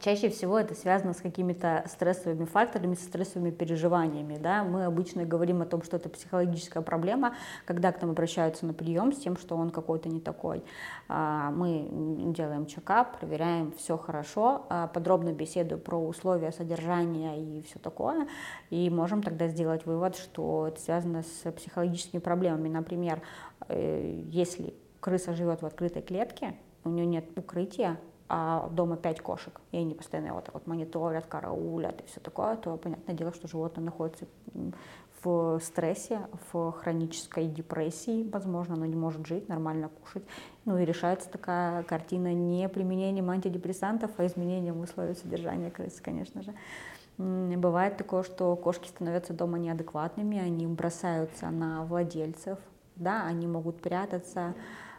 Чаще 0.00 0.30
всего 0.30 0.58
это 0.58 0.74
связано 0.74 1.12
с 1.12 1.18
какими-то 1.18 1.84
стрессовыми 1.86 2.46
факторами, 2.46 2.94
с 2.94 3.00
стрессовыми 3.00 3.50
переживаниями. 3.50 4.38
Да? 4.38 4.64
Мы 4.64 4.84
обычно 4.84 5.26
говорим 5.26 5.60
о 5.60 5.66
том, 5.66 5.82
что 5.82 5.96
это 5.96 6.08
психологическая 6.08 6.82
проблема, 6.82 7.34
когда 7.66 7.92
к 7.92 8.00
нам 8.00 8.12
обращаются 8.12 8.64
на 8.64 8.72
прием 8.72 9.12
с 9.12 9.18
тем, 9.18 9.36
что 9.36 9.56
он 9.56 9.68
какой-то 9.70 10.08
не 10.08 10.20
такой. 10.20 10.64
А, 11.08 11.50
мы 11.50 11.86
делаем 12.34 12.64
чекап, 12.64 13.18
проверяем, 13.18 13.72
все 13.72 13.98
хорошо, 13.98 14.64
а, 14.70 14.86
подробно 14.86 15.32
беседуем 15.32 15.80
про 15.82 15.98
условия 15.98 16.50
содержания 16.50 17.38
и 17.42 17.62
все 17.62 17.78
такое, 17.78 18.26
и 18.70 18.88
можем 18.88 19.22
тогда 19.22 19.48
сделать 19.48 19.84
вывод, 19.84 20.16
что 20.16 20.68
это 20.68 20.80
связано 20.80 21.22
с 21.22 21.52
психологическими 21.52 22.20
проблемами. 22.20 22.68
Например, 22.70 23.20
э, 23.68 24.22
если 24.30 24.72
крыса 25.00 25.34
живет 25.34 25.60
в 25.60 25.66
открытой 25.66 26.00
клетке, 26.00 26.54
у 26.84 26.88
нее 26.88 27.04
нет 27.04 27.26
укрытия, 27.36 27.98
а 28.28 28.68
дома 28.70 28.96
пять 28.96 29.20
кошек, 29.20 29.60
и 29.70 29.76
они 29.76 29.94
постоянно 29.94 30.28
его 30.28 30.40
так 30.40 30.54
вот 30.54 30.66
мониторят, 30.66 31.26
караулят 31.26 32.00
и 32.00 32.06
все 32.06 32.20
такое, 32.20 32.56
то 32.56 32.76
понятное 32.76 33.14
дело, 33.14 33.32
что 33.32 33.48
животное 33.48 33.84
находится 33.84 34.26
в 35.22 35.58
стрессе, 35.60 36.20
в 36.52 36.72
хронической 36.72 37.46
депрессии, 37.46 38.28
возможно, 38.30 38.74
оно 38.74 38.86
не 38.86 38.96
может 38.96 39.26
жить, 39.26 39.48
нормально 39.48 39.88
кушать. 39.88 40.22
Ну 40.66 40.78
и 40.78 40.84
решается 40.84 41.30
такая 41.30 41.82
картина 41.82 42.34
не 42.34 42.68
применением 42.68 43.30
антидепрессантов, 43.30 44.10
а 44.18 44.26
изменением 44.26 44.80
условий 44.80 45.14
содержания 45.14 45.70
крыс, 45.70 46.00
конечно 46.02 46.42
же. 46.42 46.54
Бывает 47.16 47.96
такое, 47.96 48.22
что 48.22 48.56
кошки 48.56 48.88
становятся 48.88 49.32
дома 49.32 49.58
неадекватными, 49.58 50.38
они 50.38 50.66
бросаются 50.66 51.48
на 51.50 51.84
владельцев, 51.84 52.58
да, 52.96 53.24
они 53.24 53.46
могут 53.46 53.80
прятаться, 53.80 54.54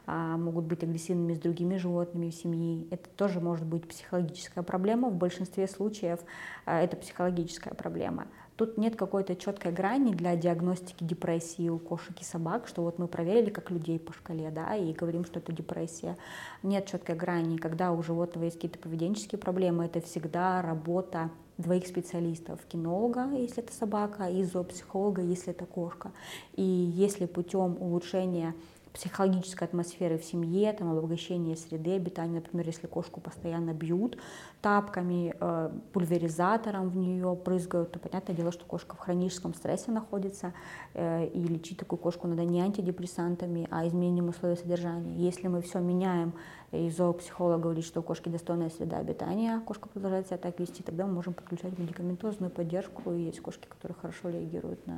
могут 0.07 0.65
быть 0.65 0.83
агрессивными 0.83 1.33
с 1.33 1.39
другими 1.39 1.77
животными 1.77 2.29
в 2.29 2.35
семье. 2.35 2.87
Это 2.91 3.09
тоже 3.15 3.39
может 3.39 3.65
быть 3.65 3.87
психологическая 3.87 4.63
проблема. 4.63 5.09
В 5.09 5.15
большинстве 5.15 5.67
случаев 5.67 6.19
а, 6.65 6.81
это 6.81 6.95
психологическая 6.97 7.73
проблема. 7.73 8.27
Тут 8.55 8.77
нет 8.77 8.95
какой-то 8.95 9.35
четкой 9.35 9.73
грани 9.73 10.13
для 10.13 10.35
диагностики 10.37 11.03
депрессии 11.03 11.67
у 11.67 11.77
кошек 11.77 12.15
и 12.21 12.23
собак, 12.23 12.67
что 12.67 12.83
вот 12.83 12.99
мы 12.99 13.07
проверили 13.07 13.49
как 13.49 13.69
людей 13.69 13.99
по 13.99 14.13
шкале, 14.13 14.49
да, 14.49 14.75
и 14.75 14.93
говорим, 14.93 15.25
что 15.25 15.39
это 15.39 15.51
депрессия. 15.51 16.17
Нет 16.63 16.85
четкой 16.85 17.15
грани. 17.15 17.57
Когда 17.57 17.91
у 17.91 18.01
животного 18.01 18.45
есть 18.45 18.55
какие-то 18.55 18.79
поведенческие 18.79 19.39
проблемы, 19.39 19.85
это 19.85 19.99
всегда 19.99 20.61
работа 20.61 21.31
двоих 21.57 21.85
специалистов, 21.85 22.59
кинолога, 22.67 23.29
если 23.33 23.63
это 23.63 23.73
собака, 23.73 24.29
и 24.29 24.43
зоопсихолога, 24.43 25.21
если 25.21 25.51
это 25.51 25.65
кошка. 25.65 26.11
И 26.55 26.63
если 26.63 27.25
путем 27.25 27.77
улучшения 27.79 28.55
психологической 28.95 29.67
атмосферы 29.67 30.17
в 30.17 30.23
семье, 30.23 30.71
там, 30.73 30.89
обогащение 30.97 31.57
среды 31.57 31.95
обитания, 31.95 32.35
например, 32.35 32.65
если 32.65 32.87
кошку 32.87 33.19
постоянно 33.19 33.73
бьют 33.73 34.17
тапками, 34.61 35.35
э, 35.39 35.69
пульверизатором 35.93 36.89
в 36.89 36.97
нее 36.97 37.35
прызгают, 37.35 37.91
то 37.91 37.99
понятное 37.99 38.35
дело, 38.35 38.51
что 38.51 38.65
кошка 38.65 38.95
в 38.95 38.99
хроническом 38.99 39.53
стрессе 39.53 39.91
находится, 39.91 40.53
э, 40.93 41.27
и 41.27 41.43
лечить 41.43 41.77
такую 41.77 41.99
кошку 41.99 42.27
надо 42.27 42.45
не 42.45 42.61
антидепрессантами, 42.61 43.67
а 43.69 43.85
изменением 43.85 44.29
условий 44.29 44.55
содержания. 44.55 45.13
Если 45.17 45.47
мы 45.49 45.61
все 45.61 45.79
меняем, 45.79 46.33
и 46.71 46.89
зоопсихолог 46.89 47.61
говорит, 47.61 47.85
что 47.85 47.99
у 47.99 48.03
кошки 48.03 48.29
достойная 48.29 48.69
среда 48.69 48.97
обитания, 48.97 49.61
кошка 49.65 49.89
продолжает 49.89 50.27
себя 50.27 50.37
так 50.37 50.59
вести, 50.59 50.83
тогда 50.83 51.05
мы 51.05 51.13
можем 51.13 51.33
подключать 51.33 51.77
медикаментозную 51.77 52.49
поддержку, 52.49 53.11
и 53.11 53.23
есть 53.23 53.41
кошки, 53.41 53.67
которые 53.67 53.95
хорошо 54.01 54.29
реагируют 54.29 54.87
на 54.87 54.97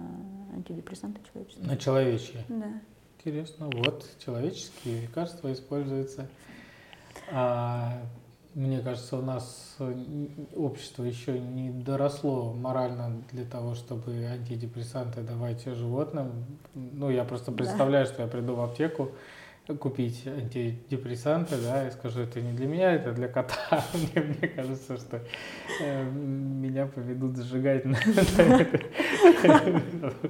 антидепрессанты 0.53 1.19
человеческие. 1.31 1.67
На 1.67 1.77
человечьи? 1.77 2.39
Да. 2.47 2.71
Интересно. 3.27 3.69
Вот 3.73 4.05
человеческие 4.23 5.01
лекарства 5.01 5.51
используются. 5.51 6.29
А, 7.29 8.01
мне 8.53 8.79
кажется, 8.79 9.17
у 9.17 9.21
нас 9.21 9.75
общество 10.55 11.03
еще 11.03 11.37
не 11.37 11.69
доросло 11.69 12.53
морально 12.53 13.21
для 13.33 13.43
того, 13.43 13.75
чтобы 13.75 14.13
антидепрессанты 14.13 15.23
давать 15.23 15.65
животным. 15.65 16.45
Ну, 16.73 17.09
я 17.09 17.25
просто 17.25 17.51
представляю, 17.51 18.05
да. 18.05 18.13
что 18.13 18.21
я 18.21 18.29
приду 18.29 18.55
в 18.55 18.61
аптеку 18.61 19.11
купить 19.77 20.25
антидепрессанты, 20.25 21.57
да, 21.61 21.85
и 21.85 21.91
скажу, 21.91 22.21
это 22.21 22.39
не 22.39 22.53
для 22.53 22.67
меня, 22.67 22.93
это 22.93 23.11
для 23.11 23.27
кота. 23.27 23.83
Мне, 23.93 24.23
мне 24.23 24.47
кажется, 24.47 24.95
что 24.95 25.21
э, 25.81 26.09
меня 26.09 26.85
поведут 26.85 27.35
сжигать 27.35 27.83
на 27.83 27.97
это. 27.97 28.81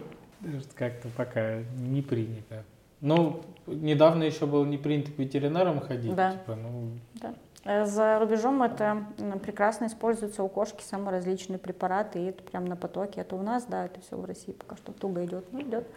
Как-то 0.75 1.09
пока 1.15 1.61
не 1.77 2.01
принято. 2.01 2.65
Ну, 3.01 3.41
недавно 3.67 4.23
еще 4.23 4.45
было 4.45 4.65
не 4.65 4.77
принято 4.77 5.11
к 5.11 5.17
ветеринарам 5.17 5.79
ходить. 5.79 6.15
Да. 6.15 6.31
Типа, 6.31 6.55
ну... 6.55 6.91
да. 7.15 7.33
Э, 7.63 7.85
за 7.85 8.19
рубежом 8.19 8.63
это 8.63 9.05
прекрасно 9.43 9.85
используется 9.85 10.41
у 10.43 10.49
кошки 10.49 10.83
самые 10.83 11.11
различные 11.11 11.59
препараты, 11.59 12.19
и 12.19 12.25
это 12.27 12.43
прям 12.43 12.65
на 12.65 12.75
потоке. 12.75 13.21
Это 13.21 13.35
у 13.35 13.41
нас, 13.41 13.65
да, 13.65 13.85
это 13.85 13.99
все 14.01 14.15
в 14.15 14.25
России 14.25 14.53
пока 14.53 14.77
что 14.77 14.93
туго 14.93 15.25
идет, 15.25 15.45
ну 15.51 15.61
идет. 15.61 15.87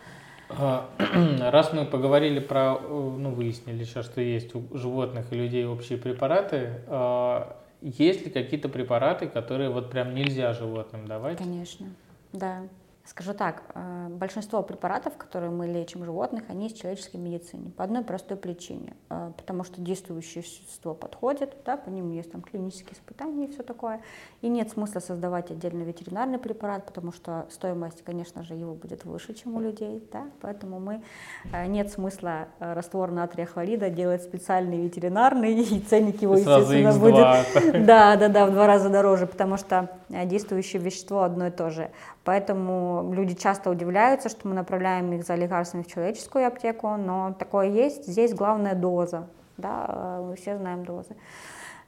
Раз 0.49 1.73
мы 1.73 1.87
поговорили 1.87 2.41
про, 2.41 2.77
ну 2.81 3.31
выяснили 3.31 3.85
сейчас, 3.85 4.07
что 4.07 4.21
есть 4.21 4.55
у 4.57 4.65
животных 4.77 5.33
и 5.33 5.37
людей 5.37 5.65
общие 5.65 5.97
препараты, 5.97 6.71
а, 6.89 7.57
есть 7.83 8.25
ли 8.25 8.31
какие-то 8.31 8.69
препараты, 8.69 9.29
которые 9.29 9.71
вот 9.71 9.91
прям 9.91 10.13
нельзя 10.15 10.53
животным 10.53 11.07
давать? 11.07 11.39
Конечно, 11.39 11.87
да. 12.33 12.63
Скажу 13.07 13.33
так, 13.33 13.63
э, 13.75 14.09
большинство 14.11 14.63
препаратов, 14.63 15.17
которые 15.17 15.51
мы 15.51 15.67
лечим 15.67 16.05
животных, 16.05 16.45
они 16.49 16.67
из 16.67 16.75
человеческой 16.75 17.17
медицины 17.17 17.71
по 17.71 17.83
одной 17.83 18.05
простой 18.05 18.37
причине. 18.37 18.95
Э, 19.09 19.33
потому 19.37 19.65
что 19.65 19.81
действующее 19.81 20.43
вещество 20.43 20.95
подходит, 20.95 21.57
да, 21.65 21.79
по 21.79 21.89
ним 21.89 22.11
есть 22.11 22.31
там 22.31 22.43
клинические 22.43 22.93
испытания 22.93 23.47
и 23.47 23.51
все 23.51 23.63
такое. 23.63 24.03
И 24.43 24.49
нет 24.49 24.71
смысла 24.71 25.01
создавать 25.01 25.51
отдельный 25.51 25.85
ветеринарный 25.85 26.39
препарат, 26.39 26.85
потому 26.85 27.11
что 27.11 27.47
стоимость, 27.51 28.05
конечно 28.05 28.45
же, 28.45 28.55
его 28.55 28.75
будет 28.75 29.05
выше, 29.05 29.33
чем 29.33 29.57
у 29.57 29.61
людей. 29.61 30.07
Да? 30.13 30.27
Поэтому 30.43 30.79
мы, 30.79 31.03
э, 31.53 31.67
нет 31.67 31.91
смысла 31.91 32.49
раствор 32.59 33.11
натрия 33.11 33.47
хлорида 33.47 33.89
делать 33.89 34.23
специальный 34.23 34.83
ветеринарный, 34.83 35.55
и 35.63 35.81
ценник 35.81 36.21
его, 36.21 36.37
естественно, 36.37 36.93
будет 36.93 37.87
да, 37.87 38.17
да, 38.17 38.29
да, 38.29 38.47
в 38.47 38.53
два 38.53 38.67
раза 38.67 38.91
дороже, 38.91 39.27
потому 39.27 39.57
что 39.57 39.89
действующее 40.11 40.83
вещество 40.83 41.23
одно 41.23 41.47
и 41.47 41.51
то 41.51 41.71
же. 41.71 41.91
Поэтому 42.25 43.00
люди 43.03 43.35
часто 43.35 43.71
удивляются, 43.71 44.29
что 44.29 44.49
мы 44.49 44.55
направляем 44.55 45.13
их 45.13 45.25
за 45.25 45.35
лекарствами 45.35 45.83
в 45.83 45.87
человеческую 45.87 46.47
аптеку, 46.47 46.97
но 46.97 47.35
такое 47.39 47.69
есть. 47.69 48.07
Здесь 48.07 48.35
главная 48.35 48.75
доза, 48.75 49.29
да, 49.57 50.21
мы 50.27 50.37
все 50.37 50.57
знаем 50.57 50.85
дозы. 50.85 51.17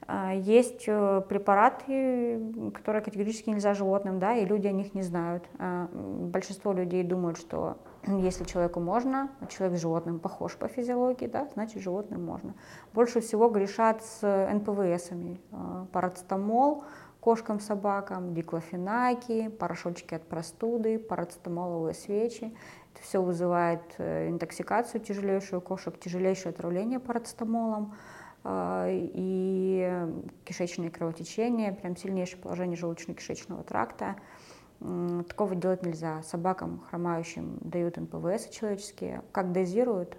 А, 0.07 0.33
есть 0.35 0.85
э, 0.87 1.23
препараты, 1.29 2.41
которые 2.75 3.03
категорически 3.03 3.51
нельзя 3.51 3.75
животным, 3.75 4.19
да, 4.19 4.35
и 4.35 4.45
люди 4.45 4.67
о 4.67 4.73
них 4.73 4.95
не 4.95 5.03
знают. 5.03 5.45
Большинство 5.93 6.73
людей 6.73 7.03
думают, 7.05 7.39
что 7.39 7.79
если 8.07 8.45
человеку 8.45 8.81
можно, 8.81 9.31
а 9.41 9.47
человек 9.47 9.79
с 9.79 9.81
животным 9.81 10.19
похож 10.19 10.57
по 10.57 10.69
физиологии, 10.69 11.27
да, 11.27 11.49
значит 11.55 11.83
животным 11.83 12.25
можно. 12.25 12.55
Больше 12.93 13.21
всего 13.21 13.49
грешат 13.49 14.03
с 14.03 14.49
НПВСами. 14.53 15.41
Парацетамол 15.93 16.85
кошкам, 17.23 17.61
собакам, 17.61 18.35
диклофенаки, 18.35 19.49
порошочки 19.49 20.15
от 20.15 20.25
простуды, 20.25 20.99
парацетамоловые 20.99 21.95
свечи. 21.95 22.53
Это 22.93 23.03
все 23.03 23.23
вызывает 23.23 23.81
э, 23.99 24.29
интоксикацию 24.29 25.01
тяжелейшую 25.01 25.63
кошек, 25.63 25.99
тяжелейшее 25.99 26.51
отравление 26.51 26.99
парацетамолом. 26.99 27.95
А, 28.45 28.89
и 28.91 29.89
кишечное 30.45 30.91
кровотечение, 30.91 31.73
прям 31.73 31.97
сильнейшее 31.97 32.41
положение 32.41 32.77
желудочно-кишечного 32.77 33.63
тракта. 33.63 34.17
Такого 35.29 35.55
делать 35.55 35.87
нельзя. 35.87 36.25
Собакам 36.25 36.83
хромающим 36.91 37.59
дают 37.61 37.99
НПВС 37.99 38.49
человеческие. 38.49 39.23
Как 39.31 39.53
дозируют? 39.53 40.17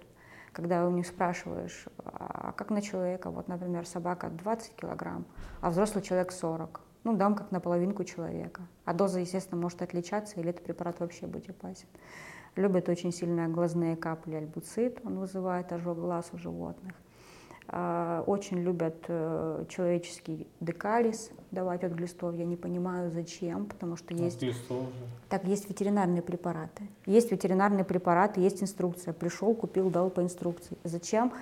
Когда 0.52 0.86
у 0.86 0.90
них 0.90 1.06
спрашиваешь, 1.06 1.86
а 1.98 2.52
как 2.52 2.70
на 2.70 2.80
человека, 2.80 3.30
вот, 3.30 3.48
например, 3.48 3.86
собака 3.86 4.30
20 4.30 4.74
килограмм, 4.76 5.26
а 5.60 5.68
взрослый 5.68 6.02
человек 6.02 6.32
40, 6.32 6.80
ну, 7.04 7.16
дам 7.16 7.34
как 7.34 7.50
на 7.52 7.60
половинку 7.60 8.04
человека. 8.04 8.62
А 8.84 8.94
доза, 8.94 9.20
естественно, 9.20 9.60
может 9.60 9.82
отличаться, 9.82 10.40
или 10.40 10.50
этот 10.50 10.64
препарат 10.64 11.00
вообще 11.00 11.26
быть 11.26 11.48
опасен. 11.48 11.86
Любят 12.56 12.88
очень 12.88 13.12
сильно 13.12 13.48
глазные 13.48 13.96
капли 13.96 14.34
альбуцит, 14.34 15.00
он 15.04 15.18
вызывает 15.18 15.72
ожог 15.72 15.98
глаз 15.98 16.30
у 16.32 16.38
животных. 16.38 16.94
А, 17.66 18.22
очень 18.26 18.58
любят 18.58 19.04
э, 19.08 19.64
человеческий 19.68 20.46
декалис 20.60 21.30
давать 21.50 21.82
от 21.82 21.92
глистов. 21.92 22.34
Я 22.34 22.44
не 22.44 22.56
понимаю, 22.56 23.10
зачем, 23.10 23.66
потому 23.66 23.96
что 23.96 24.12
есть... 24.14 24.40
глистов 24.40 24.86
Так, 25.28 25.44
есть 25.44 25.68
ветеринарные 25.68 26.20
препараты. 26.20 26.88
Есть 27.06 27.32
ветеринарные 27.32 27.84
препараты, 27.84 28.40
есть 28.40 28.62
инструкция. 28.62 29.14
Пришел, 29.14 29.54
купил, 29.54 29.90
дал 29.90 30.10
по 30.10 30.20
инструкции. 30.20 30.76
Зачем 30.84 31.32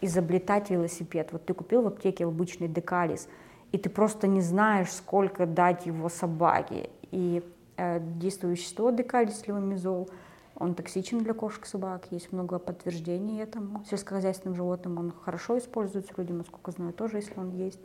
изобретать 0.00 0.68
велосипед? 0.70 1.28
Вот 1.32 1.44
ты 1.44 1.54
купил 1.54 1.82
в 1.82 1.86
аптеке 1.86 2.24
обычный 2.24 2.68
декалис, 2.68 3.28
и 3.72 3.78
ты 3.78 3.90
просто 3.90 4.26
не 4.26 4.40
знаешь, 4.40 4.90
сколько 4.90 5.46
дать 5.46 5.86
его 5.86 6.08
собаке. 6.08 6.90
И 7.10 7.42
э, 7.76 8.00
действующее 8.00 8.62
вещество 8.62 8.90
декалис, 8.90 9.46
левомизол– 9.46 10.08
он 10.60 10.74
токсичен 10.74 11.22
для 11.22 11.34
кошек 11.34 11.64
и 11.64 11.68
собак, 11.68 12.08
есть 12.10 12.32
много 12.32 12.58
подтверждений 12.58 13.40
этому. 13.40 13.84
Сельскохозяйственным 13.88 14.56
животным 14.56 14.98
он 14.98 15.12
хорошо 15.12 15.56
используется, 15.56 16.12
людям, 16.16 16.38
насколько 16.38 16.72
знаю, 16.72 16.92
тоже, 16.92 17.18
если 17.18 17.38
он 17.38 17.50
есть. 17.50 17.78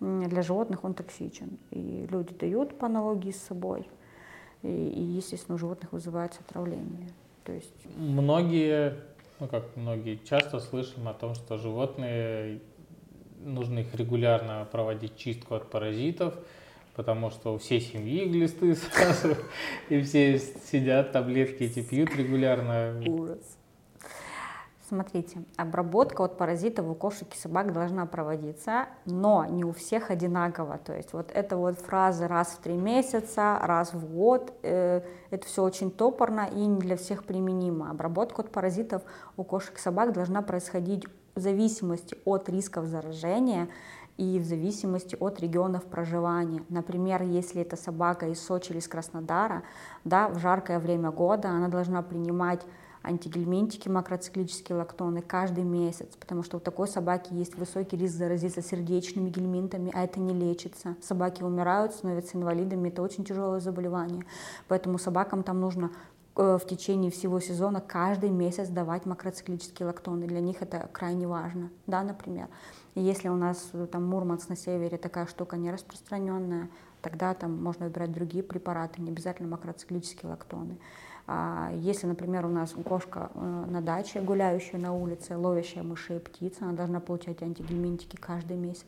Для 0.00 0.40
животных 0.40 0.82
он 0.84 0.94
токсичен. 0.94 1.58
И 1.70 2.06
люди 2.10 2.34
дают 2.34 2.78
по 2.78 2.86
аналогии 2.86 3.32
с 3.32 3.42
собой. 3.42 3.86
И, 4.62 4.68
и 4.68 5.02
естественно, 5.02 5.56
у 5.56 5.58
животных 5.58 5.92
вызывается 5.92 6.40
отравление. 6.48 7.10
То 7.44 7.52
есть... 7.52 7.74
Многие, 7.96 8.94
ну 9.38 9.46
как 9.46 9.64
многие, 9.76 10.16
часто 10.24 10.58
слышим 10.60 11.08
о 11.08 11.12
том, 11.12 11.34
что 11.34 11.58
животные, 11.58 12.62
нужно 13.46 13.80
их 13.80 13.94
регулярно 13.94 14.66
проводить 14.70 15.16
чистку 15.16 15.54
от 15.54 15.70
паразитов, 15.70 16.34
потому 16.94 17.30
что 17.30 17.54
у 17.54 17.58
всей 17.58 17.80
семьи 17.80 18.26
глисты 18.26 18.74
сразу, 18.74 19.36
и 19.88 20.02
все 20.02 20.38
сидят, 20.38 21.12
таблетки 21.12 21.62
эти 21.62 21.82
пьют 21.82 22.14
регулярно. 22.14 23.00
Ужас. 23.06 23.56
Смотрите, 24.88 25.42
обработка 25.56 26.22
от 26.22 26.38
паразитов 26.38 26.86
у 26.86 26.94
кошек 26.94 27.26
и 27.34 27.36
собак 27.36 27.72
должна 27.72 28.06
проводиться, 28.06 28.86
но 29.04 29.44
не 29.44 29.64
у 29.64 29.72
всех 29.72 30.12
одинаково. 30.12 30.78
То 30.78 30.94
есть 30.94 31.12
вот 31.12 31.32
эта 31.34 31.56
вот 31.56 31.80
фраза 31.80 32.28
раз 32.28 32.50
в 32.50 32.58
три 32.58 32.74
месяца, 32.74 33.58
раз 33.60 33.92
в 33.92 34.14
год, 34.14 34.52
э, 34.62 35.00
это 35.30 35.44
все 35.44 35.64
очень 35.64 35.90
топорно 35.90 36.48
и 36.52 36.64
не 36.66 36.78
для 36.78 36.96
всех 36.96 37.24
применимо. 37.24 37.90
Обработка 37.90 38.42
от 38.42 38.52
паразитов 38.52 39.02
у 39.36 39.42
кошек 39.42 39.76
и 39.76 39.80
собак 39.80 40.12
должна 40.12 40.40
происходить 40.40 41.04
в 41.36 41.40
зависимости 41.40 42.16
от 42.24 42.48
рисков 42.48 42.86
заражения 42.86 43.68
и 44.16 44.38
в 44.38 44.44
зависимости 44.44 45.16
от 45.20 45.38
регионов 45.40 45.84
проживания. 45.84 46.62
Например, 46.70 47.22
если 47.22 47.60
это 47.60 47.76
собака 47.76 48.28
из 48.28 48.42
Сочи 48.42 48.72
или 48.72 48.78
из 48.78 48.88
Краснодара, 48.88 49.62
да, 50.04 50.28
в 50.28 50.38
жаркое 50.38 50.80
время 50.80 51.10
года 51.10 51.50
она 51.50 51.68
должна 51.68 52.02
принимать 52.02 52.62
антигельминтики, 53.02 53.88
макроциклические 53.88 54.78
лактоны 54.78 55.22
каждый 55.22 55.62
месяц, 55.62 56.08
потому 56.18 56.42
что 56.42 56.56
у 56.56 56.60
такой 56.60 56.88
собаки 56.88 57.32
есть 57.32 57.54
высокий 57.54 57.96
риск 57.96 58.16
заразиться 58.16 58.62
сердечными 58.62 59.30
гельминтами, 59.30 59.92
а 59.94 60.02
это 60.02 60.18
не 60.18 60.34
лечится. 60.34 60.96
Собаки 61.00 61.42
умирают, 61.42 61.92
становятся 61.92 62.36
инвалидами, 62.36 62.88
это 62.88 63.02
очень 63.02 63.24
тяжелое 63.24 63.60
заболевание. 63.60 64.24
Поэтому 64.66 64.98
собакам 64.98 65.44
там 65.44 65.60
нужно 65.60 65.92
в 66.36 66.60
течение 66.68 67.10
всего 67.10 67.40
сезона 67.40 67.80
каждый 67.80 68.30
месяц 68.30 68.68
давать 68.68 69.06
макроциклические 69.06 69.86
лактоны. 69.86 70.26
Для 70.26 70.40
них 70.40 70.60
это 70.60 70.88
крайне 70.92 71.26
важно, 71.26 71.70
да, 71.86 72.02
например. 72.02 72.48
Если 72.94 73.28
у 73.28 73.36
нас 73.36 73.70
э, 73.72 73.86
там 73.90 74.04
Мурманск 74.04 74.48
на 74.48 74.56
севере 74.56 74.98
такая 74.98 75.26
штука 75.26 75.56
не 75.56 75.70
распространенная, 75.70 76.68
тогда 77.02 77.34
там 77.34 77.62
можно 77.62 77.86
выбирать 77.86 78.12
другие 78.12 78.42
препараты, 78.42 79.00
не 79.02 79.10
обязательно 79.10 79.48
макроциклические 79.48 80.30
лактоны. 80.30 80.78
А 81.26 81.70
если, 81.74 82.06
например, 82.06 82.46
у 82.46 82.50
нас 82.50 82.74
кошка 82.84 83.30
э, 83.34 83.64
на 83.68 83.80
даче, 83.80 84.20
гуляющая 84.20 84.78
на 84.78 84.94
улице, 84.94 85.36
ловящая 85.36 85.84
мышей 85.84 86.16
и 86.16 86.20
птиц, 86.20 86.54
она 86.60 86.72
должна 86.72 87.00
получать 87.00 87.42
антигельминтики 87.42 88.16
каждый 88.16 88.56
месяц. 88.56 88.86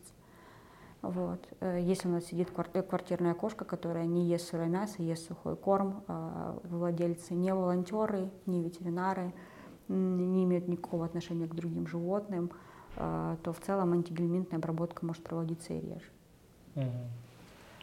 Вот. 1.09 1.41
Э, 1.61 1.81
если 1.81 2.07
у 2.07 2.11
нас 2.11 2.27
сидит 2.27 2.51
квартирная 2.51 3.33
кошка, 3.33 3.65
которая 3.65 4.05
не 4.05 4.27
ест 4.27 4.51
сырое 4.51 4.67
мясо, 4.67 5.03
ест 5.03 5.27
сухой 5.27 5.57
корм, 5.57 6.05
а 6.07 6.59
владельцы 6.65 7.33
не 7.33 7.55
волонтеры, 7.55 8.29
не 8.45 8.63
ветеринары, 8.63 9.33
не 9.89 10.45
имеют 10.45 10.69
никакого 10.69 11.07
отношения 11.07 11.47
к 11.47 11.55
другим 11.55 11.87
животным, 11.87 12.51
а, 12.97 13.39
то 13.43 13.55
в 13.55 13.61
целом 13.61 13.95
антигельминтная 13.95 14.59
обработка 14.59 15.07
может 15.07 15.23
проводиться 15.25 15.73
и 15.73 15.81
реже. 15.81 16.91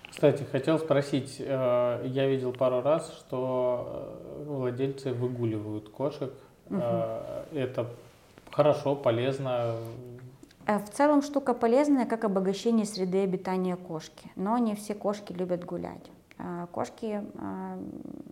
Кстати, 0.07 0.43
хотел 0.43 0.77
спросить, 0.77 1.37
э, 1.39 2.05
я 2.05 2.27
видел 2.27 2.53
пару 2.53 2.81
раз, 2.81 3.11
что 3.11 4.13
э, 4.37 4.43
владельцы 4.45 5.13
выгуливают 5.13 5.89
кошек. 5.89 6.31
Угу. 6.69 6.79
Это 7.53 7.87
хорошо, 8.51 8.95
полезно. 8.95 9.77
В 10.65 10.89
целом 10.91 11.21
штука 11.21 11.53
полезная, 11.53 12.05
как 12.05 12.23
обогащение 12.23 12.85
среды 12.85 13.23
обитания 13.23 13.75
кошки, 13.75 14.31
но 14.35 14.57
не 14.57 14.75
все 14.75 14.95
кошки 14.95 15.31
любят 15.31 15.63
гулять. 15.63 16.11
Кошки 16.71 17.23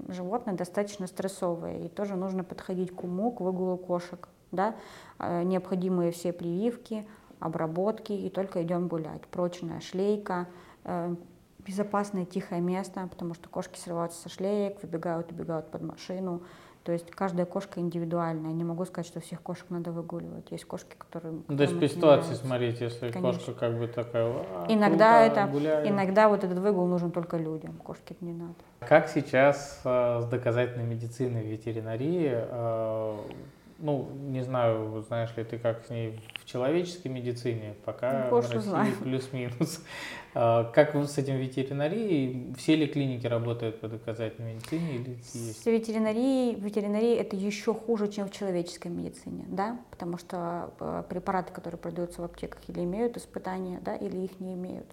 животные 0.08 0.56
достаточно 0.56 1.08
стрессовые, 1.08 1.86
и 1.86 1.90
тоже 1.90 2.16
нужно 2.16 2.44
подходить 2.44 2.92
к 2.92 3.04
уму, 3.04 3.32
к 3.32 3.40
выгулу 3.40 3.78
кошек 3.78 4.28
да, 4.54 4.76
э, 5.20 5.44
необходимые 5.44 6.12
все 6.12 6.32
прививки, 6.32 7.06
обработки, 7.40 8.14
и 8.14 8.30
только 8.30 8.64
идем 8.64 8.88
гулять. 8.88 9.22
Прочная 9.28 9.82
шлейка, 9.82 10.48
э, 10.86 11.16
безопасное 11.60 12.26
тихое 12.26 12.62
место, 12.62 13.08
потому 13.10 13.34
что 13.34 13.50
кошки 13.50 13.78
срываются 13.78 14.22
со 14.22 14.30
шлеек, 14.30 14.82
выбегают, 14.82 15.32
убегают 15.32 15.70
под 15.72 15.82
машину. 15.82 16.44
То 16.84 16.92
есть 16.92 17.10
каждая 17.12 17.46
кошка 17.46 17.80
индивидуальная. 17.80 18.52
Не 18.52 18.66
могу 18.66 18.84
сказать, 18.86 19.08
что 19.08 19.22
всех 19.22 19.42
кошек 19.42 19.66
надо 19.70 19.92
выгуливать. 19.92 20.52
Есть 20.52 20.66
кошки, 20.66 20.96
которые... 20.98 21.42
Ну, 21.48 21.58
то 21.58 21.64
есть 21.64 21.80
по 21.80 21.88
ситуации 21.88 22.34
смотреть, 22.34 22.82
если 22.82 23.10
Конечно. 23.12 23.40
кошка 23.40 23.54
как 23.54 23.78
бы 23.78 23.88
такая... 23.88 24.26
А, 24.26 24.66
иногда, 24.68 25.26
круто, 25.26 25.42
это, 25.42 25.52
гуляю. 25.52 25.90
иногда 25.90 26.28
вот 26.28 26.44
этот 26.44 26.60
выгул 26.60 26.86
нужен 26.88 27.12
только 27.12 27.38
людям, 27.38 27.74
кошке 27.78 28.16
не 28.20 28.34
надо. 28.34 28.56
Как 28.82 29.08
сейчас 29.08 29.80
э, 29.86 30.20
с 30.22 30.26
доказательной 30.26 30.86
медициной 30.86 31.44
в 31.44 31.48
ветеринарии 31.48 32.32
э, 32.34 33.18
ну, 33.84 34.10
не 34.14 34.44
знаю, 34.44 35.04
знаешь 35.08 35.36
ли 35.36 35.44
ты, 35.44 35.58
как 35.58 35.86
с 35.86 35.90
ней 35.90 36.20
человеческой 36.54 37.08
медицине, 37.08 37.74
пока 37.84 38.28
ну, 38.30 38.40
в 38.40 38.52
России 38.52 39.04
плюс-минус. 39.04 39.82
А, 40.36 40.64
как 40.64 40.96
с 40.96 41.20
этим 41.20 41.36
ветеринарией? 41.36 42.56
Все 42.58 42.76
ли 42.76 42.88
клиники 42.88 43.28
работают 43.28 43.80
по 43.80 43.88
доказательной 43.88 44.56
медицине? 44.56 44.96
Или 44.96 45.10
есть? 45.12 45.62
С 45.62 45.66
ветеринарией, 45.68 46.56
ветеринарии 46.56 47.16
это 47.16 47.36
еще 47.36 47.72
хуже, 47.72 48.08
чем 48.08 48.28
в 48.28 48.32
человеческой 48.32 48.88
медицине, 48.88 49.46
да, 49.48 49.80
потому 49.92 50.18
что 50.18 50.74
э, 50.80 51.04
препараты, 51.08 51.54
которые 51.54 51.78
продаются 51.78 52.24
в 52.24 52.26
аптеках, 52.26 52.62
или 52.68 52.84
имеют 52.84 53.16
испытания, 53.16 53.80
да, 53.86 53.96
или 53.96 54.18
их 54.18 54.40
не 54.40 54.56
имеют. 54.56 54.88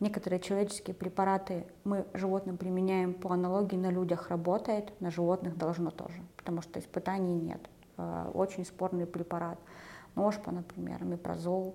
Некоторые 0.00 0.40
человеческие 0.40 0.94
препараты 0.94 1.64
мы 1.84 2.04
животным 2.12 2.56
применяем 2.56 3.14
по 3.14 3.30
аналогии 3.30 3.76
на 3.76 3.92
людях 3.92 4.30
работает, 4.30 5.00
на 5.00 5.12
животных 5.12 5.56
должно 5.56 5.92
тоже, 5.92 6.20
потому 6.36 6.60
что 6.60 6.80
испытаний 6.80 7.36
нет. 7.36 7.60
Э, 7.98 8.32
очень 8.34 8.64
спорный 8.64 9.06
препарат. 9.06 9.60
Ножпа, 10.14 10.50
например, 10.50 11.04
мипрозол, 11.04 11.74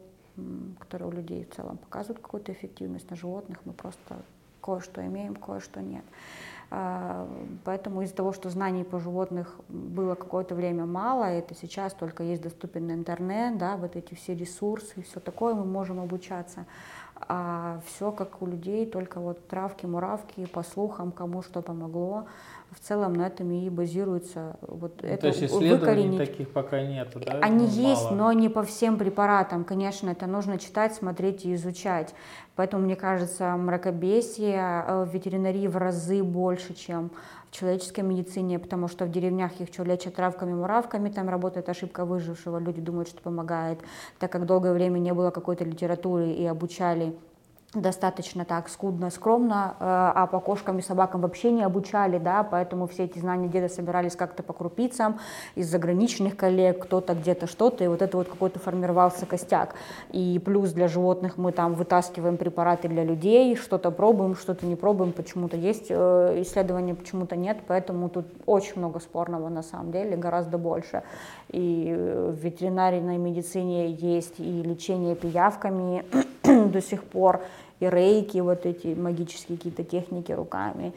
который 0.79 1.07
у 1.07 1.11
людей 1.11 1.45
в 1.45 1.55
целом 1.55 1.77
показывает 1.77 2.21
какую-то 2.21 2.51
эффективность 2.51 3.09
на 3.09 3.15
животных, 3.15 3.59
мы 3.65 3.73
просто 3.73 4.17
кое-что 4.61 5.05
имеем, 5.05 5.35
кое-что 5.35 5.81
нет. 5.81 6.03
Э, 6.69 7.27
поэтому 7.63 8.01
из-за 8.01 8.15
того, 8.15 8.33
что 8.33 8.49
знаний 8.49 8.83
по 8.83 8.99
животных 8.99 9.55
было 9.69 10.15
какое-то 10.15 10.55
время 10.55 10.85
мало, 10.85 11.23
это 11.23 11.55
сейчас 11.55 11.93
только 11.93 12.23
есть 12.23 12.41
доступен 12.41 12.91
интернет, 12.91 13.57
да, 13.57 13.77
вот 13.77 13.95
эти 13.95 14.13
все 14.13 14.35
ресурсы 14.35 14.93
и 14.97 15.01
все 15.01 15.19
такое, 15.19 15.55
мы 15.55 15.65
можем 15.65 15.99
обучаться. 15.99 16.65
А 17.27 17.79
все 17.85 18.11
как 18.11 18.41
у 18.41 18.45
людей, 18.45 18.85
только 18.85 19.19
вот 19.19 19.47
травки, 19.47 19.85
муравки, 19.85 20.45
по 20.45 20.63
слухам, 20.63 21.11
кому 21.11 21.41
что 21.41 21.61
помогло. 21.61 22.25
В 22.71 22.79
целом 22.79 23.13
на 23.13 23.27
этом 23.27 23.49
и 23.51 23.69
базируется 23.69 24.57
вот 24.61 24.99
Ну, 25.01 25.07
это 25.09 25.21
То 25.21 25.27
есть 25.27 25.43
исследований 25.43 26.09
выкоренить. 26.09 26.17
таких 26.17 26.49
пока 26.51 26.81
нету, 26.83 27.19
да? 27.25 27.39
Они 27.41 27.65
Ну, 27.65 27.71
есть, 27.71 28.03
мало. 28.11 28.15
но 28.15 28.31
не 28.33 28.49
по 28.49 28.63
всем 28.63 28.97
препаратам. 28.97 29.63
Конечно, 29.63 30.09
это 30.09 30.27
нужно 30.27 30.59
читать, 30.59 30.93
смотреть 30.93 31.45
и 31.45 31.55
изучать. 31.55 32.13
Поэтому, 32.55 32.83
мне 32.83 32.95
кажется, 32.97 33.55
мракобесие 33.55 34.83
э, 34.85 35.03
в 35.05 35.13
ветеринарии 35.13 35.67
в 35.67 35.77
разы 35.77 36.23
больше, 36.23 36.73
чем 36.73 37.09
человеческой 37.57 38.01
медицине, 38.01 38.59
потому 38.59 38.87
что 38.87 39.05
в 39.05 39.11
деревнях 39.11 39.59
их 39.59 39.69
что, 39.71 39.83
лечат 39.83 40.15
травками, 40.15 40.53
муравками, 40.53 41.09
там 41.09 41.29
работает 41.29 41.69
ошибка 41.69 42.05
выжившего, 42.05 42.59
люди 42.59 42.81
думают, 42.81 43.09
что 43.09 43.21
помогает. 43.21 43.79
Так 44.19 44.31
как 44.31 44.45
долгое 44.45 44.73
время 44.73 44.99
не 44.99 45.13
было 45.13 45.31
какой-то 45.31 45.63
литературы 45.63 46.31
и 46.31 46.45
обучали 46.45 47.15
достаточно 47.73 48.45
так 48.45 48.69
скудно, 48.69 49.09
скромно, 49.09 49.75
э, 49.79 49.83
а 49.83 50.27
по 50.27 50.39
кошкам 50.39 50.79
и 50.79 50.81
собакам 50.81 51.21
вообще 51.21 51.51
не 51.51 51.63
обучали, 51.63 52.17
да, 52.17 52.43
поэтому 52.43 52.87
все 52.87 53.03
эти 53.03 53.19
знания 53.19 53.49
деда 53.49 53.67
собирались 53.67 54.15
как-то 54.15 54.41
по 54.41 54.53
крупицам 54.53 55.19
из 55.55 55.69
заграничных 55.69 56.37
коллег, 56.37 56.83
кто-то 56.83 57.13
где-то 57.13 57.45
что-то, 57.45 57.83
и 57.83 57.87
вот 57.87 58.01
это 58.01 58.15
вот 58.15 58.29
какой-то 58.29 58.59
формировался 58.59 59.25
костяк. 59.25 59.75
И 60.11 60.41
плюс 60.43 60.71
для 60.71 60.87
животных 60.87 61.37
мы 61.37 61.51
там 61.51 61.73
вытаскиваем 61.73 62.37
препараты 62.37 62.87
для 62.87 63.03
людей, 63.03 63.57
что-то 63.57 63.91
пробуем, 63.91 64.35
что-то 64.35 64.65
не 64.65 64.77
пробуем, 64.77 65.11
почему-то 65.11 65.57
есть 65.57 65.87
э, 65.89 66.41
исследования, 66.41 66.95
почему-то 66.95 67.35
нет, 67.35 67.57
поэтому 67.67 68.07
тут 68.07 68.27
очень 68.45 68.77
много 68.77 68.99
спорного 69.01 69.49
на 69.49 69.61
самом 69.61 69.91
деле, 69.91 70.15
гораздо 70.15 70.57
больше. 70.57 71.03
И 71.49 71.93
в 71.93 72.35
ветеринарной 72.35 73.17
медицине 73.17 73.91
есть 73.91 74.39
и 74.39 74.63
лечение 74.63 75.15
пиявками 75.15 76.05
до 76.71 76.81
сих 76.81 77.03
пор, 77.03 77.41
и 77.79 77.87
рейки, 77.89 78.39
вот 78.39 78.65
эти 78.65 78.87
магические 78.95 79.57
какие-то 79.57 79.83
техники 79.83 80.31
руками, 80.31 80.93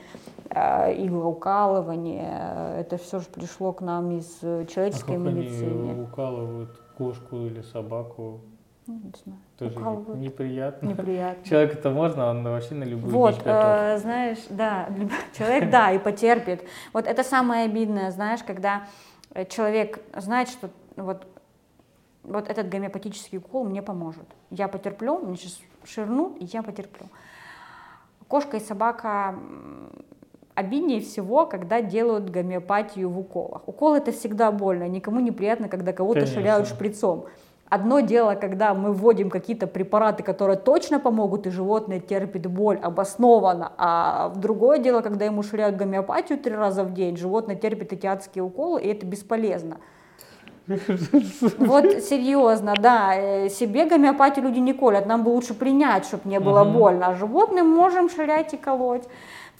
э, 0.51 0.95
иглоукалывание, 1.05 2.79
это 2.81 2.97
все 2.97 3.21
же 3.21 3.27
пришло 3.27 3.73
к 3.73 3.81
нам 3.83 4.13
из 4.19 4.39
э, 4.43 4.63
А 4.63 4.67
человеческой 4.67 5.17
как 5.17 5.27
они 5.27 5.41
медицины. 5.43 6.03
укалывают 6.03 6.71
кошку 6.97 7.37
или 7.47 7.63
собаку? 7.63 8.41
Ну, 8.87 8.95
не 8.95 9.13
знаю, 9.25 9.39
Тоже 9.59 9.79
укалывают. 9.79 10.19
неприятно. 10.21 10.87
неприятно. 10.89 11.45
Человека-то 11.45 11.91
можно, 11.91 12.31
он 12.31 12.43
вообще 12.43 12.75
на 12.75 12.85
любую 12.85 13.13
Вот, 13.13 13.41
э, 13.45 13.99
знаешь, 13.99 14.39
да, 14.49 14.89
человек, 15.39 15.71
да, 15.71 15.93
и 15.93 15.99
потерпит. 15.99 16.65
Вот 16.93 17.07
это 17.07 17.23
самое 17.23 17.67
обидное, 17.67 18.11
знаешь, 18.11 18.41
когда 18.43 18.85
э, 19.35 19.45
человек 19.45 20.01
знает, 20.17 20.49
что 20.49 20.71
вот, 20.97 21.27
вот 22.23 22.49
этот 22.49 22.69
гомеопатический 22.69 23.39
укол 23.39 23.65
мне 23.65 23.83
поможет. 23.83 24.25
Я 24.51 24.69
потерплю, 24.69 25.19
мне 25.19 25.37
сейчас 25.37 25.61
ширнут, 25.85 26.37
и 26.41 26.45
я 26.45 26.63
потерплю. 26.63 27.07
Кошка 28.29 28.59
и 28.59 28.61
собака 28.61 29.35
обиднее 30.55 31.01
всего, 31.01 31.47
когда 31.47 31.81
делают 31.81 32.31
гомеопатию 32.31 33.09
в 33.09 33.19
уколах. 33.19 33.67
Укол 33.67 33.95
это 33.95 34.13
всегда 34.13 34.53
больно, 34.53 34.89
никому 34.89 35.21
неприятно, 35.21 35.69
когда 35.69 35.93
кого-то 35.93 36.27
Конечно. 36.27 36.65
шприцом. 36.65 37.27
Одно 37.69 38.01
дело, 38.01 38.35
когда 38.35 38.75
мы 38.75 38.93
вводим 38.93 39.31
какие-то 39.31 39.69
препараты, 39.69 40.25
которые 40.25 40.57
точно 40.57 40.99
помогут, 40.99 41.47
и 41.47 41.51
животное 41.51 42.01
терпит 42.01 42.47
боль 42.47 42.77
обоснованно, 42.79 43.73
а 43.79 44.33
другое 44.35 44.79
дело, 44.79 45.03
когда 45.03 45.25
ему 45.25 45.45
швыряют 45.45 45.77
гомеопатию 45.77 46.39
три 46.39 46.53
раза 46.53 46.83
в 46.83 46.93
день, 46.93 47.17
животное 47.17 47.55
терпит 47.55 47.93
эти 47.93 48.07
адские 48.07 48.43
уколы, 48.43 48.83
и 48.83 48.89
это 48.89 49.07
бесполезно. 49.07 49.77
Вот 51.59 52.03
серьезно, 52.03 52.75
да, 52.81 53.15
э, 53.15 53.49
себе 53.49 53.87
гомеопатию 53.87 54.45
люди 54.45 54.59
не 54.59 54.73
колят, 54.73 55.07
нам 55.07 55.25
бы 55.25 55.31
лучше 55.31 55.55
принять, 55.55 56.05
чтобы 56.05 56.29
не 56.29 56.41
было 56.41 56.65
Мгм. 56.65 56.73
больно, 56.73 57.07
а 57.09 57.15
животным 57.15 57.69
можем 57.69 58.09
швырять 58.09 58.55
и 58.55 58.57
колоть. 58.57 59.05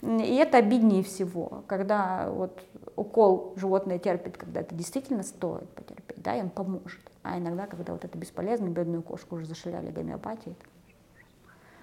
И 0.01 0.35
это 0.35 0.57
обиднее 0.57 1.03
всего, 1.03 1.63
когда 1.67 2.27
вот 2.29 2.59
укол 2.95 3.53
животное 3.55 3.99
терпит, 3.99 4.37
когда 4.37 4.61
это 4.61 4.73
действительно 4.73 5.21
стоит 5.23 5.69
потерпеть, 5.69 6.21
да, 6.23 6.35
и 6.35 6.41
он 6.41 6.49
поможет. 6.49 6.99
А 7.23 7.37
иногда, 7.37 7.67
когда 7.67 7.93
вот 7.93 8.03
это 8.03 8.17
бесполезно, 8.17 8.67
бедную 8.69 9.03
кошку 9.03 9.35
уже 9.35 9.45
зашивали 9.45 9.91
гомеопатией, 9.91 10.55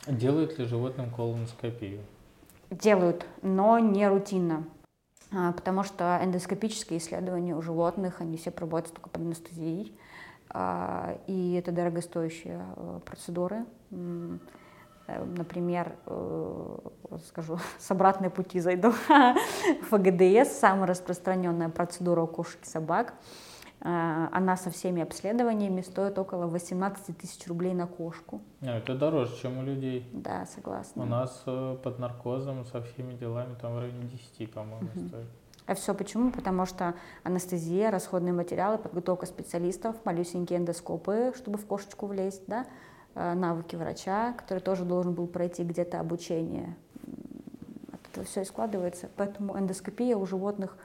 Делают 0.06 0.58
ли 0.58 0.64
животным 0.64 1.10
колоноскопию? 1.10 2.00
делают, 2.70 3.26
но 3.42 3.78
не 3.78 4.08
рутинно. 4.08 4.64
А, 5.32 5.52
Потому 5.52 5.82
что 5.84 6.18
эндоскопические 6.22 6.98
исследования 6.98 7.54
у 7.54 7.62
животных, 7.62 8.20
они 8.20 8.36
все 8.36 8.50
проводятся 8.50 8.94
только 8.94 9.10
под 9.10 9.22
анестезией. 9.22 9.96
А, 10.50 11.18
И 11.26 11.54
это 11.54 11.72
дорогостоящие 11.72 12.62
э, 12.76 13.00
процедуры. 13.04 13.64
Э, 13.90 15.24
Например, 15.36 15.92
э, 16.06 16.78
скажу, 17.28 17.58
с 17.78 17.90
обратной 17.90 18.30
пути 18.30 18.60
зайду. 18.60 18.92
ФГДС, 19.90 20.58
самая 20.58 20.86
распространенная 20.86 21.68
процедура 21.68 22.22
у 22.22 22.26
кошек 22.26 22.60
и 22.62 22.66
собак. 22.66 23.14
А, 23.80 24.28
Она 24.32 24.56
со 24.56 24.70
всеми 24.70 25.02
обследованиями 25.02 25.82
стоит 25.82 26.18
около 26.18 26.46
18 26.46 27.16
тысяч 27.16 27.46
рублей 27.46 27.74
на 27.74 27.86
кошку. 27.86 28.40
А, 28.62 28.78
это 28.78 28.94
дороже, 28.96 29.36
чем 29.40 29.58
у 29.58 29.62
людей. 29.62 30.08
Да, 30.12 30.46
согласна. 30.46 31.02
У 31.02 31.06
нас 31.06 31.42
э, 31.46 31.76
под 31.82 31.98
наркозом 31.98 32.64
со 32.64 32.82
всеми 32.82 33.14
делами 33.14 33.54
там 33.60 33.74
в 33.74 33.78
районе 33.78 34.08
10, 34.08 34.52
по-моему, 34.52 34.88
Мгм. 34.94 35.08
стоит. 35.08 35.26
А 35.66 35.74
все 35.74 35.94
почему? 35.94 36.30
Потому 36.32 36.64
что 36.66 36.94
анестезия, 37.24 37.90
расходные 37.90 38.32
материалы, 38.32 38.78
подготовка 38.78 39.26
специалистов, 39.26 39.96
малюсенькие 40.04 40.58
эндоскопы, 40.58 41.32
чтобы 41.36 41.58
в 41.58 41.66
кошечку 41.66 42.06
влезть, 42.06 42.42
да, 42.46 42.64
э, 43.14 43.34
навыки 43.34 43.76
врача, 43.76 44.32
который 44.32 44.60
тоже 44.60 44.84
должен 44.84 45.12
был 45.14 45.26
пройти 45.26 45.62
где-то 45.62 46.00
обучение. 46.00 46.74
От 47.92 48.00
этого 48.10 48.24
все 48.26 48.40
и 48.42 48.44
складывается. 48.44 49.08
Поэтому 49.16 49.56
эндоскопия 49.58 50.16
у 50.16 50.26
животных 50.26 50.76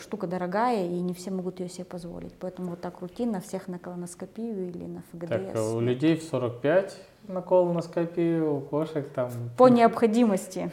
штука 0.00 0.26
дорогая, 0.26 0.86
и 0.86 1.00
не 1.00 1.14
все 1.14 1.30
могут 1.30 1.60
ее 1.60 1.68
себе 1.68 1.84
позволить. 1.84 2.34
Поэтому 2.38 2.70
вот 2.70 2.80
так 2.80 3.00
рутинно 3.00 3.40
всех 3.40 3.68
на 3.68 3.78
колоноскопию 3.78 4.68
или 4.68 4.84
на 4.84 5.02
ФГДС. 5.12 5.28
Так, 5.28 5.56
а 5.56 5.74
у 5.74 5.80
людей 5.80 6.16
в 6.16 6.22
45 6.22 6.96
на 7.28 7.42
колоноскопию, 7.42 8.56
у 8.56 8.60
кошек 8.60 9.08
там... 9.14 9.30
По 9.56 9.68
необходимости. 9.68 10.70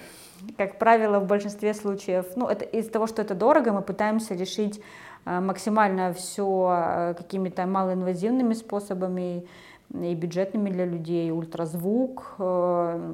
Как 0.58 0.78
правило, 0.80 1.20
в 1.20 1.28
большинстве 1.28 1.74
случаев, 1.74 2.26
ну, 2.36 2.48
это 2.48 2.66
из-за 2.66 2.92
того, 2.92 3.08
что 3.08 3.22
это 3.22 3.36
дорого, 3.36 3.72
мы 3.72 3.82
пытаемся 3.82 4.34
решить 4.34 4.82
э, 5.26 5.40
максимально 5.40 6.14
все 6.14 7.16
какими-то 7.18 7.66
малоинвазивными 7.66 8.54
способами 8.54 9.46
и 9.94 10.16
бюджетными 10.16 10.70
для 10.70 10.86
людей. 10.86 11.32
Ультразвук, 11.32 12.36
э, 12.40 12.44
э, 12.44 13.14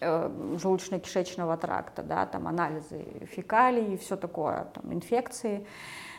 желудочно-кишечного 0.00 1.56
тракта, 1.58 2.02
да, 2.02 2.26
там 2.26 2.48
анализы 2.48 3.04
фекалий 3.30 3.94
и 3.94 3.96
все 3.96 4.16
такое, 4.16 4.64
там 4.74 4.92
инфекции. 4.92 5.66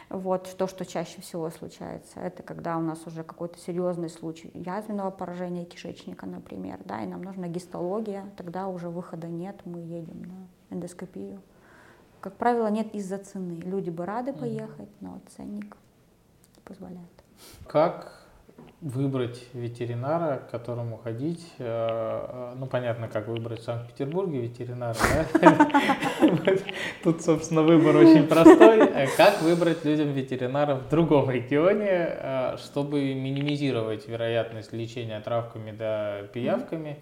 Вот 0.09 0.55
то, 0.57 0.67
что 0.67 0.85
чаще 0.85 1.21
всего 1.21 1.49
случается, 1.49 2.21
это 2.21 2.41
когда 2.41 2.77
у 2.77 2.81
нас 2.81 3.05
уже 3.05 3.23
какой-то 3.23 3.59
серьезный 3.59 4.09
случай 4.09 4.49
язвенного 4.53 5.11
поражения 5.11 5.65
кишечника, 5.65 6.25
например, 6.25 6.79
да, 6.85 7.03
и 7.03 7.07
нам 7.07 7.21
нужна 7.21 7.49
гистология, 7.49 8.25
тогда 8.37 8.67
уже 8.67 8.87
выхода 8.89 9.27
нет, 9.27 9.59
мы 9.65 9.79
едем 9.79 10.21
на 10.21 10.75
эндоскопию. 10.75 11.41
Как 12.21 12.37
правило, 12.37 12.67
нет 12.67 12.95
из-за 12.95 13.17
цены. 13.17 13.59
Люди 13.59 13.89
бы 13.89 14.05
рады 14.05 14.31
поехать, 14.31 14.89
но 15.01 15.19
ценник 15.35 15.75
не 16.55 16.61
позволяет. 16.63 17.23
Как 17.67 18.16
выбрать 18.81 19.43
ветеринара, 19.53 20.37
к 20.37 20.51
которому 20.51 20.97
ходить? 20.97 21.43
Э, 21.57 22.51
э, 22.53 22.55
Ну, 22.57 22.67
понятно, 22.67 23.07
как 23.07 23.27
выбрать 23.27 23.61
в 23.61 23.63
Санкт-Петербурге 23.63 24.41
ветеринара? 24.41 24.95
Тут, 27.03 27.23
собственно, 27.23 27.63
выбор 27.63 27.95
очень 27.95 28.27
простой. 28.27 28.79
Э, 28.79 29.07
Как 29.17 29.41
выбрать 29.41 29.83
людям 29.83 30.11
ветеринара 30.11 30.75
в 30.75 30.89
другом 30.89 31.29
регионе, 31.31 32.57
чтобы 32.57 33.13
минимизировать 33.15 34.07
вероятность 34.07 34.73
лечения 34.73 35.19
травками 35.21 35.71
да 35.71 36.23
пиявками? 36.33 36.97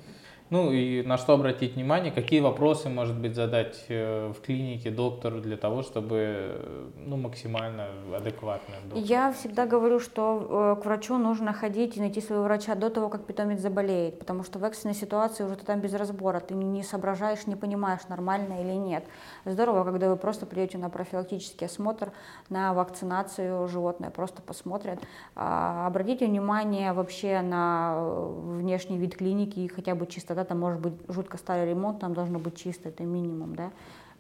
Ну 0.52 0.72
и 0.72 1.02
на 1.02 1.18
что 1.18 1.34
обратить 1.34 1.74
внимание, 1.76 2.12
какие 2.12 2.40
вопросы, 2.40 2.88
может 2.88 3.18
быть, 3.18 3.34
задать 3.34 3.84
э, 3.90 4.32
в 4.32 4.42
клинике 4.42 4.92
доктору 4.92 5.42
для 5.42 5.58
того, 5.58 5.82
чтобы 5.82 6.18
э, 6.20 6.90
ну, 6.98 7.18
максимально 7.18 7.88
адекватно 8.16 8.76
доктор? 8.84 9.04
Я 9.04 9.34
всегда 9.34 9.66
говорю, 9.66 10.00
что 10.00 10.76
э, 10.78 10.82
к 10.82 10.86
врачу 10.86 11.18
нужно 11.18 11.52
ходить 11.52 11.98
и 11.98 12.00
найти 12.00 12.22
своего 12.22 12.44
врача 12.44 12.76
до 12.76 12.92
того, 12.92 13.10
как 13.10 13.26
питомец 13.26 13.60
заболеет, 13.60 14.20
потому 14.20 14.44
что 14.44 14.60
в 14.60 14.64
экстренной 14.64 14.94
ситуации 14.94 15.44
уже 15.44 15.56
ты 15.56 15.66
там 15.66 15.80
без 15.80 15.94
разбора, 15.96 16.40
ты 16.40 16.54
не 16.54 16.84
соображаешь, 16.84 17.48
не 17.48 17.56
понимаешь, 17.56 18.02
нормально 18.08 18.62
или 18.62 18.74
нет. 18.74 19.04
Здорово, 19.46 19.84
когда 19.84 20.10
вы 20.10 20.16
просто 20.16 20.46
придете 20.46 20.78
на 20.78 20.90
профилактический 20.90 21.66
осмотр, 21.66 22.12
на 22.50 22.76
вакцинацию 22.76 23.68
животное, 23.68 24.12
просто 24.12 24.44
посмотрят. 24.44 25.00
А, 25.36 25.88
Обратите 25.88 26.28
внимание 26.28 26.94
вообще 26.94 27.42
на 27.42 27.98
внешний 28.00 29.00
вид 29.00 29.16
клиники, 29.16 29.60
и 29.60 29.68
хотя 29.68 29.96
бы 29.96 30.06
чистота, 30.36 30.46
там 30.46 30.60
может 30.60 30.80
быть 30.82 30.94
жутко 31.08 31.38
старый 31.38 31.70
ремонт, 31.70 32.00
там 32.00 32.14
должно 32.14 32.40
быть 32.40 32.56
чисто, 32.56 32.90
это 32.90 33.04
минимум, 33.04 33.56
да. 33.56 33.72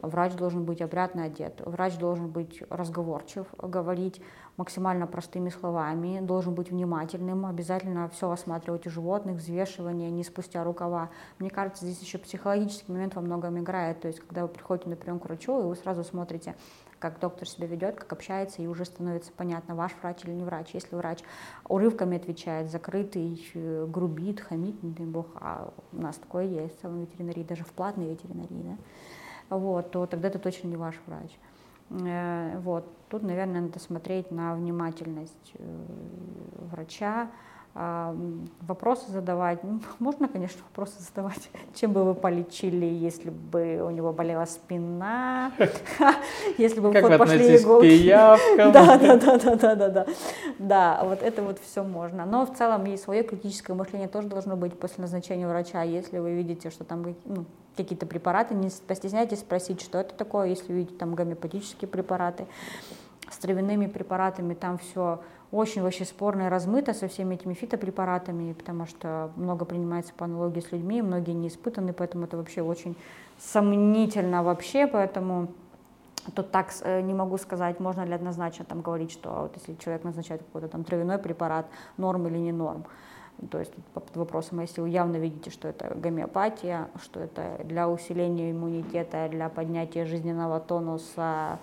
Врач 0.01 0.33
должен 0.33 0.65
быть 0.65 0.81
опрятно 0.81 1.23
одет, 1.23 1.61
врач 1.65 1.97
должен 1.97 2.27
быть 2.29 2.61
разговорчив, 2.69 3.47
говорить 3.57 4.21
максимально 4.57 5.07
простыми 5.07 5.49
словами, 5.49 6.19
должен 6.21 6.53
быть 6.53 6.69
внимательным, 6.69 7.45
обязательно 7.45 8.09
все 8.09 8.29
осматривать 8.29 8.85
у 8.87 8.89
животных, 8.89 9.37
взвешивание, 9.37 10.11
не 10.11 10.23
спустя 10.23 10.63
рукава. 10.63 11.09
Мне 11.39 11.49
кажется, 11.49 11.85
здесь 11.85 12.01
еще 12.01 12.17
психологический 12.17 12.91
момент 12.91 13.15
во 13.15 13.21
многом 13.21 13.57
играет, 13.57 14.01
то 14.01 14.07
есть 14.07 14.19
когда 14.19 14.43
вы 14.43 14.49
приходите 14.49 14.89
на 14.89 14.95
прием 14.95 15.19
к 15.19 15.25
врачу, 15.25 15.59
и 15.59 15.63
вы 15.63 15.75
сразу 15.75 16.03
смотрите, 16.03 16.55
как 17.05 17.19
доктор 17.19 17.47
себя 17.47 17.67
ведет, 17.67 17.97
как 17.97 18.11
общается, 18.13 18.63
и 18.63 18.67
уже 18.67 18.83
становится 18.83 19.31
понятно, 19.31 19.75
ваш 19.75 19.91
врач 20.01 20.23
или 20.23 20.31
не 20.31 20.43
врач. 20.43 20.69
Если 20.73 20.95
врач 20.95 21.19
урывками 21.69 22.17
отвечает, 22.17 22.71
закрытый, 22.71 23.47
э, 23.53 23.85
грубит, 23.87 24.39
хамит, 24.39 24.81
не 24.81 24.91
дай 24.91 25.05
бог, 25.05 25.27
а 25.35 25.71
у 25.93 26.01
нас 26.01 26.15
такое 26.15 26.45
есть 26.45 26.79
в 26.79 26.81
целом 26.81 27.01
ветеринарии, 27.01 27.43
даже 27.43 27.63
в 27.63 27.71
платной 27.73 28.09
ветеринарии, 28.09 28.77
да, 29.49 29.57
вот, 29.57 29.91
то 29.91 30.07
тогда 30.07 30.29
это 30.29 30.39
точно 30.39 30.67
не 30.67 30.77
ваш 30.77 30.95
врач. 31.05 31.29
Э, 31.91 32.57
вот. 32.59 32.91
Тут, 33.09 33.21
наверное, 33.21 33.61
надо 33.61 33.77
смотреть 33.77 34.31
на 34.31 34.55
внимательность 34.55 35.51
э, 35.53 35.85
врача, 36.71 37.29
вопросы 37.75 39.11
задавать. 39.11 39.61
Ну, 39.63 39.81
можно, 39.99 40.27
конечно, 40.29 40.61
вопросы 40.69 41.01
задавать. 41.01 41.49
Чем 41.75 41.91
бы 41.91 42.03
вы 42.05 42.15
полечили, 42.15 42.85
если 42.85 43.29
бы 43.29 43.83
у 43.85 43.89
него 43.89 44.13
болела 44.13 44.45
спина? 44.45 45.51
Если 46.57 46.79
бы 46.79 46.91
пошли 46.91 47.57
иголки. 47.57 48.07
Да, 48.09 48.97
да, 48.97 49.17
да, 49.17 49.37
да, 49.37 49.55
да, 49.55 49.75
да, 49.75 49.89
да. 49.89 50.05
Да, 50.57 51.01
вот 51.03 51.21
это 51.21 51.43
вот 51.43 51.59
все 51.59 51.83
можно. 51.83 52.25
Но 52.25 52.45
в 52.45 52.55
целом 52.55 52.85
и 52.85 52.95
свое 52.95 53.23
критическое 53.23 53.73
мышление 53.73 54.07
тоже 54.07 54.29
должно 54.29 54.55
быть 54.55 54.79
после 54.79 55.01
назначения 55.01 55.47
врача. 55.47 55.83
Если 55.83 56.19
вы 56.19 56.33
видите, 56.33 56.69
что 56.69 56.85
там 56.85 57.15
ну, 57.25 57.45
какие-то 57.75 58.05
препараты, 58.05 58.55
не 58.55 58.69
постесняйтесь 58.87 59.39
спросить, 59.39 59.81
что 59.81 59.97
это 59.97 60.15
такое, 60.15 60.47
если 60.47 60.71
видите 60.71 60.95
там 60.95 61.13
гомеопатические 61.13 61.89
препараты. 61.89 62.45
С 63.29 63.37
травяными 63.37 63.87
препаратами 63.87 64.53
там 64.53 64.77
все 64.77 65.19
очень 65.55 65.81
вообще 65.81 66.05
спорно 66.05 66.43
и 66.43 66.49
размыто 66.49 66.93
со 66.93 67.07
всеми 67.07 67.35
этими 67.35 67.53
фитопрепаратами, 67.53 68.53
потому 68.53 68.85
что 68.85 69.31
много 69.35 69.65
принимается 69.65 70.13
по 70.13 70.25
аналогии 70.25 70.59
с 70.59 70.71
людьми, 70.71 71.01
многие 71.01 71.31
не 71.31 71.47
испытаны, 71.47 71.93
поэтому 71.93 72.25
это 72.25 72.37
вообще 72.37 72.61
очень 72.61 72.95
сомнительно 73.39 74.43
вообще, 74.43 74.87
поэтому 74.87 75.47
тут 76.35 76.51
так 76.51 76.71
э, 76.81 77.01
не 77.01 77.13
могу 77.13 77.37
сказать, 77.37 77.79
можно 77.79 78.03
ли 78.05 78.13
однозначно 78.13 78.65
там 78.65 78.81
говорить, 78.81 79.11
что 79.11 79.29
вот 79.29 79.55
если 79.55 79.75
человек 79.75 80.03
назначает 80.03 80.41
какой-то 80.43 80.67
там 80.67 80.83
травяной 80.83 81.17
препарат, 81.17 81.65
норм 81.97 82.27
или 82.27 82.37
не 82.37 82.51
норм. 82.51 82.85
То 83.51 83.59
есть 83.59 83.73
под 83.93 84.15
вопросом, 84.15 84.61
если 84.61 84.81
вы 84.81 84.89
явно 84.89 85.17
видите, 85.17 85.51
что 85.51 85.67
это 85.67 85.93
гомеопатия, 85.95 86.87
что 87.03 87.19
это 87.19 87.61
для 87.65 87.89
усиления 87.89 88.51
иммунитета, 88.51 89.27
для 89.29 89.49
поднятия 89.49 90.05
жизненного 90.05 90.59
тонуса, 90.59 91.59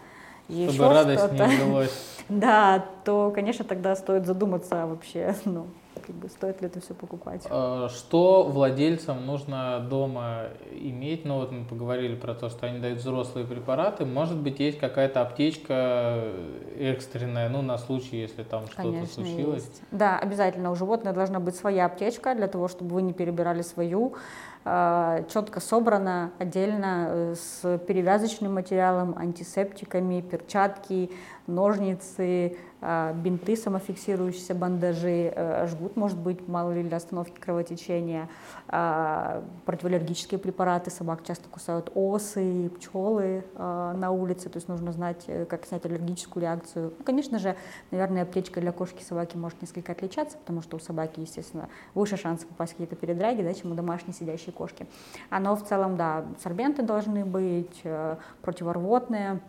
еще 0.52 0.72
Чтобы 0.72 0.94
радость 0.94 1.32
не 1.32 1.40
удалось. 1.40 2.08
Да, 2.28 2.84
то, 3.04 3.30
конечно, 3.34 3.64
тогда 3.64 3.94
стоит 3.96 4.26
задуматься 4.26 4.86
вообще, 4.86 5.34
ну, 5.44 5.66
как 6.06 6.14
бы 6.16 6.28
стоит 6.28 6.60
ли 6.60 6.66
это 6.66 6.80
все 6.80 6.94
покупать. 6.94 7.42
А, 7.48 7.88
что 7.88 8.44
владельцам 8.44 9.26
нужно 9.26 9.80
дома 9.88 10.48
иметь? 10.72 11.24
Ну 11.24 11.38
вот 11.38 11.52
мы 11.52 11.64
поговорили 11.64 12.14
про 12.14 12.34
то, 12.34 12.48
что 12.48 12.66
они 12.66 12.78
дают 12.78 12.98
взрослые 12.98 13.46
препараты. 13.46 14.04
Может 14.04 14.38
быть, 14.38 14.60
есть 14.60 14.78
какая-то 14.78 15.22
аптечка 15.22 16.24
экстренная, 16.78 17.48
ну 17.48 17.62
на 17.62 17.78
случай, 17.78 18.16
если 18.16 18.42
там 18.42 18.66
что-то 18.66 19.06
случилось? 19.06 19.64
Есть. 19.64 19.82
Да, 19.90 20.18
обязательно. 20.18 20.70
У 20.70 20.74
животного 20.74 21.14
должна 21.14 21.40
быть 21.40 21.56
своя 21.56 21.86
аптечка 21.86 22.34
для 22.34 22.48
того, 22.48 22.68
чтобы 22.68 22.94
вы 22.94 23.02
не 23.02 23.12
перебирали 23.12 23.62
свою. 23.62 24.14
А, 24.64 25.24
четко 25.28 25.60
собрана 25.60 26.30
отдельно 26.38 27.06
э, 27.08 27.34
с 27.34 27.78
перевязочным 27.86 28.54
материалом, 28.54 29.16
антисептиками, 29.18 30.20
перчатки, 30.20 31.10
ножницы, 31.48 32.56
а, 32.84 33.12
бинты, 33.12 33.56
самофиксирующиеся 33.56 34.56
бандажи, 34.56 35.32
э, 35.34 35.66
жгут, 35.68 35.96
может 35.96 36.18
быть, 36.18 36.48
мало 36.48 36.72
ли 36.72 36.82
для 36.82 36.96
остановки 36.96 37.38
кровотечения, 37.38 38.28
а, 38.66 39.44
противоаллергические 39.66 40.38
препараты, 40.38 40.90
собак 40.90 41.22
часто 41.24 41.48
кусают 41.48 41.92
осы, 41.94 42.70
пчелы 42.70 43.44
на 43.56 44.10
улице, 44.10 44.48
то 44.48 44.56
есть 44.56 44.68
нужно 44.68 44.92
знать, 44.92 45.24
э, 45.28 45.44
как 45.44 45.64
снять 45.64 45.86
аллергическую 45.86 46.42
реакцию. 46.42 46.92
Ну, 46.98 47.04
конечно 47.04 47.38
же, 47.38 47.56
наверное, 47.90 48.22
аптечка 48.22 48.60
для 48.60 48.72
кошки 48.72 49.00
и 49.00 49.04
собаки 49.04 49.36
может 49.36 49.60
несколько 49.62 49.92
отличаться, 49.92 50.36
потому 50.38 50.62
что 50.62 50.76
у 50.76 50.80
собаки, 50.80 51.20
естественно, 51.20 51.68
выше 51.94 52.16
шанс 52.16 52.44
попасть 52.44 52.72
в 52.72 52.74
какие-то 52.76 52.96
передряги, 52.96 53.42
да, 53.42 53.54
чем 53.54 53.72
у 53.72 53.74
домашней 53.74 54.12
сидящей 54.12 54.51
кошки. 54.52 54.86
Но 55.30 55.56
в 55.56 55.64
целом, 55.64 55.96
да, 55.96 56.24
сорбенты 56.42 56.82
должны 56.82 57.24
быть, 57.24 57.80
э, 57.84 58.16
противорвотные, 58.42 59.40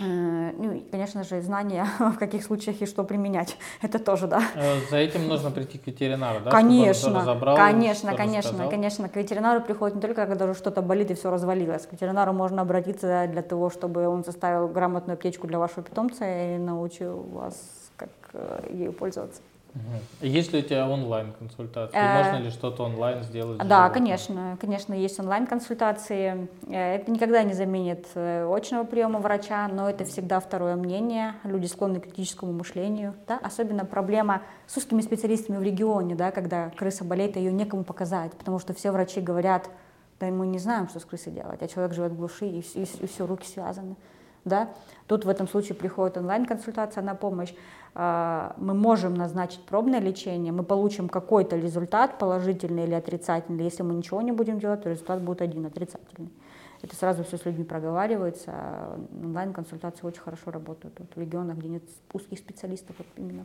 Э, 0.00 0.52
ну, 0.56 0.72
и, 0.72 0.80
конечно 0.90 1.22
же, 1.22 1.40
знания, 1.42 1.86
в 1.98 2.16
каких 2.16 2.44
случаях 2.44 2.80
и 2.80 2.86
что 2.86 3.04
применять. 3.04 3.56
Это 3.82 3.98
тоже, 3.98 4.26
да. 4.26 4.42
Э, 4.54 4.80
за 4.90 4.96
этим 4.96 5.28
нужно 5.28 5.50
прийти 5.50 5.78
к 5.78 5.86
ветеринару, 5.86 6.40
да? 6.44 6.50
Конечно, 6.50 7.20
разобрал, 7.20 7.56
конечно, 7.56 8.14
конечно, 8.16 8.50
рассказал. 8.52 8.70
конечно. 8.70 9.08
К 9.08 9.16
ветеринару 9.16 9.60
приходит 9.60 9.96
не 9.96 10.00
только, 10.00 10.26
когда 10.26 10.46
уже 10.46 10.54
что-то 10.54 10.82
болит 10.82 11.10
и 11.10 11.14
все 11.14 11.30
развалилось. 11.30 11.86
К 11.86 11.92
ветеринару 11.92 12.32
можно 12.32 12.62
обратиться 12.62 13.28
для 13.30 13.42
того, 13.42 13.70
чтобы 13.70 14.08
он 14.08 14.24
составил 14.24 14.68
грамотную 14.68 15.14
аптечку 15.14 15.46
для 15.46 15.58
вашего 15.58 15.82
питомца 15.82 16.24
и 16.26 16.58
научил 16.58 17.22
вас, 17.32 17.54
как 17.96 18.10
ею 18.70 18.92
пользоваться. 18.92 19.42
Есть 20.20 20.52
ли 20.52 20.58
у 20.58 20.62
тебя 20.62 20.88
онлайн-консультации? 20.88 21.96
Э, 21.96 22.22
Можно 22.22 22.44
ли 22.44 22.50
что-то 22.50 22.84
онлайн 22.84 23.22
сделать? 23.22 23.58
Да, 23.66 23.88
конечно, 23.88 24.58
конечно, 24.60 24.92
есть 24.92 25.18
онлайн-консультации. 25.18 26.48
Э, 26.68 26.96
это 26.96 27.10
никогда 27.10 27.42
не 27.42 27.54
заменит 27.54 28.06
э, 28.14 28.46
очного 28.54 28.84
приема 28.84 29.18
врача, 29.18 29.68
но 29.68 29.88
это 29.88 30.04
всегда 30.04 30.40
второе 30.40 30.76
мнение. 30.76 31.34
Люди 31.44 31.66
склонны 31.66 32.00
к 32.00 32.04
критическому 32.04 32.52
мышлению. 32.52 33.14
Да? 33.26 33.38
Особенно 33.42 33.86
проблема 33.86 34.42
с 34.66 34.76
узкими 34.76 35.00
специалистами 35.00 35.56
в 35.56 35.62
регионе, 35.62 36.14
да, 36.14 36.30
когда 36.30 36.70
крыса 36.70 37.04
болеет, 37.04 37.36
ее 37.36 37.52
некому 37.52 37.84
показать, 37.84 38.32
потому 38.32 38.58
что 38.58 38.74
все 38.74 38.90
врачи 38.90 39.20
говорят, 39.20 39.70
да 40.20 40.26
мы 40.26 40.46
не 40.46 40.58
знаем, 40.58 40.88
что 40.88 41.00
с 41.00 41.04
крысой 41.04 41.32
делать, 41.32 41.62
а 41.62 41.68
человек 41.68 41.94
живет 41.94 42.12
в 42.12 42.16
глуши, 42.16 42.46
и, 42.46 42.60
и, 42.60 42.82
и 42.82 43.06
все, 43.06 43.26
руки 43.26 43.48
связаны. 43.48 43.96
Да? 44.44 44.70
Тут 45.06 45.24
в 45.24 45.28
этом 45.28 45.48
случае 45.48 45.74
приходит 45.74 46.16
онлайн-консультация 46.16 47.02
на 47.02 47.14
помощь. 47.14 47.52
А, 47.94 48.54
мы 48.56 48.74
можем 48.74 49.14
назначить 49.14 49.60
пробное 49.60 50.00
лечение, 50.00 50.52
мы 50.52 50.62
получим 50.62 51.08
какой-то 51.08 51.56
результат, 51.56 52.18
положительный 52.18 52.84
или 52.84 52.94
отрицательный. 52.94 53.64
Если 53.64 53.82
мы 53.82 53.94
ничего 53.94 54.22
не 54.22 54.32
будем 54.32 54.58
делать, 54.58 54.82
то 54.82 54.90
результат 54.90 55.20
будет 55.20 55.42
один, 55.42 55.66
отрицательный. 55.66 56.30
Это 56.80 56.96
сразу 56.96 57.22
все 57.22 57.36
с 57.36 57.44
людьми 57.44 57.64
проговаривается. 57.64 58.98
Онлайн-консультации 59.22 60.06
очень 60.06 60.20
хорошо 60.20 60.50
работают 60.50 60.98
вот 60.98 61.08
в 61.14 61.20
регионах, 61.20 61.58
где 61.58 61.68
нет 61.68 61.82
узких 62.12 62.38
специалистов 62.38 62.96
вот 62.98 63.06
именно. 63.16 63.44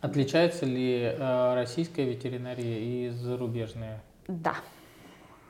Отличается 0.00 0.64
ли 0.64 1.00
э, 1.02 1.54
российская 1.54 2.04
ветеринария 2.04 2.78
и 2.78 3.08
зарубежная? 3.08 4.00
Да. 4.28 4.54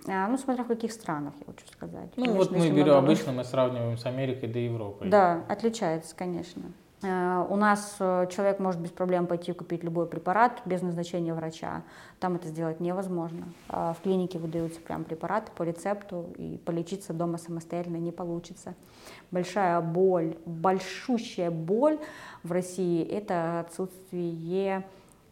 А, 0.07 0.26
ну, 0.28 0.39
смотря 0.39 0.64
в 0.64 0.68
каких 0.68 0.93
странах, 0.93 1.34
я 1.41 1.53
хочу 1.53 1.66
сказать. 1.70 2.09
Ну, 2.16 2.24
конечно, 2.24 2.39
вот 2.39 2.51
мы 2.53 2.70
берем 2.70 2.95
обычно, 2.95 3.32
мы 3.32 3.45
сравниваем 3.45 3.99
с 3.99 4.07
Америкой 4.07 4.49
да 4.49 4.59
Европой. 4.59 5.11
Да, 5.11 5.45
отличается, 5.49 6.16
конечно. 6.16 6.62
Э, 7.03 7.46
у 7.49 7.57
нас 7.57 7.96
э, 8.01 8.26
человек 8.30 8.59
может 8.59 8.80
без 8.80 8.90
проблем 8.90 9.26
пойти 9.26 9.53
купить 9.53 9.84
любой 9.84 10.07
препарат 10.07 10.62
без 10.64 10.82
назначения 10.82 11.32
врача. 11.32 11.82
Там 12.18 12.34
это 12.34 12.49
сделать 12.49 12.80
невозможно. 12.80 13.44
А 13.68 13.94
в 13.94 14.01
клинике 14.03 14.38
выдаются 14.38 14.80
прям 14.80 15.05
препараты 15.05 15.53
по 15.55 15.62
рецепту, 15.62 16.26
и 16.36 16.59
полечиться 16.64 17.12
дома 17.12 17.38
самостоятельно 17.38 17.99
не 17.99 18.11
получится. 18.11 18.74
Большая 19.30 19.80
боль, 19.80 20.36
большущая 20.44 21.51
боль 21.51 21.99
в 22.42 22.51
России– 22.51 23.05
это 23.11 23.61
отсутствие, 23.61 24.84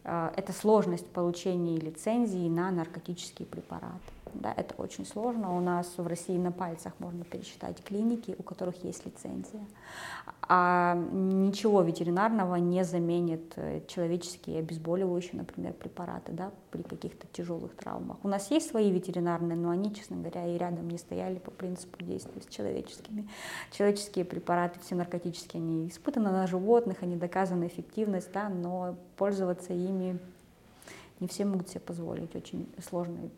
э, 0.05 0.29
это 0.37 0.53
сложность 0.53 1.07
получения 1.07 1.77
лицензии 1.77 2.47
на 2.47 2.71
наркотические 2.71 3.45
препараты. 3.45 4.16
Да, 4.33 4.53
это 4.55 4.75
очень 4.75 5.05
сложно. 5.05 5.55
У 5.55 5.59
нас 5.59 5.93
в 5.97 6.05
России 6.05 6.37
на 6.37 6.51
пальцах 6.51 6.93
можно 6.99 7.23
пересчитать 7.23 7.83
клиники, 7.83 8.35
у 8.37 8.43
которых 8.43 8.83
есть 8.83 9.05
лицензия. 9.05 9.65
А 10.49 10.95
ничего 11.11 11.81
ветеринарного 11.81 12.55
не 12.55 12.83
заменит 12.83 13.53
э, 13.57 13.81
человеческие 13.87 14.59
обезболивающие, 14.59 15.35
например, 15.35 15.73
препараты 15.73 16.31
да, 16.31 16.51
при 16.71 16.83
каких-то 16.83 17.27
тяжелых 17.27 17.75
травмах. 17.75 18.17
У 18.23 18.27
нас 18.27 18.49
есть 18.51 18.69
свои 18.69 18.89
ветеринарные, 18.91 19.57
но 19.57 19.71
они, 19.71 19.93
честно 19.93 20.17
говоря, 20.17 20.47
и 20.47 20.57
рядом 20.57 20.87
не 20.87 20.97
стояли 20.97 21.39
по 21.39 21.51
принципу 21.51 22.03
действия 22.03 22.41
с 22.41 22.53
человеческими. 22.53 23.27
Человеческие 23.71 24.23
препараты, 24.25 24.79
все 24.79 24.95
наркотические, 24.95 25.61
они 25.61 25.89
испытаны 25.89 26.31
на 26.31 26.47
животных, 26.47 26.97
они 27.01 27.17
доказаны 27.17 27.67
эффективность, 27.67 28.31
да, 28.31 28.47
но 28.49 28.95
пользоваться 29.17 29.73
ими 29.73 30.19
не 31.19 31.27
все 31.27 31.45
могут 31.45 31.69
себе 31.69 31.79
позволить, 31.79 32.35
очень 32.35 32.67
сложный 32.87 33.31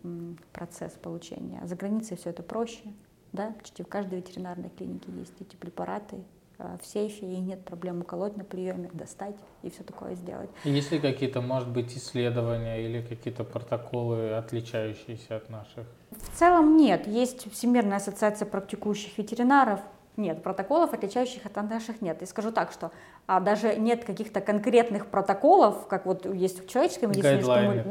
процесс 0.54 0.94
получения. 0.94 1.60
А 1.64 1.68
за 1.68 1.76
границей 1.76 2.18
все 2.18 2.30
это 2.30 2.44
проще, 2.44 2.84
да, 3.32 3.52
почти 3.52 3.84
в 3.84 3.88
каждой 3.88 4.20
ветеринарной 4.20 4.70
клинике 4.70 5.12
есть 5.12 5.34
эти 5.40 5.56
препараты, 5.56 6.18
а, 6.62 6.78
в 6.82 6.86
сейфе, 6.86 7.26
и 7.26 7.40
нет 7.40 7.64
проблем 7.64 8.02
уколоть 8.02 8.36
на 8.36 8.44
приеме, 8.44 8.90
достать 8.92 9.38
и 9.64 9.70
все 9.70 9.82
такое 9.84 10.16
сделать. 10.16 10.50
Есть 10.66 10.92
ли 10.92 11.00
какие-то, 11.00 11.40
может 11.40 11.70
быть, 11.70 11.96
исследования 11.96 12.84
или 12.84 13.02
какие-то 13.02 13.46
протоколы, 13.46 14.34
отличающиеся 14.34 15.38
от 15.38 15.50
наших? 15.50 15.88
В 16.12 16.38
целом 16.38 16.76
нет. 16.76 17.08
Есть 17.08 17.50
Всемирная 17.54 17.96
ассоциация 17.96 18.46
практикующих 18.46 19.18
ветеринаров, 19.18 19.80
Нет, 20.18 20.44
протоколов, 20.44 20.92
отличающих 20.92 21.46
от 21.46 21.56
наших, 21.56 22.02
нет. 22.02 22.22
И 22.22 22.26
скажу 22.26 22.52
так, 22.52 22.74
что 22.74 22.92
а, 23.30 23.40
даже 23.40 23.76
нет 23.76 24.06
каких-то 24.06 24.42
конкретных 24.42 25.06
протоколов, 25.06 25.86
как 25.86 26.08
вот 26.08 26.26
есть 26.26 26.66
в 26.66 26.68
человеческой 26.68 27.06
медицине, 27.06 27.42
что 27.42 27.62
мы, 27.62 27.84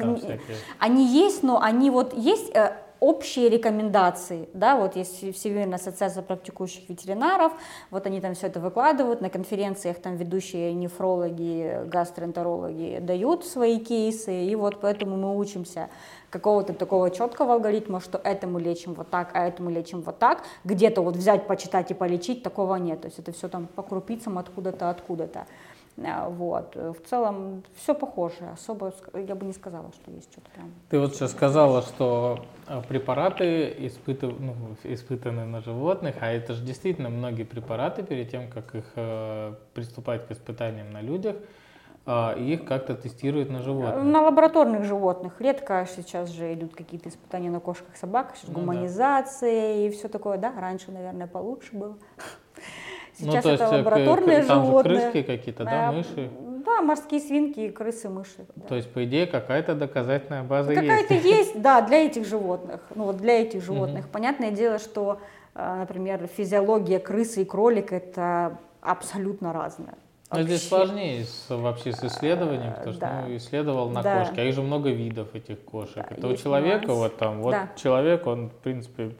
они 0.80 1.07
есть, 1.07 1.45
но 1.45 1.62
они 1.62 1.91
вот 1.91 2.12
есть 2.12 2.51
э, 2.57 2.72
общие 3.01 3.49
рекомендации, 3.49 4.49
да, 4.53 4.76
вот 4.76 4.96
есть 4.96 5.34
Всемирная 5.34 5.76
ассоциация 5.76 6.22
практикующих 6.22 6.88
ветеринаров, 6.88 7.53
вот 7.90 8.07
они 8.07 8.20
там 8.20 8.34
все 8.34 8.46
это 8.49 8.61
выкладывают, 8.61 9.20
на 9.20 9.30
конференциях 9.30 9.99
там 9.99 10.16
ведущие 10.16 10.72
нефрологи, 10.74 11.84
гастроэнтерологи 11.86 12.99
дают 13.01 13.44
свои 13.44 13.78
кейсы, 13.78 14.44
и 14.44 14.55
вот 14.55 14.80
поэтому 14.80 15.16
мы 15.16 15.36
учимся 15.36 15.88
какого-то 16.30 16.74
такого 16.74 17.11
четкого 17.11 17.55
алгоритма, 17.55 18.01
что 18.01 18.20
это 18.22 18.46
мы 18.46 18.61
лечим 18.61 18.94
вот 18.94 19.11
так, 19.11 19.30
а 19.34 19.46
это 19.46 19.62
мы 19.62 19.72
лечим 19.72 20.03
вот 20.03 20.18
так, 20.18 20.42
где-то 20.64 21.03
вот 21.03 21.16
взять, 21.16 21.46
почитать 21.46 21.90
и 21.90 21.94
полечить, 21.94 22.42
такого 22.42 22.76
нет, 22.76 23.03
то 23.03 23.07
есть 23.07 23.18
это 23.18 23.32
все 23.32 23.49
там 23.49 23.66
по 23.66 23.82
крупицам 23.82 24.38
откуда-то, 24.38 24.90
откуда-то. 24.90 25.46
А, 26.05 26.28
Вот. 26.28 26.76
В 26.76 27.01
целом 27.09 27.62
все 27.76 27.94
похоже, 27.94 28.51
особо 28.53 28.92
я 29.14 29.34
бы 29.34 29.46
не 29.46 29.53
сказала, 29.53 29.90
что 29.92 30.11
есть 30.11 30.30
что-то 30.32 30.51
прям. 30.51 30.70
Ты 30.90 31.01
вот 31.01 31.14
сейчас 31.14 31.32
сказала, 31.32 31.82
что 31.82 32.44
э, 32.68 32.80
препараты 32.88 33.70
испытыв- 33.78 34.38
ну, 34.38 34.55
испытаны 34.84 35.44
на 35.44 35.61
животных, 35.61 36.16
а 36.20 36.30
это 36.30 36.53
же 36.53 36.64
действительно 36.64 37.09
многие 37.09 37.44
препараты, 37.44 38.03
перед 38.03 38.30
тем, 38.30 38.49
как 38.51 38.74
их 38.74 38.84
э, 38.94 39.55
приступать 39.74 40.26
к 40.26 40.30
испытаниям 40.30 40.90
на 40.92 41.01
людях, 41.01 41.36
э, 42.07 42.38
их 42.38 42.64
как-то 42.64 42.94
тестируют 42.94 43.51
на 43.51 43.62
животных. 43.62 44.05
На 44.05 44.22
лабораторных 44.22 44.84
животных 44.84 45.40
редко 45.40 45.86
сейчас 45.96 46.28
же 46.28 46.55
идут 46.55 46.74
какие-то 46.74 47.09
испытания 47.09 47.51
на 47.51 47.61
кошках, 47.61 47.96
собаках, 47.96 48.36
сейчас 48.36 48.49
Ну 48.51 48.55
да. 48.55 48.61
гуманизация 48.61 49.86
и 49.86 49.90
все 49.90 50.09
такое, 50.09 50.38
да, 50.38 50.53
раньше, 50.59 50.92
наверное, 50.92 51.26
получше 51.26 51.74
было. 51.76 51.96
Сейчас 53.18 53.34
ну, 53.34 53.42
то 53.42 53.48
это 53.50 53.62
есть, 53.64 53.72
э, 53.72 53.76
лабораторные 53.78 54.42
там 54.44 54.64
животные. 54.66 54.94
же 54.94 55.00
крыски 55.10 55.22
какие-то, 55.26 55.64
да, 55.64 55.92
мыши? 55.92 56.30
Да, 56.64 56.82
морские 56.82 57.20
свинки, 57.20 57.68
крысы, 57.70 58.08
мыши. 58.08 58.46
да. 58.54 58.66
То 58.68 58.76
есть, 58.76 58.90
по 58.92 59.04
идее, 59.04 59.26
какая-то 59.26 59.74
доказательная 59.74 60.42
база 60.44 60.74
Какая-то 60.74 61.14
есть. 61.14 61.26
есть, 61.26 61.60
да, 61.62 61.80
для 61.80 62.04
этих 62.06 62.26
животных. 62.26 62.80
Ну 62.94 63.04
вот 63.04 63.16
для 63.16 63.42
этих 63.42 63.64
животных. 63.64 64.08
Понятное 64.08 64.50
дело, 64.52 64.78
что, 64.78 65.18
э, 65.54 65.76
например, 65.80 66.28
физиология 66.36 66.98
крысы 67.00 67.42
и 67.42 67.44
кролика 67.44 67.96
это 67.96 68.58
абсолютно 68.80 69.52
разное. 69.52 69.94
Но 70.30 70.42
здесь 70.42 70.68
сложнее 70.68 71.24
с- 71.24 71.46
вообще 71.48 71.92
с 71.92 72.04
исследованием, 72.04 72.74
потому 72.74 72.92
что 72.92 73.00
да. 73.00 73.24
ну, 73.26 73.34
исследовал 73.36 73.88
на 73.88 74.02
Да. 74.02 74.20
кошке, 74.26 74.42
а 74.42 74.44
их 74.44 74.54
же 74.54 74.60
много 74.62 74.90
видов 74.90 75.34
этих 75.34 75.58
кошек. 75.64 75.96
Да, 75.96 76.06
Это 76.16 76.28
у 76.28 76.36
человека 76.36 76.86
нюанс. 76.86 76.98
вот 77.00 77.16
там, 77.16 77.40
вот 77.40 77.52
Да. 77.52 77.68
человек, 77.76 78.26
он 78.26 78.50
в 78.50 78.54
принципе, 78.56 79.12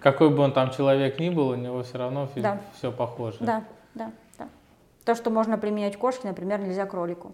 какой 0.00 0.30
бы 0.30 0.42
он 0.42 0.52
там 0.52 0.70
человек 0.70 1.18
ни 1.18 1.30
был, 1.30 1.48
у 1.48 1.54
него 1.54 1.82
все 1.82 1.98
равно 1.98 2.28
Да. 2.36 2.60
все 2.74 2.90
похоже. 2.92 3.38
Да, 3.40 3.64
да, 3.94 4.12
да. 4.38 4.48
То, 5.04 5.14
что 5.14 5.30
можно 5.30 5.58
применять 5.58 5.96
кошке, 5.96 6.28
например, 6.28 6.60
нельзя 6.60 6.86
кролику. 6.86 7.32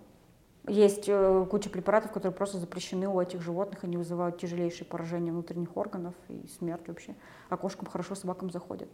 Есть 0.69 1.05
э, 1.09 1.47
куча 1.49 1.71
препаратов, 1.71 2.11
которые 2.11 2.35
просто 2.35 2.59
запрещены 2.59 3.07
у 3.09 3.21
этих 3.21 3.41
животных, 3.41 3.85
они 3.85 3.97
вызывают 3.97 4.39
тяжелейшие 4.39 4.85
поражения 4.87 5.31
внутренних 5.31 5.77
органов 5.77 6.15
и 6.29 6.49
смерть 6.59 6.89
вообще. 6.89 7.15
А 7.49 7.57
кошкам 7.57 7.87
хорошо, 7.87 8.17
собакам 8.17 8.51
заходят. 8.51 8.89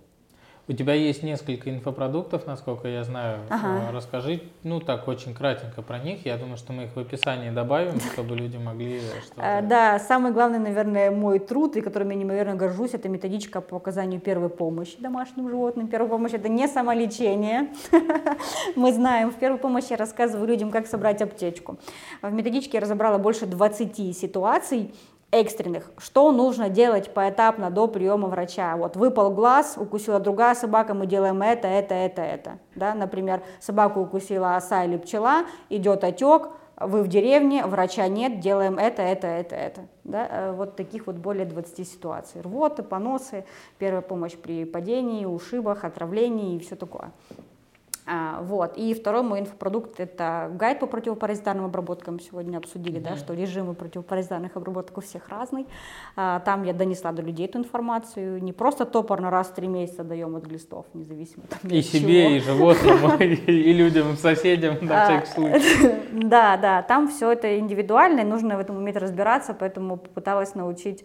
У 0.69 0.75
тебя 0.75 0.95
есть 0.95 1.25
несколько 1.25 1.71
инфопродуктов, 1.71 2.47
насколько 2.47 2.87
я 2.87 3.03
знаю. 3.03 3.41
Ага. 3.51 3.89
Э, 3.89 3.93
Расскажи, 3.93 4.43
ну 4.63 4.79
так 4.79 5.09
очень 5.09 5.35
кратенько 5.35 5.83
про 5.83 5.99
них. 5.99 6.25
Я 6.25 6.37
думаю, 6.37 6.57
что 6.57 6.73
мы 6.73 6.85
их 6.85 6.95
в 6.95 7.01
описании 7.01 7.51
добавим, 7.51 7.99
чтобы 8.13 8.37
люди 8.37 8.59
могли 8.59 9.01
что-то... 9.01 9.43
Э, 9.43 9.63
Да, 9.63 9.99
самый 9.99 10.31
главный, 10.31 10.61
наверное, 10.61 11.11
мой 11.11 11.41
труд, 11.41 11.77
и 11.77 11.81
которым 11.81 12.11
я 12.11 12.15
неимоверно 12.15 12.55
горжусь, 12.55 12.95
это 12.95 13.09
методичка 13.09 13.61
по 13.61 13.77
оказанию 13.77 14.21
первой 14.21 14.51
помощи 14.51 14.97
домашним 15.01 15.49
животным. 15.49 15.89
Первая 15.89 16.09
помощь– 16.09 16.33
это 16.35 16.49
не 16.49 16.69
самолечение. 16.69 17.69
Мы 18.77 18.93
знаем, 18.93 19.33
в 19.33 19.35
первой 19.35 19.59
помощи 19.59 19.89
я 19.91 19.97
рассказываю 19.97 20.47
людям, 20.47 20.71
как 20.71 20.87
собрать 20.87 21.21
аптечку. 21.23 21.77
В 22.23 22.33
методичке 22.33 22.75
я 22.75 22.81
разобрала 22.81 23.19
больше 23.19 23.47
20 23.47 24.17
ситуаций, 24.17 24.95
экстренных, 25.33 25.91
что 25.97 26.31
нужно 26.31 26.69
делать 26.69 27.13
поэтапно 27.13 27.71
до 27.71 27.89
приема 27.89 28.29
врача. 28.29 28.77
Вот 28.77 28.97
выпал 28.97 29.31
глаз, 29.31 29.75
укусила 29.77 30.21
другая 30.21 30.55
собака, 30.55 30.95
мы 30.95 31.07
делаем 31.07 31.43
это, 31.43 31.67
это, 31.67 31.95
это, 31.95 32.23
это. 32.23 32.59
Да? 32.77 32.95
Например, 32.95 33.43
собаку 33.59 34.01
укусила 34.01 34.57
оса 34.57 34.85
или 34.85 34.99
пчела, 34.99 35.47
идет 35.71 36.05
отек, 36.05 36.51
вы 36.79 37.03
в 37.03 37.09
деревне, 37.09 37.65
врача 37.65 38.09
нет, 38.09 38.41
делаем 38.41 38.79
это, 38.79 39.03
это, 39.03 39.27
это, 39.27 39.57
это. 39.57 39.81
Да? 40.05 40.29
Э, 40.31 40.53
Вот 40.53 40.77
таких 40.77 41.07
вот 41.07 41.17
более 41.17 41.47
20 41.47 41.89
ситуаций. 41.89 42.43
Рвоты, 42.43 42.83
поносы, 42.83 43.45
первая 43.79 44.03
помощь 44.03 44.37
при 44.37 44.65
падении, 44.65 45.25
ушибах, 45.25 45.85
отравлении 45.85 46.57
и 46.57 46.59
все 46.59 46.77
такое. 46.77 47.13
А, 48.05 48.41
вот. 48.43 48.77
И 48.77 48.95
второй 48.95 49.23
мой 49.23 49.41
инфопродукт– 49.41 49.95
это 50.01 50.51
гайд 50.55 50.81
по 50.81 50.87
противопаразитарным 50.87 51.67
обработкам. 51.67 52.19
Сегодня 52.19 52.59
обсудили, 52.59 52.99
да, 52.99 53.17
что 53.17 53.33
режимы 53.35 53.75
противопаразитарных 53.75 54.57
обработок 54.57 54.99
у 54.99 55.01
всех 55.01 55.29
разный. 55.29 55.67
А, 56.17 56.41
там 56.41 56.65
я 56.65 56.73
донесла 56.73 57.13
до 57.13 57.23
людей 57.23 57.47
эту 57.47 57.59
информацию. 57.59 58.43
Не 58.43 58.53
просто 58.53 58.87
топорно 58.87 59.31
раз 59.31 59.49
в 59.49 59.55
три 59.55 59.69
месяца 59.69 60.03
даем 60.03 60.35
от 60.35 60.45
глистов, 60.47 60.87
независимо 60.95 61.45
там, 61.49 61.71
И 61.71 61.79
от 61.79 61.85
себе, 61.85 62.25
чего. 62.25 62.37
и 62.37 62.41
животным, 62.41 63.15
и 63.21 63.73
людям, 63.73 64.15
и 64.15 64.17
соседям, 64.17 64.79
на 64.81 65.03
А, 65.03 65.07
всякий 65.07 65.33
случай. 65.33 65.93
Да, 66.33 66.57
да, 66.57 66.83
там 66.83 67.09
все 67.09 67.33
это 67.33 67.59
индивидуально, 67.59 68.21
и 68.21 68.25
нужно 68.25 68.57
в 68.57 68.61
этом 68.61 68.77
уметь 68.77 68.97
разбираться, 68.97 69.55
поэтому 69.55 69.97
попыталась 69.97 70.55
научить 70.55 71.05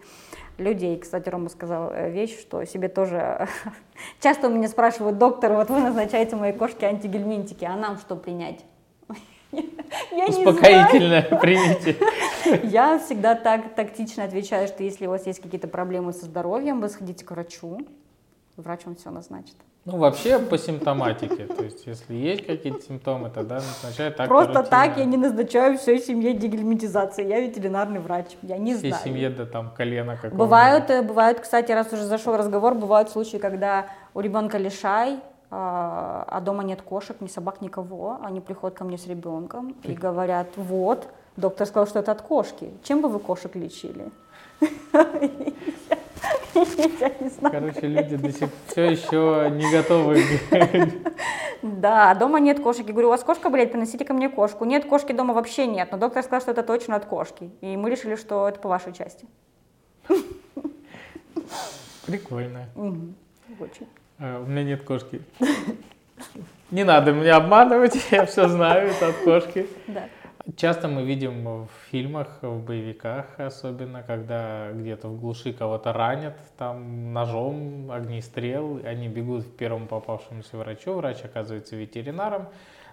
людей. 0.58 0.98
Кстати, 0.98 1.28
Рома 1.28 1.48
сказал 1.48 1.90
э, 1.90 2.10
вещь, 2.10 2.38
что 2.38 2.64
себе 2.64 2.88
тоже... 2.88 3.48
Часто 4.20 4.48
у 4.48 4.50
меня 4.50 4.68
спрашивают, 4.68 5.18
доктор, 5.18 5.54
вот 5.54 5.70
вы 5.70 5.80
назначаете 5.80 6.36
моей 6.36 6.52
кошке 6.52 6.86
антигельминтики, 6.86 7.64
а 7.64 7.76
нам 7.76 7.98
что 7.98 8.16
принять? 8.16 8.64
Я 9.52 10.26
не 10.26 10.32
знаю. 10.32 10.48
Успокоительное 10.48 11.22
примите. 11.40 11.96
Я 12.64 12.98
всегда 12.98 13.34
так 13.34 13.74
тактично 13.74 14.24
отвечаю, 14.24 14.68
что 14.68 14.82
если 14.82 15.06
у 15.06 15.10
вас 15.10 15.26
есть 15.26 15.40
какие-то 15.40 15.68
проблемы 15.68 16.12
со 16.12 16.26
здоровьем, 16.26 16.80
вы 16.80 16.88
сходите 16.88 17.24
к 17.24 17.30
врачу, 17.30 17.80
врач 18.56 18.84
вам 18.84 18.96
все 18.96 19.10
назначит. 19.10 19.56
Ну, 19.84 19.96
вообще 19.96 20.38
по 20.38 20.58
симптоматике. 20.58 21.46
То 21.46 21.64
есть, 21.64 21.86
если 21.86 22.14
есть 22.14 22.46
какие-то 22.46 22.82
симптомы, 22.82 23.30
тогда 23.30 23.54
назначают 23.54 24.16
так 24.16 24.28
Просто 24.28 24.62
так 24.62 24.98
я 24.98 25.04
не 25.06 25.16
назначаю 25.16 25.78
всей 25.78 25.98
семье 25.98 26.34
дегельминтизации. 26.34 27.26
Я 27.26 27.40
ветеринарный 27.40 28.00
врач, 28.00 28.26
я 28.42 28.58
не 28.58 28.74
Всей 28.76 28.90
знаю. 28.90 29.04
семье 29.04 29.30
до 29.30 29.46
там 29.46 29.70
колена 29.74 30.16
какого 30.16 30.38
Бывают, 30.38 30.90
э, 30.90 31.00
бывают, 31.02 31.40
кстати, 31.40 31.72
раз 31.72 31.90
уже 31.92 32.04
зашел 32.04 32.36
разговор, 32.36 32.74
бывают 32.74 33.08
случаи, 33.08 33.38
когда 33.38 33.86
у 34.12 34.20
ребенка 34.20 34.58
лишай, 34.58 35.20
а 35.50 36.24
а 36.28 36.40
дома 36.40 36.62
нет 36.62 36.82
кошек, 36.82 37.16
ни 37.20 37.28
собак, 37.28 37.62
никого. 37.62 38.18
Они 38.22 38.40
приходят 38.40 38.76
ко 38.76 38.84
мне 38.84 38.98
с 38.98 39.06
ребенком 39.06 39.74
и 39.84 39.92
говорят, 39.94 40.48
вот, 40.56 41.08
доктор 41.36 41.66
сказал, 41.66 41.86
что 41.86 42.00
это 42.00 42.12
от 42.12 42.20
кошки. 42.20 42.70
Чем 42.82 43.00
бы 43.00 43.08
вы 43.08 43.18
кошек 43.18 43.54
лечили? 43.56 44.10
Я 46.54 47.12
не 47.20 47.28
знаю. 47.28 47.52
Короче, 47.52 47.86
люди 47.86 48.16
до 48.16 48.32
сих 48.32 48.48
все 48.66 48.90
еще 48.90 49.50
не 49.52 49.70
готовы. 49.70 50.22
Да, 51.62 52.14
дома 52.14 52.40
нет 52.40 52.60
кошек. 52.60 52.86
Я 52.86 52.92
говорю, 52.92 53.08
у 53.08 53.10
вас 53.10 53.24
кошка 53.24 53.50
болеет, 53.50 53.72
приносите 53.72 54.04
ко 54.04 54.14
мне 54.14 54.28
кошку. 54.28 54.64
Нет, 54.64 54.84
кошки 54.84 55.12
дома 55.12 55.34
вообще 55.34 55.66
нет, 55.66 55.88
но 55.90 55.98
доктор 55.98 56.22
сказал, 56.22 56.40
что 56.40 56.50
это 56.52 56.62
точно 56.62 56.96
от 56.96 57.04
кошки. 57.04 57.50
И 57.60 57.76
мы 57.76 57.90
решили, 57.90 58.16
что 58.16 58.48
это 58.48 58.60
по 58.60 58.68
вашей 58.68 58.92
части. 58.92 59.26
Прикольно. 62.06 62.66
Очень. 63.58 63.86
А, 64.18 64.40
У 64.40 64.46
меня 64.46 64.64
нет 64.64 64.82
кошки. 64.82 65.20
Не 66.70 66.84
надо 66.84 67.12
меня 67.12 67.36
обманывать, 67.36 67.96
я 68.10 68.26
все 68.26 68.48
знаю, 68.48 68.90
это 68.90 69.08
от 69.08 69.16
кошки. 69.16 69.66
Да. 69.86 70.08
Часто 70.56 70.88
мы 70.88 71.02
видим 71.04 71.44
в 71.44 71.68
фильмах, 71.90 72.38
в 72.40 72.64
боевиках 72.64 73.26
особенно, 73.38 74.02
когда 74.02 74.70
где-то 74.72 75.08
в 75.08 75.20
глуши 75.20 75.52
кого-то 75.52 75.92
ранят, 75.92 76.36
там 76.56 77.12
ножом, 77.12 77.90
огнестрел, 77.90 78.80
они 78.84 79.08
бегут 79.08 79.44
к 79.44 79.56
первому 79.56 79.86
попавшемуся 79.86 80.56
врачу, 80.56 80.94
врач 80.94 81.18
оказывается 81.22 81.76
ветеринаром, 81.76 82.48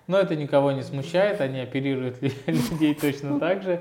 но 0.07 0.19
это 0.19 0.35
никого 0.35 0.73
не 0.73 0.81
смущает, 0.83 1.39
они 1.39 1.61
оперируют 1.61 2.21
лю- 2.21 2.31
людей 2.47 2.93
точно 2.93 3.39
так 3.39 3.63
же. 3.63 3.79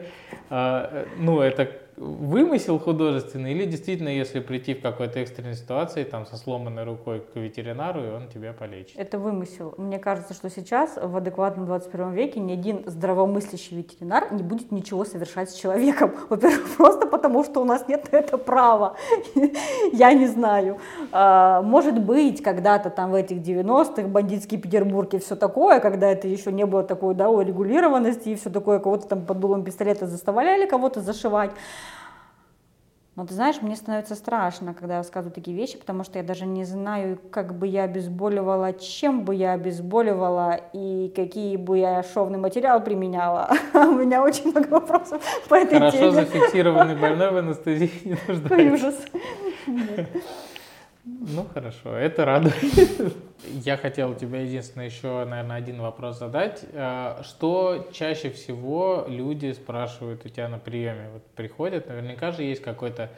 А, 0.50 0.88
э, 0.92 1.06
Ну, 1.18 1.40
это 1.40 1.68
вымысел 1.96 2.78
художественный 2.78 3.52
или 3.52 3.64
действительно, 3.64 4.08
если 4.08 4.40
прийти 4.40 4.74
в 4.74 4.82
какой-то 4.82 5.20
экстренной 5.20 5.54
ситуации, 5.54 6.04
там, 6.04 6.26
со 6.26 6.36
сломанной 6.36 6.84
рукой 6.84 7.20
к 7.20 7.36
ветеринару, 7.36 8.04
и 8.04 8.08
он 8.08 8.28
тебя 8.28 8.52
полечит? 8.52 8.98
Это 8.98 9.18
вымысел. 9.18 9.74
Мне 9.78 9.98
кажется, 9.98 10.34
что 10.34 10.50
сейчас 10.50 10.96
в 11.00 11.16
адекватном 11.16 11.66
21 11.66 12.12
веке 12.12 12.40
ни 12.40 12.52
один 12.52 12.82
здравомыслящий 12.86 13.76
ветеринар 13.76 14.32
не 14.32 14.42
будет 14.42 14.72
ничего 14.72 15.04
совершать 15.04 15.50
с 15.50 15.54
человеком. 15.54 16.12
Во-первых, 16.28 16.76
просто 16.76 17.06
потому, 17.06 17.44
что 17.44 17.60
у 17.60 17.64
нас 17.64 17.86
нет 17.88 18.10
на 18.12 18.16
это 18.16 18.38
права. 18.38 18.96
Я 19.92 20.12
не 20.12 20.26
знаю. 20.26 20.78
А, 21.12 21.62
Может 21.62 22.00
быть, 22.00 22.42
когда-то 22.42 22.90
там 22.90 23.12
в 23.12 23.14
этих 23.14 23.38
90-х 23.38 24.08
бандитский 24.08 24.58
Петербург 24.58 25.14
и 25.14 25.18
все 25.18 25.36
такое, 25.36 25.80
когда 25.80 26.10
это 26.10 26.28
еще 26.28 26.52
не 26.52 26.66
было 26.66 26.82
такой 26.82 27.14
да, 27.14 27.30
урегулированности 27.30 28.30
и 28.30 28.34
все 28.34 28.50
такое, 28.50 28.78
кого-то 28.78 29.06
там 29.06 29.24
под 29.24 29.40
дулом 29.40 29.64
пистолета 29.64 30.06
заставляли 30.06 30.66
кого-то 30.66 31.00
зашивать. 31.00 31.50
Но 33.16 33.24
ты 33.24 33.32
знаешь, 33.34 33.62
мне 33.62 33.76
становится 33.76 34.16
страшно, 34.16 34.74
когда 34.74 34.94
я 34.94 34.98
рассказываю 34.98 35.32
такие 35.32 35.56
вещи, 35.56 35.78
потому 35.78 36.02
что 36.02 36.18
я 36.18 36.24
даже 36.24 36.46
не 36.46 36.64
знаю, 36.64 37.16
как 37.30 37.56
бы 37.56 37.68
я 37.68 37.84
обезболивала, 37.84 38.72
чем 38.72 39.24
бы 39.24 39.36
я 39.36 39.52
обезболивала 39.52 40.60
и 40.72 41.12
какие 41.14 41.56
бы 41.56 41.78
я 41.78 42.02
шовный 42.02 42.38
материал 42.38 42.82
применяла. 42.82 43.50
У 43.74 43.92
меня 43.92 44.20
очень 44.20 44.50
много 44.50 44.66
вопросов 44.68 45.22
по 45.48 45.54
этой 45.54 45.78
Хорошо 45.78 45.98
теме. 45.98 46.10
зафиксированный 46.10 46.96
больной 46.96 47.30
в 47.30 47.36
анестезии 47.36 47.90
не 48.04 48.16
Какой 48.16 48.64
нуждается. 48.70 48.74
ужас. 48.74 48.96
Ну 51.04 51.44
хорошо, 51.52 51.94
это 51.94 52.24
радует. 52.24 52.54
Я 53.50 53.76
хотел 53.76 54.14
тебя 54.14 54.40
единственное 54.40 54.86
еще, 54.86 55.24
наверное, 55.26 55.56
один 55.56 55.80
вопрос 55.82 56.18
задать. 56.18 56.64
Э, 56.72 57.22
Что 57.22 57.90
чаще 57.92 58.30
всего 58.30 59.04
люди 59.06 59.52
спрашивают 59.52 60.24
у 60.24 60.30
тебя 60.30 60.48
на 60.48 60.58
приеме? 60.58 61.10
Вот 61.12 61.26
приходят, 61.34 61.88
наверняка 61.88 62.32
же 62.32 62.42
есть 62.42 62.62
какой-то 62.62 63.10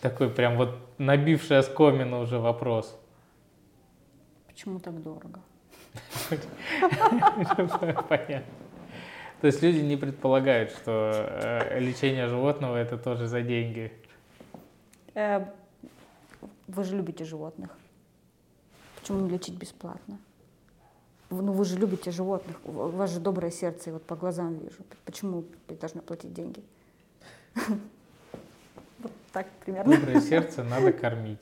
такой 0.00 0.30
прям 0.30 0.56
вот 0.56 0.76
набивший 0.98 1.58
оскомину 1.58 2.20
уже 2.20 2.40
вопрос. 2.40 2.98
Почему 4.48 4.80
так 4.80 5.00
дорого? 5.00 5.40
Понятно. 8.08 8.42
То 9.40 9.46
есть 9.46 9.62
люди 9.62 9.78
не 9.78 9.96
предполагают, 9.96 10.72
что 10.72 11.12
э, 11.12 11.78
лечение 11.78 12.26
животного 12.26 12.76
это 12.76 12.98
тоже 12.98 13.28
за 13.28 13.42
деньги. 13.42 13.92
Вы 16.68 16.84
же 16.84 16.96
любите 16.96 17.24
животных. 17.24 17.70
Почему 19.00 19.20
не 19.20 19.30
лечить 19.30 19.54
бесплатно? 19.54 20.18
Ну 21.30 21.52
вы 21.52 21.64
же 21.64 21.78
любите 21.78 22.10
животных, 22.10 22.56
у 22.64 22.70
вас 22.70 23.10
же 23.10 23.20
доброе 23.20 23.50
сердце, 23.50 23.90
я 23.90 23.92
вот 23.94 24.02
по 24.02 24.16
глазам 24.16 24.54
вижу. 24.54 24.78
Почему 25.04 25.44
вы 25.68 25.76
должны 25.76 26.00
платить 26.00 26.32
деньги? 26.32 26.62
Вот 29.00 29.12
так 29.32 29.46
примерно. 29.64 29.96
Доброе 29.96 30.20
сердце 30.20 30.64
надо 30.64 30.92
кормить. 30.92 31.40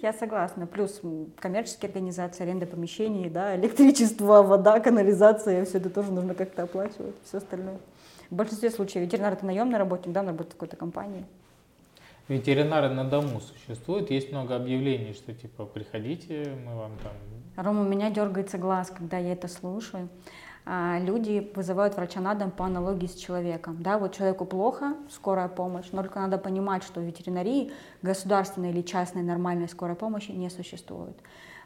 Я 0.00 0.12
согласна. 0.12 0.68
Плюс 0.68 1.00
коммерческие 1.40 1.88
организации, 1.88 2.44
аренда 2.44 2.66
помещений, 2.66 3.28
да, 3.28 3.56
электричество, 3.56 4.44
вода, 4.44 4.78
канализация, 4.78 5.64
все 5.64 5.78
это 5.78 5.90
тоже 5.90 6.12
нужно 6.12 6.36
как-то 6.36 6.62
оплачивать, 6.62 7.16
все 7.24 7.38
остальное. 7.38 7.78
В 8.30 8.36
большинстве 8.36 8.70
случаев 8.70 9.04
ветеринар 9.04 9.32
это 9.32 9.44
наемный 9.44 9.78
работник, 9.78 10.12
да, 10.12 10.20
он 10.20 10.28
работает 10.28 10.52
в 10.52 10.54
какой-то 10.54 10.76
компании. 10.76 11.26
Ветеринары 12.28 12.88
на 12.88 13.04
дому 13.04 13.40
существуют, 13.40 14.10
есть 14.10 14.32
много 14.32 14.56
объявлений, 14.56 15.12
что 15.12 15.34
типа 15.34 15.66
приходите, 15.66 16.56
мы 16.64 16.74
вам 16.74 16.92
там 17.02 17.12
Рома, 17.56 17.82
у 17.82 17.88
меня 17.88 18.10
дергается 18.10 18.58
глаз, 18.58 18.90
когда 18.90 19.18
я 19.18 19.32
это 19.32 19.46
слушаю. 19.46 20.08
А, 20.66 20.98
Люди 20.98 21.52
вызывают 21.54 21.94
врача 21.94 22.20
на 22.20 22.34
дом 22.34 22.50
по 22.50 22.64
аналогии 22.64 23.06
с 23.06 23.14
человеком. 23.14 23.76
Да, 23.80 23.98
вот 23.98 24.14
человеку 24.14 24.44
плохо, 24.44 24.96
скорая 25.10 25.48
помощь, 25.48 25.86
но 25.92 26.02
только 26.02 26.18
надо 26.18 26.38
понимать, 26.38 26.82
что 26.82 27.00
в 27.00 27.04
ветеринарии 27.04 27.70
государственной 28.02 28.70
или 28.70 28.82
частной 28.82 29.22
нормальной 29.22 29.68
скорой 29.68 29.94
помощи 29.94 30.32
не 30.32 30.50
существует. 30.50 31.16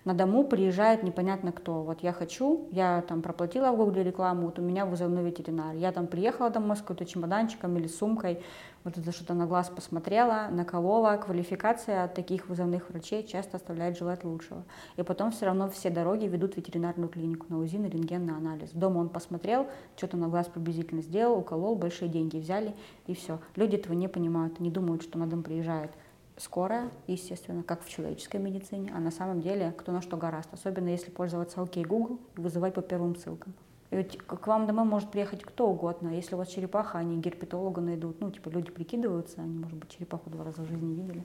На 0.04 0.14
дому 0.14 0.44
приезжает 0.44 1.02
непонятно 1.02 1.52
кто. 1.52 1.82
Вот 1.82 2.02
я 2.02 2.12
хочу, 2.12 2.68
я 2.70 3.02
там 3.02 3.20
проплатила 3.22 3.72
в 3.72 3.76
гугле 3.76 4.02
рекламу, 4.02 4.46
вот 4.46 4.58
у 4.58 4.62
меня 4.62 4.86
вызовной 4.86 5.22
ветеринар. 5.22 5.74
Я 5.74 5.92
там 5.92 6.06
приехала 6.06 6.50
домой 6.50 6.76
с 6.76 6.80
какой-то 6.80 7.04
чемоданчиком 7.04 7.76
или 7.76 7.88
сумкой, 7.88 8.42
вот 8.88 8.96
это 8.96 9.12
что-то 9.12 9.34
на 9.34 9.46
глаз 9.46 9.68
посмотрела, 9.68 10.48
наколола. 10.50 11.16
Квалификация 11.18 12.04
от 12.04 12.14
таких 12.14 12.48
вызовных 12.48 12.88
врачей 12.88 13.22
часто 13.26 13.58
оставляет 13.58 13.98
желать 13.98 14.24
лучшего. 14.24 14.64
И 14.96 15.02
потом 15.02 15.30
все 15.30 15.44
равно 15.44 15.68
все 15.68 15.90
дороги 15.90 16.24
ведут 16.26 16.54
в 16.54 16.56
ветеринарную 16.56 17.10
клинику 17.10 17.46
на 17.50 17.58
УЗИ, 17.58 17.76
на 17.76 17.86
рентген, 17.86 18.24
на 18.24 18.38
анализ. 18.38 18.70
Дома 18.72 18.98
он 18.98 19.10
посмотрел, 19.10 19.66
что-то 19.96 20.16
на 20.16 20.28
глаз 20.28 20.48
приблизительно 20.48 21.02
сделал, 21.02 21.38
уколол, 21.38 21.76
большие 21.76 22.08
деньги 22.08 22.38
взяли 22.38 22.74
и 23.06 23.14
все. 23.14 23.40
Люди 23.56 23.76
этого 23.76 23.92
не 23.92 24.08
понимают, 24.08 24.58
не 24.58 24.70
думают, 24.70 25.02
что 25.02 25.18
на 25.18 25.26
дом 25.26 25.42
приезжает 25.42 25.90
скорая, 26.38 26.88
естественно, 27.08 27.62
как 27.62 27.82
в 27.82 27.90
человеческой 27.90 28.40
медицине, 28.40 28.92
а 28.94 29.00
на 29.00 29.10
самом 29.10 29.40
деле 29.42 29.74
кто 29.76 29.92
на 29.92 30.00
что 30.00 30.16
гораст. 30.16 30.48
Особенно 30.52 30.88
если 30.88 31.10
пользоваться 31.10 31.60
OK 31.60 31.84
Google 31.84 32.20
и 32.36 32.40
вызывать 32.40 32.74
по 32.74 32.80
первым 32.80 33.16
ссылкам. 33.16 33.52
Ведь 33.90 34.18
к 34.18 34.46
вам 34.46 34.66
домой 34.66 34.84
может 34.84 35.10
приехать 35.10 35.42
кто 35.42 35.68
угодно. 35.70 36.10
Если 36.10 36.34
у 36.34 36.38
вас 36.38 36.48
черепаха, 36.48 36.98
они 36.98 37.18
герпетолога 37.20 37.80
найдут. 37.80 38.20
Ну, 38.20 38.30
типа, 38.30 38.50
люди 38.50 38.70
прикидываются, 38.70 39.40
они, 39.40 39.58
может 39.58 39.76
быть, 39.78 39.88
черепаху 39.96 40.28
два 40.30 40.44
раза 40.44 40.62
в 40.62 40.66
жизни 40.68 40.94
видели. 40.94 41.24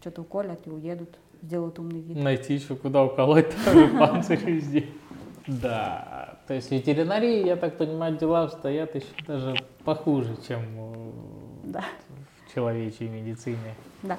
Что-то 0.00 0.22
уколят 0.22 0.66
и 0.66 0.70
уедут, 0.70 1.10
сделают 1.42 1.78
умный 1.78 2.00
вид. 2.00 2.16
найти 2.16 2.54
еще 2.54 2.76
куда 2.76 3.04
уколоть, 3.04 3.52
панцирь 3.98 4.42
везде. 4.44 4.86
Да, 5.46 6.40
то 6.48 6.54
есть 6.54 6.68
в 6.68 6.72
ветеринарии, 6.72 7.46
я 7.46 7.56
так 7.56 7.76
понимаю, 7.78 8.16
дела 8.16 8.44
обстоят 8.44 8.94
еще 8.96 9.06
даже 9.26 9.54
похуже, 9.84 10.36
чем 10.48 10.60
Да, 11.64 11.84
в 12.46 12.54
человечьей 12.54 13.08
медицине. 13.08 13.74
да. 14.02 14.18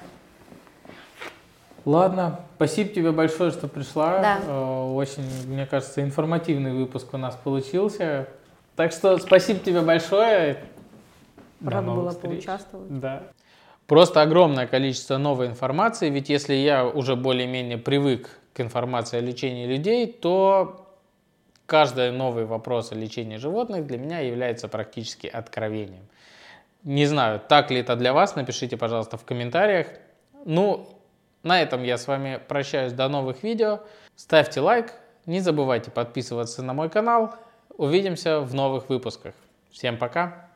Ладно, 1.87 2.41
спасибо 2.57 2.89
тебе 2.89 3.13
большое, 3.13 3.51
что 3.51 3.69
пришла. 3.69 4.19
Да. 4.19 4.39
Э, 4.45 4.91
Очень, 4.93 5.23
мне 5.47 5.65
кажется, 5.65 6.01
информативный 6.01 6.73
выпуск 6.73 7.13
у 7.13 7.17
нас 7.17 7.33
получился. 7.41 8.27
Так 8.75 8.91
что 8.91 9.17
спасибо 9.19 9.61
тебе 9.61 9.79
большое. 9.79 10.57
Новых 11.61 11.95
была 11.95 12.11
встреч. 12.11 12.43
поучаствовать. 12.43 12.99
Да. 12.99 13.23
Просто 13.85 14.21
огромное 14.21 14.67
количество 14.67 15.15
новой 15.15 15.47
информации, 15.47 16.09
ведь 16.09 16.27
если 16.27 16.55
я 16.55 16.85
уже 16.85 17.15
более-менее 17.15 17.77
привык 17.77 18.37
к 18.53 18.59
информации 18.59 19.19
о 19.19 19.21
лечении 19.21 19.65
людей, 19.65 20.11
то 20.11 20.89
каждый 21.67 22.11
новый 22.11 22.43
вопрос 22.43 22.91
о 22.91 22.95
лечении 22.95 23.37
животных 23.37 23.87
для 23.87 23.97
меня 23.97 24.19
является 24.19 24.67
практически 24.67 25.27
откровением. 25.27 26.03
Не 26.83 27.05
знаю, 27.05 27.39
так 27.47 27.71
ли 27.71 27.79
это 27.79 27.95
для 27.95 28.11
вас, 28.11 28.35
напишите, 28.35 28.75
пожалуйста, 28.75 29.15
в 29.15 29.23
комментариях. 29.23 29.87
Ну, 30.43 30.96
на 31.47 31.61
этом 31.61 31.83
я 31.83 31.97
с 31.97 32.07
вами 32.07 32.39
прощаюсь 32.47 32.93
до 32.93 33.07
новых 33.07 33.41
видео. 33.41 33.79
Ставьте 34.15 34.61
лайк, 34.61 34.93
не 35.25 35.39
забывайте 35.39 35.89
подписываться 35.89 36.61
на 36.61 36.73
мой 36.73 36.89
канал. 36.89 37.33
Увидимся 37.77 38.41
в 38.41 38.53
новых 38.53 38.89
выпусках. 38.89 39.33
Всем 39.71 39.97
пока! 39.97 40.46